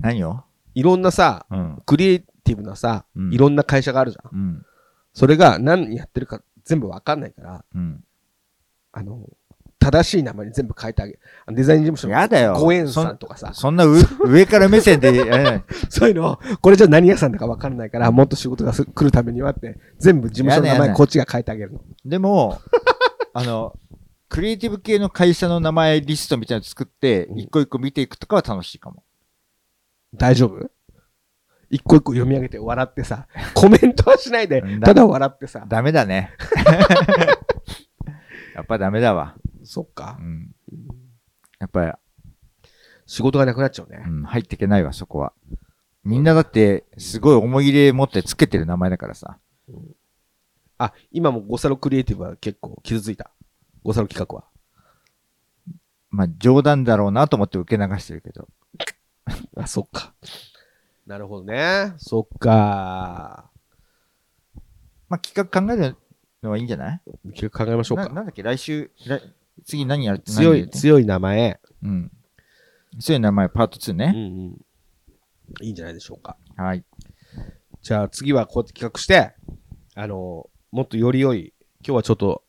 [0.00, 0.42] 何を？
[0.74, 1.82] いろんなさ、うん。
[1.86, 4.30] クリエイティブなさ、うんいろんな会社があるじゃん。
[4.32, 4.66] うん。
[5.12, 8.04] それが何やってるか全部わかんないから、うん。
[8.92, 9.28] あの、
[9.80, 11.20] 正しい名前に全部変えてあげる。
[11.48, 21.80] デザイン事務所のやだよゴエンさんとかさ、そんな上上から目線で、えそういうのを、これじゃ何屋さんだかわかんないから、もっと仕事がす来るためにはって、全部事務所の名前こっちが変えてあげるの。
[22.04, 22.60] でも、
[23.32, 23.74] あの、
[24.28, 29.02] クリエイティブ系の会社の名前リストみたいなの作って、うん一個一個見ていくとかは楽しいかも。
[30.14, 30.70] 大丈夫？
[31.70, 35.64] 一個一個読み上げて笑ってさ、コメントはしないでただ笑ってさ。
[35.66, 36.32] ダメだね。
[38.54, 39.36] やっぱダメだわ。
[39.70, 40.22] そっかう。
[40.24, 40.52] ん。
[41.60, 41.92] やっぱり、
[43.06, 44.10] 仕事がなくなっちゃうねう。
[44.10, 45.32] ん、入っていけないわ、そこは。
[46.02, 49.38] みんなだって、すごい思い入れ持ってつけてる名前だからさ。
[50.76, 53.30] あ、今もゴサロクリエイティブは結構傷ついた。
[53.84, 54.44] ゴサロ企画は。
[56.10, 58.48] まあ、冗談だろうなと思って受け流してるけど。
[59.56, 60.14] あ、そっか。
[61.06, 61.94] なるほどね。
[61.98, 63.48] そっか。
[65.08, 65.96] まあ、企画考える
[66.42, 67.00] のはいいんじゃない？
[67.34, 68.08] 企画考えましょうか。
[68.08, 69.20] ななんだっけ、来週、来
[69.64, 71.60] 次何やるって強い、強い名前。
[71.82, 72.12] うん。
[73.00, 74.12] 強い名前パート2うんね。
[74.14, 74.18] う
[75.62, 75.66] ん。
[75.66, 76.36] いいんじゃないでしょうか。
[76.56, 76.84] はい。
[77.82, 79.34] じゃあ次はこうやって企画して、
[79.94, 81.54] あの、もっとより良い、
[81.86, 82.42] 今日はちょっと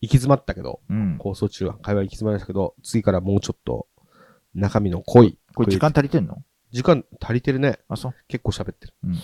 [0.00, 1.16] 行き詰まったけど、うん。
[1.18, 3.86] 放送中は会話行き詰まりましたけど、次からもうちょっと
[4.54, 5.38] 中身の濃い。
[5.54, 6.42] これ時間足りてんの？
[6.70, 7.78] 時間足りてるね。
[7.88, 8.14] あ、そう。
[8.28, 8.94] 結構喋ってる。
[9.04, 9.16] うん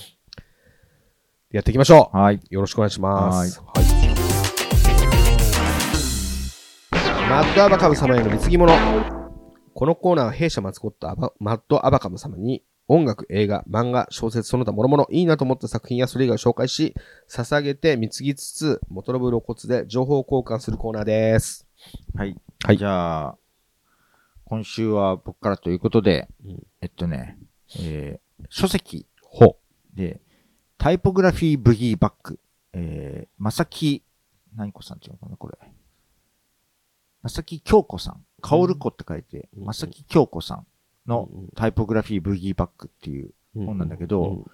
[1.51, 2.35] やっていきましょはい。
[2.35, 2.41] う。
[2.51, 3.61] よろしくお願いします。
[3.61, 3.98] はい。
[7.29, 8.73] マッドアバカム様への貢ぎ物。
[9.75, 16.95] このコーナーは弊社マスコットアバマッドアバカム様に音楽、映画、漫画、小説、その他諸々いいなと思った作品やそれ以外を紹介し、
[17.29, 21.67] 捧げて貢ぎつつ、元の部露骨で情報交換するコーナーです。
[22.17, 22.35] はい。
[22.65, 23.39] はいじゃあ、
[24.47, 27.37] 今週は僕からということで、うんえっとね、
[27.79, 29.59] えー、書籍ほ
[29.93, 30.23] で、
[30.79, 32.41] タイポグラフィーブギーバック、
[32.73, 34.03] えー、まさき、
[34.57, 35.59] 何子さんっていうのかな、これ。
[37.23, 38.25] まさき京子さん。
[38.41, 39.65] かおる子って書いて、うん。
[39.65, 40.67] まさき京子さん
[41.07, 44.45] のうんタイポグラフィーブギーバックっていう、う本なんだけどうん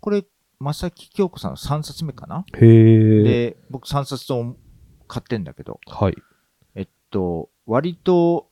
[0.00, 0.24] これ、
[0.60, 2.44] まさき京子さんの3冊目かな？
[2.56, 3.22] へえ。
[3.22, 4.56] で、僕3冊とも
[5.06, 6.16] 買ってんだけど、はい。
[6.74, 8.48] えっと、割と、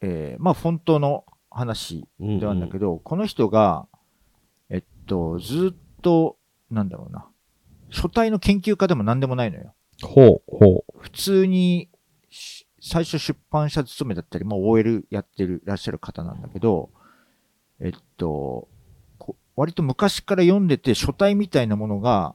[0.00, 3.86] えーまあ、フォントの話ではあるんだけど、この人が、
[4.70, 6.36] えっと、ずっと、
[6.70, 7.26] なんだろうな、
[7.90, 9.74] 書体の研究家でも何でもないのよ。
[10.02, 11.88] ほう、ほ普通に、
[12.30, 16.90] し最初出版社勤めだったり、まあ、OL やってる、らっしゃる方なんだけど、
[17.80, 18.68] えっと、
[19.18, 22.34] こ割と昔から読んでて、書体みたいなものが、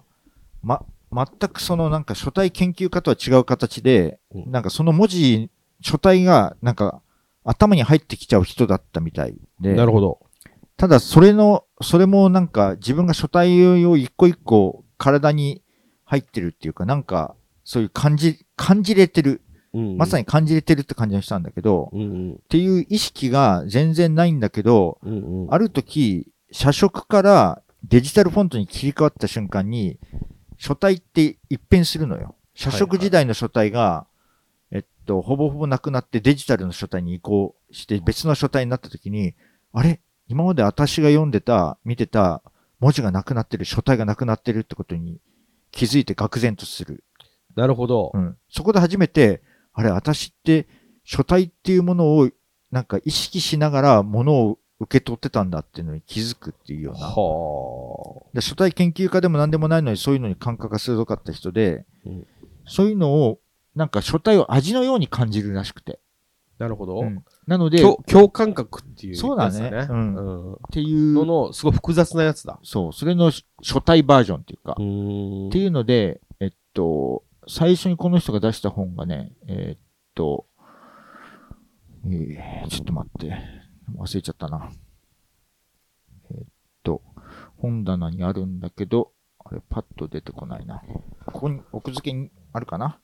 [0.62, 5.50] ま、全くそのなんか書体研究家とは違う形で、うんなんかその文字、
[5.82, 7.02] 書体がなんか
[7.44, 10.20] 頭に入ってきちゃう人だったみたいで、なるほど。
[10.78, 15.62] ただそれの、それもなんか自分が書体を一個一個体に
[16.06, 19.42] 入ってるっていうか、なんかそういう感じ、感じれてる、
[19.74, 20.22] まさに。
[20.22, 22.32] に感じれてるって感じがしたんだけど、うんうん。
[22.34, 25.54] っていう意識が全然ないんだけど、うんうん。
[25.54, 30.00] ある時、社食からデジタルフォントに切り替わった瞬間に、
[30.58, 32.36] 書体って一変するのよ。
[32.54, 34.06] 社食時代の書体が、
[34.72, 39.34] えっと、ほぼほぼなくなってデジタルの書体に移行して別の書体になった時に、
[39.74, 40.00] あれ？
[40.28, 42.42] 今まで私が読んでた、見てた
[42.80, 45.20] 文字がなくなってる、書体がなくなってるってことに
[45.72, 47.04] 気づいて愕然とする。
[47.56, 48.18] なるほどう。
[48.18, 48.38] ん。
[48.50, 49.42] そこで初めて、
[49.74, 50.68] あれ、私って
[51.04, 52.30] 書体っていうものを
[52.72, 57.08] なんか意識しながらものを受け取ってたんだっていうのに気づくっていうような。
[57.08, 62.28] はで書体研究家でも何でもないのにそういうのに感覚が鋭かった人で、うん
[62.66, 63.40] そういうのを
[63.76, 66.00] なんか書体を味のように感じるらしくて。
[66.60, 66.64] あ。
[66.64, 67.00] なるほど。
[67.00, 70.58] うんなので、っ共共感覚っていうやつそうだねうんうん。
[70.72, 72.58] ていうのの、すごい複雑なやつだ。
[72.64, 73.32] そう、それの
[73.62, 79.82] 書体バージョンっていうか、んっていうので、えっと、最初にこの人が出した本がね、えっ
[80.16, 80.46] と、
[82.06, 83.38] えー、ちょっと待って、
[83.98, 84.70] 忘れちゃったな。
[86.32, 86.46] えっ
[86.84, 87.02] と、
[87.58, 90.82] 本棚にあるんだけど、あれ、パッと出てこないな。
[91.26, 93.00] ここに、奥付けにあるかな？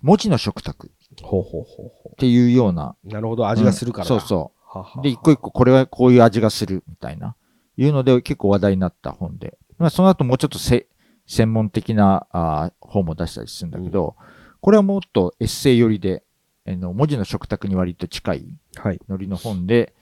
[0.00, 0.90] 文字の食卓っ
[1.22, 2.96] ほうほうほうほていうような。
[3.04, 3.08] う。
[3.08, 4.08] なるほど、味がするからだ。
[4.08, 4.78] そうそう。
[4.78, 7.36] ははで、一個一個これはこういう味がするみたいな、
[7.76, 10.88] いうので結構話題になった本で、まあその後もうちょっとせ
[11.26, 14.16] 専門的なあー本も出したりするんだけど、
[14.60, 16.22] これはもっとエッセイ寄りで、
[16.66, 18.46] あの文字の食卓に割と近い
[18.76, 19.00] はい。
[19.08, 19.94] ノリの本で、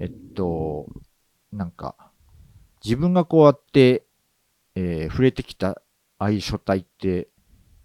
[0.00, 0.86] えっと、
[1.52, 1.96] なんか、
[2.84, 4.04] 自分がこうやって、
[4.74, 5.82] えー触れてきた
[6.18, 7.28] ああいう書体って、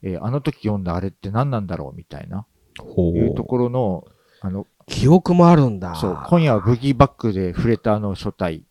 [0.02, 2.46] えーあの時読んだあれって何なんだろうみたいな、
[2.80, 4.06] ほいうところの、
[4.42, 5.96] あの、記憶もあるんだ。
[5.96, 8.64] そう、今夜はブギーバックで触れたあの書体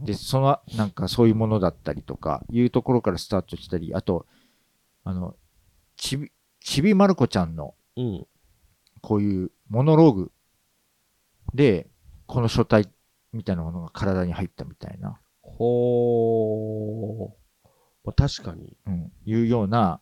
[0.00, 4.26] で、その、なんかそういうものだったりとか、いうところからスタートしたり、あと、
[5.04, 5.36] あの、
[5.96, 8.26] ちび、ちびまる子ちゃんの、うん。
[9.00, 10.32] こういうモノローグ
[11.54, 11.88] で、
[12.26, 12.88] この書体
[13.32, 17.68] みたいなものが体に入ったみたいな、ほー。
[18.04, 18.76] まあ、確かに。
[18.86, 20.00] うん、いうような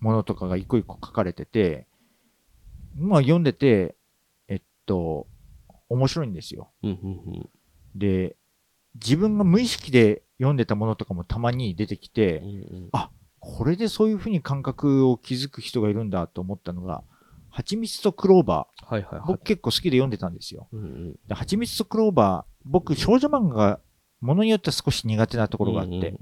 [0.00, 1.86] ものとかが一個一個書かれてて、
[2.96, 3.96] まあ読んでて、
[4.48, 5.26] えっと、
[5.88, 6.70] 面白いんですよ。
[6.82, 6.94] うんう
[7.30, 7.50] ん
[7.94, 8.36] で、
[8.94, 12.50] 自分が無意識で読んでたものとかもたまに出てきて、うんう
[12.86, 12.90] ん
[13.44, 17.02] これでそういうふうに感覚を築く人がいるんだと思ったのが、
[17.50, 18.86] 蜂蜜とクローバー。
[18.86, 19.22] はいはいはい。
[19.26, 20.68] 僕結構好きで読んでたんですよ。
[20.72, 23.80] うんうんで蜂蜜とクローバー、僕少女漫画が
[24.20, 26.14] ものによっては少し苦手なところがあって、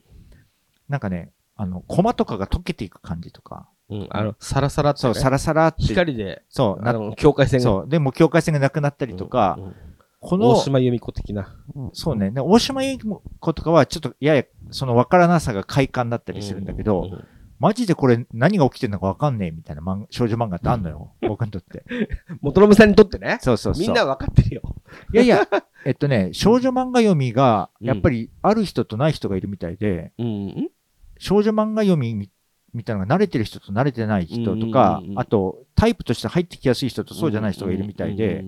[0.88, 4.08] なんかね、あの、コマとかが溶けていく感じとか、うんうん。
[4.08, 5.20] あの、サラサラってそう、ね。
[5.20, 7.64] サラサラって、光で、そう、なあの、境界線が。
[7.64, 9.76] そう、でも境界線がなくなったりとか、うんうん
[10.20, 11.56] この大、島由美子的な。
[11.92, 13.04] そうね、で大島由美
[13.40, 17.24] 子とかはちょっとややその分からなさが快感だったりするんだけど、うんうん
[17.62, 20.88] マジでこれ何が起きてるのか分かんねえみたいな漫少女漫画ってあんの？
[20.88, 21.84] よ、僕にとって。
[22.40, 23.36] 元信さんにとってね。
[23.42, 23.86] そうそうそう。
[23.86, 24.62] みんな分かってるよ。
[25.12, 25.46] いやいや、
[25.84, 30.70] えっとね、少女漫画読みが、うんやっぱりある人とない人がいるみたいで、うん。
[31.18, 32.30] 少女漫画読みみ
[32.72, 38.42] みたいなのが慣れてる人と慣れてない人とかあとタイプとして入ってきやすい人とそうじゃない人がいるみたいで、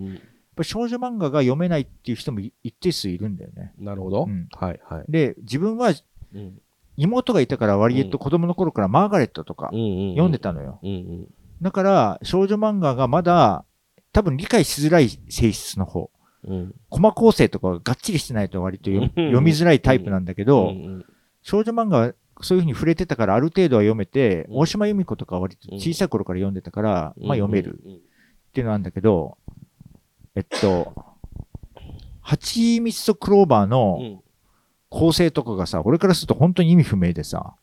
[0.55, 3.73] ぱり少女漫画が読めないっていう人もい一定数いるんだよね。
[3.79, 4.49] なるほどうん。
[4.53, 5.05] はいはい。
[5.09, 5.93] で、自分は
[6.35, 6.61] うん
[6.99, 10.79] 妹がいたから割と子供の頃からマーガレットとか読読んでたのよ。
[11.63, 13.65] だから少女漫画がまだ
[14.13, 16.11] 多分理解しづらい性質の方。
[16.45, 20.75] うんコマ構成とかががっちりしてないと割と読読みづらいタイプなんだけど、
[21.43, 29.39] 少女漫画はそういうふうに触れてたからある程度は読めて、うん大島由美子とかは割と小さい頃から読んでたから、うんまあ読めるっていうのなんだけど、
[30.35, 30.95] えっと、
[32.21, 34.23] 蜂蜜とクローバーうのん。
[34.95, 37.55] 構成とかがさ、俺からすると本当に意味不明でさ、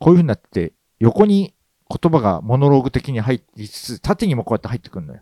[0.00, 1.54] こういうふうになってて、横に
[1.88, 5.20] 言葉がモノローグ的に入りつつ、縦にもこうやって入ってくるのよ。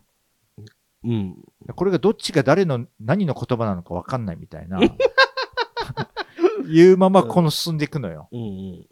[1.04, 1.36] うん。
[1.76, 4.80] これがどっちが誰の何の言葉なのか分かんないみたいな、
[6.68, 8.28] いうままこの進んでいくのよ。
[8.32, 8.80] うんうん。
[8.80, 8.86] っ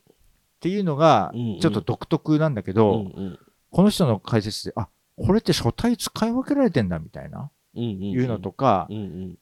[0.60, 1.32] ていうのが
[1.62, 3.38] ちょっと独特なんだけうど、んうん。
[3.70, 8.88] この人の解説で、あ、これって書体使い分けられてんだみたいな、いうのとか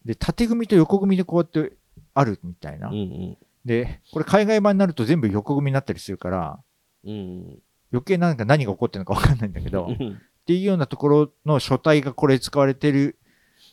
[0.05, 1.77] で、縦組みと横組みでこうやって
[2.15, 2.89] あるみたいな。
[2.89, 2.99] うんう。
[2.99, 3.39] ん。
[3.65, 6.59] で、これ海外版になると全部横組みになったりするから、
[7.05, 7.59] うん
[7.93, 10.21] 余計なんか何が起こってるのか分かんないんだけど、っうん。
[10.45, 13.19] ていうようなところの書体がこれ使われてる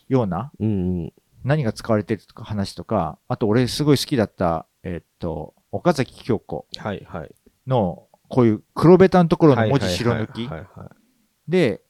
[0.08, 1.12] ような、うん
[1.44, 7.34] 何が使われてるとか話とか、あと俺すごい好きだった、えっと、岡崎京子はいはい。
[7.66, 10.48] の、こういう黒ベタのところの文字白抜き
[11.46, 11.82] で、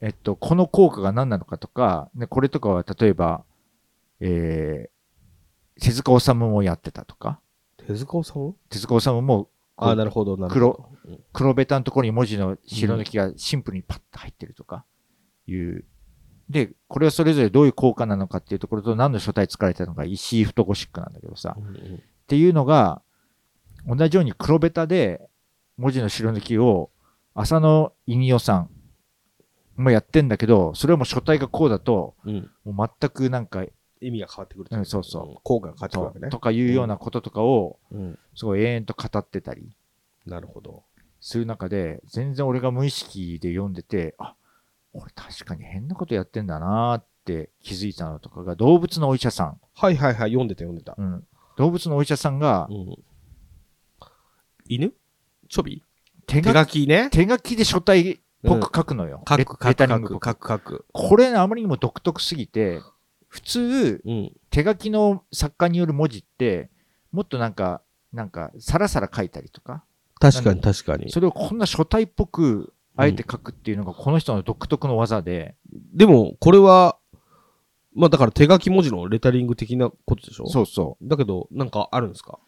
[0.00, 3.44] えっと、この効果が何なのかとか、ね、これとかは例えば、
[4.20, 7.40] えー、手塚治虫もやってたとか、
[7.78, 8.54] 手塚治虫？
[8.68, 10.90] 手塚治虫もああ、なるほど、なるほど。
[11.06, 11.20] うん。
[11.32, 14.84] 黒ベタのところに文字の白抜きがシンプルにパッと入ってるとか
[15.46, 15.84] いう。
[16.48, 22.02] で、これはそれぞれどういう効果なのかっていうところと何の書体使われたのか石井太ゴシックなんだけどさ、っうん。
[22.26, 23.02] ていうのが
[23.86, 25.28] 同じように黒ベタで
[25.76, 26.90] 文字の白抜きを
[27.34, 28.70] 浅野稲夫さん
[29.78, 32.50] もやってんだけど、それはもう書体がこうだと、うん。
[32.64, 33.64] もう全くなんか、
[34.00, 36.38] 意味が変わってくるうんそうそううん効果が変わってくるわけねと。
[36.38, 38.18] かいうようなこととかを、うん。
[38.34, 39.70] すごい永遠と語ってたり
[40.26, 40.84] なるほど。
[41.20, 44.34] する中で、全然俺が無意識で読んでて、あ、
[44.92, 49.60] 俺確かに変なことやってんだなーって気づいたのとかが、動物のお医者さん。
[49.74, 50.94] はいはいはい、読んでた読んでた。
[50.96, 51.26] うん。
[51.56, 52.96] 動物のお医者さんがう、ん。
[54.68, 54.92] 犬？
[55.48, 55.82] ちょび
[56.26, 57.08] 手書手書きね。
[57.10, 59.22] 手書きで書体っぽく書くのよ。
[59.36, 60.86] レ書く書くレタリングっ書く書く書く。
[60.92, 62.80] これね、あまりにも独特すぎて、
[63.28, 64.32] 普通、うん。
[64.50, 66.70] 手書きの作家による文字って、
[67.12, 67.82] もっとなんか、
[68.12, 69.84] なんか、さらさら書いたりとか、
[70.20, 71.10] 確かに確かに。
[71.10, 75.56] それをこんな書体っぽく、あえて書くっていうのが、この人の独特の技で、
[75.94, 76.96] でも、これは、
[77.94, 80.46] まあだから手書き文字のレタリング的なことでしょ？
[80.46, 82.38] そうそだけど、なんかあるんですか？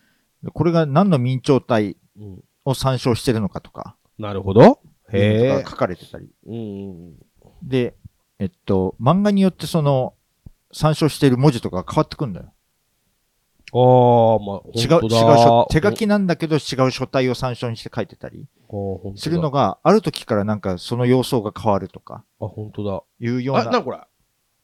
[0.45, 0.51] う。
[0.53, 2.45] これが何の明朝体うん。
[2.67, 4.81] を参照してるのかとか、なるほど。
[5.12, 5.65] へえ。
[5.69, 6.28] 書かれてたり。
[7.62, 7.95] で、
[8.39, 10.15] えっと、漫画によってその、
[10.73, 12.47] 参照している文字とかが変わってくるんだよ。
[12.47, 12.53] うん。
[13.73, 18.47] ああ、まあ、違う、違う書、手書きなんだけど違う書体を参照にして書いてたり
[19.16, 23.03] するのが、ある時からなんかその様相が変わるとか、あ、本当だ。
[23.20, 24.01] いうようあ、なな、んこれ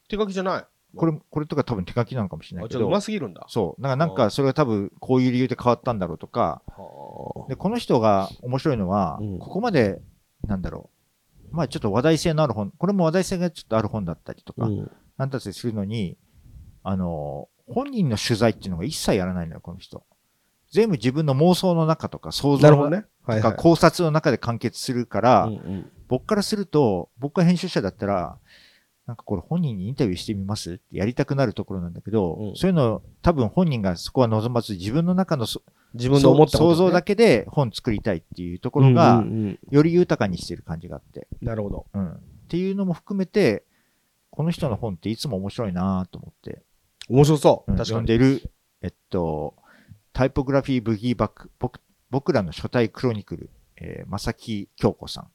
[0.08, 0.64] 手書きじゃない？
[0.96, 3.44] これ、これとか多分手書きなのかもしれなあ、ちょっとういけど、ますぎるんだ。
[3.48, 3.82] そう。
[3.82, 10.00] だからなんかそれが多分こういう理由で変わったんだろうとか、はで、この人が面白いのは、うんここまで、
[10.46, 10.90] なんだろ
[11.52, 11.56] う。
[11.56, 14.90] まあちょっと話題性のある本、これも話題性がちょっとある本だったりとか、あうん。
[15.16, 16.16] なんたりするのに、
[16.82, 20.04] あの、本人の取材っていうのが一切やらないのよ、この人。
[20.70, 23.06] 全部自分の妄想の中とか想像ね。
[23.24, 23.42] はいはい。
[23.42, 28.38] とか考察の中で完結するから、うんうん僕からすると、僕が編集者だったら、
[29.06, 35.62] なんかこれ本人にインタビューしてみますってやりたくなるところなんだけど、うんそういうの多分本人がそこは望まず自分の中のそ
[35.96, 41.86] 自分の思ったことね想像だけで本作りたいっていうところが、うんうんうんより豊かにしてる感じがあって、なるほど。
[41.92, 42.12] うん。
[42.12, 42.18] っ
[42.48, 43.64] ていうのも含めて、
[44.30, 46.62] この人の本っていつも面白いなと思って、
[47.08, 47.72] 面白そう。
[47.72, 48.00] うん確かに。
[48.00, 48.50] 読んでる、
[48.82, 49.54] えっと、
[50.12, 55.30] タイポグラフィーブギーバック、僕僕らの初代クロニクル、えー、正木京子さん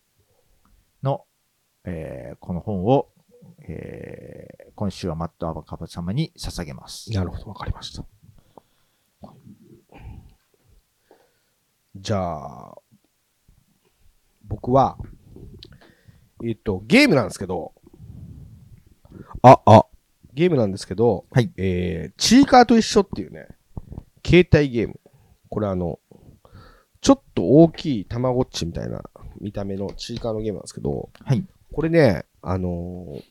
[1.03, 1.25] の、
[1.83, 3.09] えーこの本を、
[3.67, 7.11] えー今週はマット・アバカバ様に捧げます。
[7.11, 8.05] なるほど、わかりました。
[11.95, 12.77] じゃあ、
[14.43, 14.97] 僕は、
[16.43, 17.73] えっと、ゲームなんですけど、
[19.41, 19.85] あ、あ、
[20.33, 23.47] ゲームなんですけど、はいえー、チーカーと一緒っていうね、
[24.25, 24.99] 携帯ゲーム。
[25.49, 25.99] これあの、
[27.01, 29.03] ちょっと大きいたまごっちみたいな
[29.39, 31.43] 見た目のチーカーのゲームなんですけど、はい。
[31.73, 33.23] これね、あのー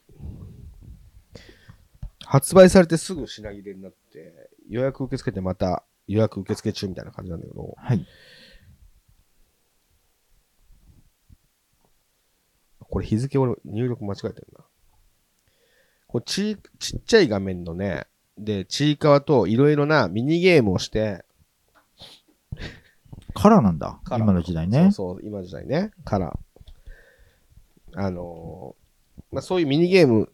[2.31, 8.07] 発売されてすぐ品切れになって、予約受け付けてまた予約受付中みたいな感じなんだけど、はい。
[12.91, 14.65] これ日付俺入力間違えてるな。
[16.07, 18.07] これちちっちゃい画面のね、
[18.37, 21.25] で、ちいかわといろいろなミニゲームをして、
[23.35, 24.01] カラーなんだ。
[24.05, 24.91] カラー今の時代ね。
[24.93, 26.39] そうそう、今の時代ね、から。
[27.95, 30.33] あのーまあ、そういうミニゲーム、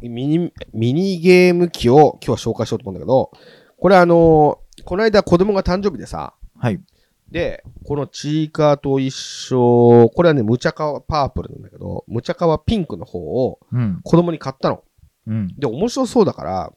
[0.00, 3.32] ミニ、ミニゲーム機を今日は紹介しようと思うんだけど、
[3.78, 6.78] これあのーこの間子供が誕生日でさ、はい。
[7.30, 14.00] で、このチーカーと一緒、これはね、ムチャカワパープルなんだけど、ムチャカワピンクの方をうん。
[14.04, 14.84] 子供に買ったの。
[15.26, 15.48] うん。
[15.58, 16.72] で、面白そうだから、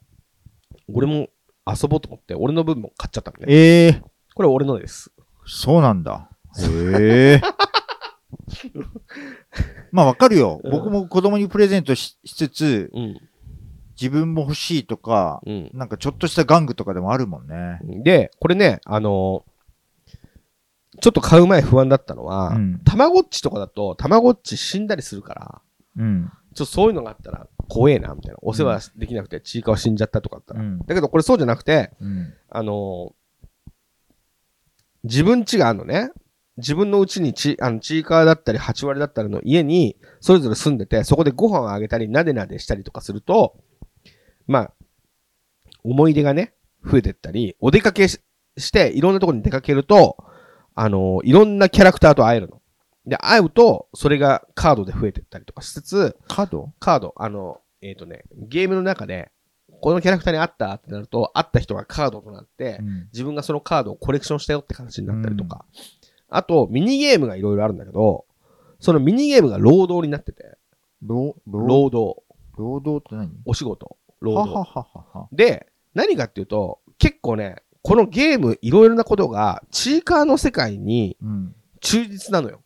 [0.92, 1.28] 俺も
[1.68, 3.46] 遊ぼうと思って、俺の分も買っちゃったのね。
[3.48, 4.04] ええー、
[4.34, 5.12] これ俺のです。
[5.46, 6.30] そうなんだ。
[6.58, 7.42] へえ。
[9.92, 10.62] まあわかるよ。
[10.64, 13.20] うん僕も子供にプレゼントししつつ、うん。
[14.00, 15.70] 自分も欲しいとか、うん。
[15.74, 17.80] なんかちょっとした玩具とかでもあるもんね。
[18.04, 19.50] で、これね、あのー
[21.02, 25.62] ちょっと買う前不安だったのは、うんたまごっちとかだと、たまごっち死んだりするから、
[25.98, 26.32] うん。
[26.54, 28.40] ちょっとそういうのがあったら怖えな、みたいな。
[28.42, 30.62] お世話できなくて、ちいかわ死んじゃったとかあったら。
[30.62, 30.80] うん。
[30.80, 32.34] だけどこれそうじゃなくて、うん。
[32.50, 33.14] あのー
[35.04, 36.12] 自分家があるのね。
[36.58, 43.56] 自分の家にち、あの、ちいかわだったり、八割だったりの家に、それぞれ住んでて、そこでご飯をあげたり、なでなでしたりとかすると、
[44.46, 44.74] まあ、
[45.84, 46.54] 思い出がね、
[46.84, 48.20] 増えてったり、お出かけし
[48.58, 50.18] して、いろんなところに出かけると、
[50.82, 52.62] あのーいろんなキャラクターと会えるの。
[53.06, 56.72] で、会うと、それがカードで増えてったりとかしつつ、カード？
[56.80, 59.32] カード、あの、えっ、とね、ゲームの中で、
[59.82, 63.10] このキャラクターに会ったってなると、会った人がカードとなって、うん。
[63.12, 65.66] 自分がそのカードをコレクションしたよって形になったりとか。
[66.30, 68.26] あと、ミニゲームがいろいろあるんだけど、
[68.80, 70.58] そのミニゲームが労働になってて、
[71.02, 72.22] 労、労、労働、
[72.58, 73.32] 労働って何？
[73.46, 74.54] お仕事、労働。
[74.54, 75.28] ははは。
[75.32, 81.56] で、何かっていうと、結構ね、このゲームいろいろなことが、チーカーの世界にうん。
[81.82, 82.62] 忠実なのよ。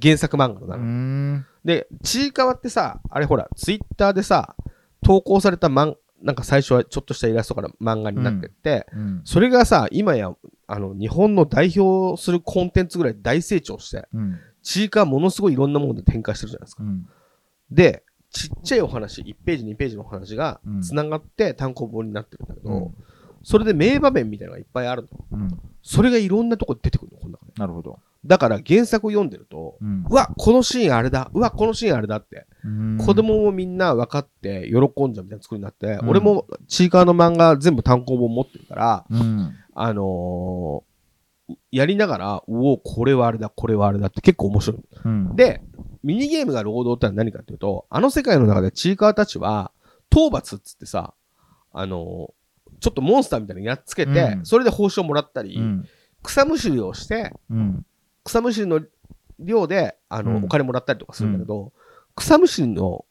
[0.00, 0.82] 原作漫画の中で。
[0.82, 1.46] ん。
[1.64, 4.56] で、ちいかわってさ、あれほら、ツイッターでさ、
[5.02, 9.20] 投稿された漫、なんか最初はちょっとしたイラストから漫画になってって、うん。
[9.24, 10.34] それがさ、今や、
[10.66, 14.38] あの、日本の代表するコンテンツぐらい大成長して、うん。
[14.62, 16.82] ちいかわものすごいいろんなもので展開してるじゃないですか。
[16.84, 17.06] うん。
[17.70, 22.94] で、ちっちゃいお話、1ページ、2ページのお話がうん、繋がって単行本になってるんだけど、うん
[23.44, 25.08] それで名場面みたいなのがいっぱいあるの。
[25.32, 25.60] うん。
[25.82, 27.52] それがいろんなとこで出てくるの、この中で。
[27.56, 28.00] なるほど。
[28.26, 39.54] だから原作を読んでると、うんうわ、このシーンあれだ、うわ、このシーンあれだって、うん子供もみんな分かって喜んじゃうみたいな作りになって、うん俺もチーカーの漫画全部単行本持ってるから、うん。
[39.74, 40.94] あのー
[41.70, 44.80] やりながら、うお、これはあれだ、これはあれだって結構面白い。
[45.04, 45.36] うん。
[45.36, 45.60] で、
[46.02, 49.70] ミニゲームが労働って何かっていうと、あの世界の中でチーカーたちは、
[50.10, 51.12] 討伐っつってさ、
[51.72, 52.43] あのー
[52.80, 55.88] ちょっとモンスターみたいなのやっつけて、うんそれで報酬をもらったり、うん。
[56.22, 57.86] 草むしりをして、うん。
[58.24, 58.80] 草むしりの
[59.38, 61.72] 量で、あの、うんお金もらったりとかするんだけど、
[62.14, 63.04] 草むしりの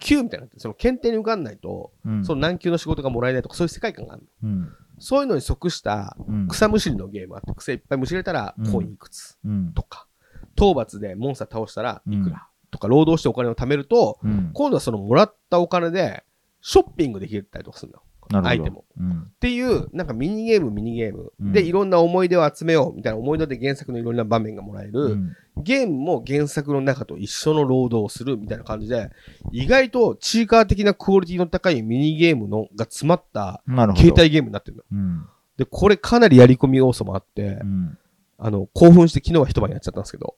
[0.00, 2.24] 級みたいなのって、その検定に受かんないと、うん。
[2.24, 4.50] その何級の仕事がもらえないとか、そういう世界観があるの。
[4.50, 4.68] うん。
[4.98, 6.48] そういうのに即したうん。
[6.48, 9.72] 草むしりのゲームあって、草いっぱいむしれたらうんコインいくつうん。
[9.74, 10.06] とか、
[10.54, 12.48] 討伐でモンスター倒したらいくうんら？
[12.70, 14.50] とか、労働してお金を貯めると、うん。
[14.52, 16.24] 今度はそのもらったお金で、
[16.62, 18.00] ショッピングできたりとかするの。
[18.32, 19.22] アイテムをうん。
[19.22, 25.36] っていう、なんかミニゲーム、ミニゲームうんでいろんな思い出を集めようみたいな思い出で原作のいろんな場面がもらえる、うん。
[25.58, 29.10] ゲームも原作の中と一緒の労働をするみたいな感じで、
[29.52, 33.62] 意外とチーカー的なクオリティの高いミニゲームのが詰まった。
[33.96, 34.82] 携帯ゲームになってるの。
[34.92, 35.26] うん。
[35.56, 37.98] で、これかなりやり込み要素もあってう、ん。
[38.38, 40.34] あの、興奮して昨日は一晩やっちゃったんですけど。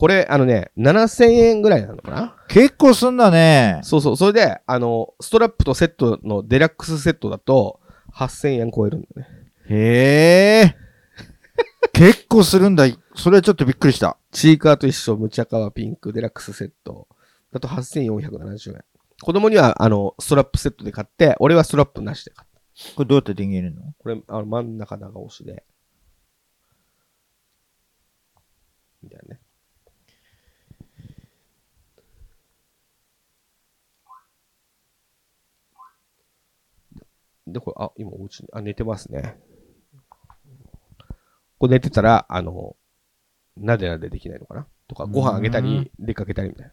[0.00, 2.34] これ、あのね、7000円ぐらいなのかな？
[2.48, 3.80] 結構すんだね。
[3.82, 4.16] そうそう。
[4.16, 7.80] それで、あの、ストラップとセットのデラックスセットだと、
[8.14, 9.28] 8000円超えるんだよね。
[9.68, 10.76] へえ。
[11.92, 12.86] 結構するんだ。
[13.14, 14.16] それはちょっとびっくりした。
[14.32, 17.06] チーカーと一緒、ムチャカワピンクデラックスセット
[17.52, 18.84] だと8470円。
[19.20, 22.94] 子供には、あの、ストラップセットで買って、俺はストラップなしで買った。
[22.96, 23.92] これどうやって電源入れるの？
[23.98, 25.62] これ、あの、真ん中長押しで。
[29.02, 29.40] みたいなね。
[37.52, 39.38] で、これ、あ、今お家に、あ、寝てますね。
[41.58, 42.76] これ寝てたら、あの、
[43.56, 46.72] なでなでできないのかなとか、ご飯あげたうり、出かけたりみたいな。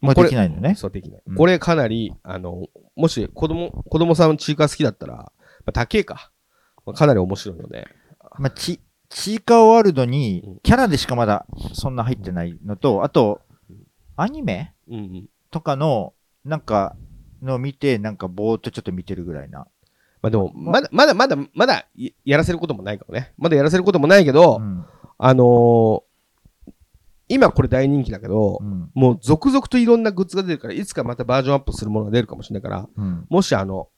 [0.00, 0.74] まあできないのね。
[0.74, 1.22] そう、できない。
[1.26, 2.66] うんこれかなり、あの、
[2.96, 5.32] もし子供、子供さんチーカー好きだったら、ま
[5.66, 6.32] あ、高えか。
[6.84, 7.86] まあかなり面白いので。
[8.38, 13.40] まあ、ち、チーカーワールドうんに、キャラでしかまだそんな入ってないのと、あと、
[14.16, 15.28] アニメうんうん。
[15.50, 16.14] とかの、
[16.44, 16.96] なんか、
[17.42, 19.66] のを見て、なんかぼーっとちょっと見てるぐらいな。
[20.22, 23.34] まあでも、まだ、まだ、まだ、まだ、いやらせることもないかもね。
[23.36, 24.86] まだやらせることもないけど、うん。
[25.18, 26.02] あのー
[27.28, 28.90] 今これ大人気だけど、うん。
[28.92, 33.26] もう続々といろんなグッズが出るから、いつかまたバージョンアップするものが出るかもしれないから、うん。
[33.30, 33.88] もしあの、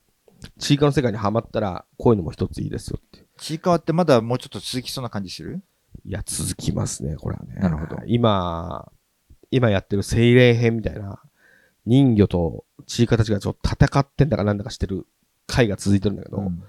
[0.57, 3.25] チーカーの世界にハマったら、こういうのも一ついいですよって。
[3.37, 5.61] チーカーってまだもうちょっと続きそうな感じする？
[6.05, 7.55] いや、続きますね、これはね。
[7.55, 8.89] なるほど今、
[9.51, 11.19] 今やってる精霊編みたいな、
[11.85, 15.07] 人魚とチーカーたちがちょっと戦ってんだかなんだかしてる
[15.47, 16.63] 回が続いてるんだけど、うん。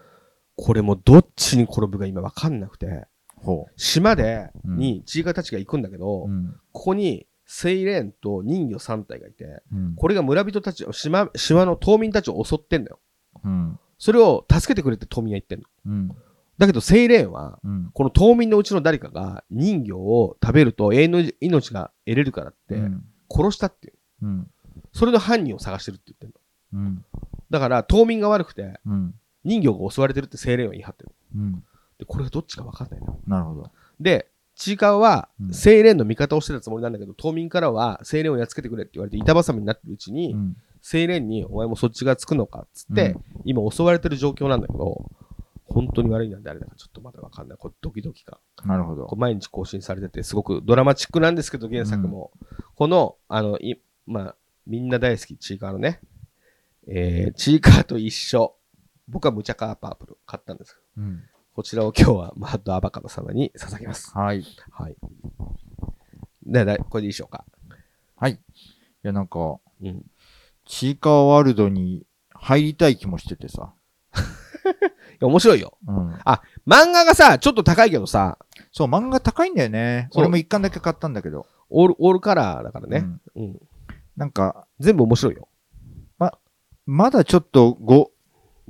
[0.56, 6.28] これもどっちに転ぶか今わかんなくて、ほ島で、うんにチーカーたちが行くんだけど、う。
[6.28, 6.56] うん。
[6.72, 9.94] ここにセイレーンと人魚3体がいて、うん。
[9.94, 12.98] これが村人たちを、島、島の島民たちを襲ってんだよ。
[13.44, 13.78] うん。
[13.98, 15.66] それを助けてくれって島民が言ってんの。
[15.86, 16.08] うん。
[16.58, 17.90] だけどセイレーンは、うん。
[17.92, 23.04] この島民のうちの誰かが人魚を食べると永遠の命が得れるからって、うん。
[23.30, 23.94] 殺したっていう。
[24.22, 24.50] うん。
[24.92, 26.30] それの犯人を探してるって言ってん
[26.80, 26.86] の。
[26.86, 27.04] うん。
[27.50, 29.14] だから、島民が悪くて、うん。
[29.44, 31.10] 人魚が襲われてるってセイレーンは言い張ってる。
[31.36, 31.64] うん。
[31.98, 33.18] で、これがどっちか分かんないの。
[33.26, 33.70] なるほど。
[34.00, 40.56] で、チーカーはう、んセイレーンの味方をしてたつもりなんだけど、島民からは、セイレーンをやっつけてくれって言われて、板挟みになってるうちに、うん。
[40.82, 45.10] セイレーンに、お前もそっちがつくのかっつって、うん今襲われてる状況なんだけど、
[45.66, 47.58] 本当に悪いなんであれだかちょっとまだわかんない。
[47.58, 48.40] これドキドキか。
[48.64, 52.32] なるほど毎日更新されてて、すごくドラマチックなんですけど、原作も。
[52.74, 54.36] この、あの、い、まあ、
[54.66, 56.00] みんな大好き、チーカーのね、
[56.88, 58.54] えー、チーカーと一緒。
[59.08, 61.22] 僕はムチャカーパープル買ったんですけど、うん。
[61.54, 64.12] こちらを今日はマッドアバカド様に捧げます。
[64.16, 64.40] はい。
[64.40, 64.96] いはい。
[66.44, 67.44] で、だこれでいいでしょうか？
[69.06, 70.04] や、なんか、うん。
[70.66, 73.72] チーカーワールドに入りたい気もしててさ。
[74.16, 75.78] いや面白いよ。
[75.86, 76.12] うん。
[76.66, 78.38] 漫画がさ、ちょっと高いけどさ、
[78.72, 80.10] そう、漫画高いんだよね。
[80.14, 81.46] 俺も一巻だけ買ったんだけど。
[81.70, 82.98] オール、オールカラーだからね。
[83.36, 83.60] うんうん。
[84.16, 85.48] なんか、全部面白いよ。
[86.86, 88.06] まだちょっと5、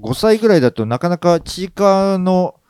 [0.00, 2.60] 5歳ぐらいだとなかなかチーカーの、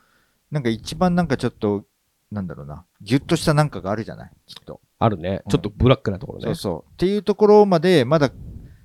[0.51, 1.85] なんか一番なんかちょっと、
[2.31, 4.31] なんだろうな、ギュッとしたなんかがあるじゃない？
[4.45, 4.81] きっと。
[4.99, 5.41] あるね。
[5.45, 6.45] うんちょっとブラックなところね。
[6.45, 6.91] そうそう。
[6.91, 8.31] っていうところまで、まだ、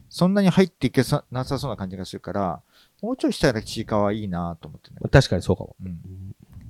[0.09, 2.63] そんなに入っていけさなさそうな感じがするから、
[3.01, 4.97] もうちょいしたらちいかわいいなと思ってね。
[5.11, 5.75] 確かにそうかも。
[5.83, 5.99] うん。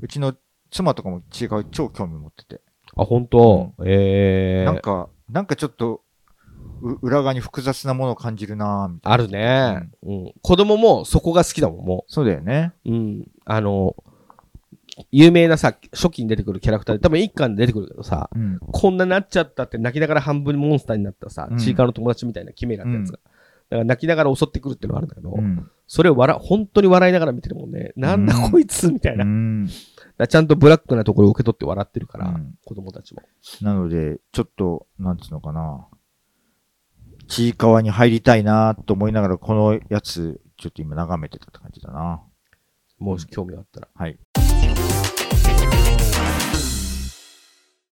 [0.01, 0.35] うちの
[0.71, 2.61] 妻とかもちいかわ超興味持ってて。
[2.97, 6.01] あ、本当、ええなんか、なんかちょっと、う
[7.03, 10.33] 裏側に複雑なものを感じるなみたいあるね、うん。
[10.43, 12.01] 子供もそこが好きだもん、もな。
[12.09, 12.73] そうだよね。
[12.85, 12.91] う。
[12.91, 13.27] うん。
[13.45, 13.95] あの、
[15.11, 18.59] 有名なさ、初期に出てくるキャラクターで、多分一巻で出てくるけどさ、うん。
[18.59, 23.19] こんななっちゃったって泣きながら半分モンスターになったさ、うんチーカーの友達みたいなキメラってやつが。
[23.71, 25.71] だから泣きながら襲ってくるっていうのがあるんだけど、うん。
[25.87, 27.93] それを笑、本当に笑いながら見てるもんね。
[27.97, 29.25] なんだうんこいつみたいな。
[30.29, 33.23] ちゃんとブラックなところを受け取って笑ってるから、うん子供たちも。
[33.63, 35.87] なので、ちょっと、なんつうのかな。
[37.33, 42.23] ちいかわに入りたいなと思いながら、このやつ、ちょっと今眺めてたって感じだな。
[42.99, 43.89] もし興味があったら。
[43.95, 44.19] はい。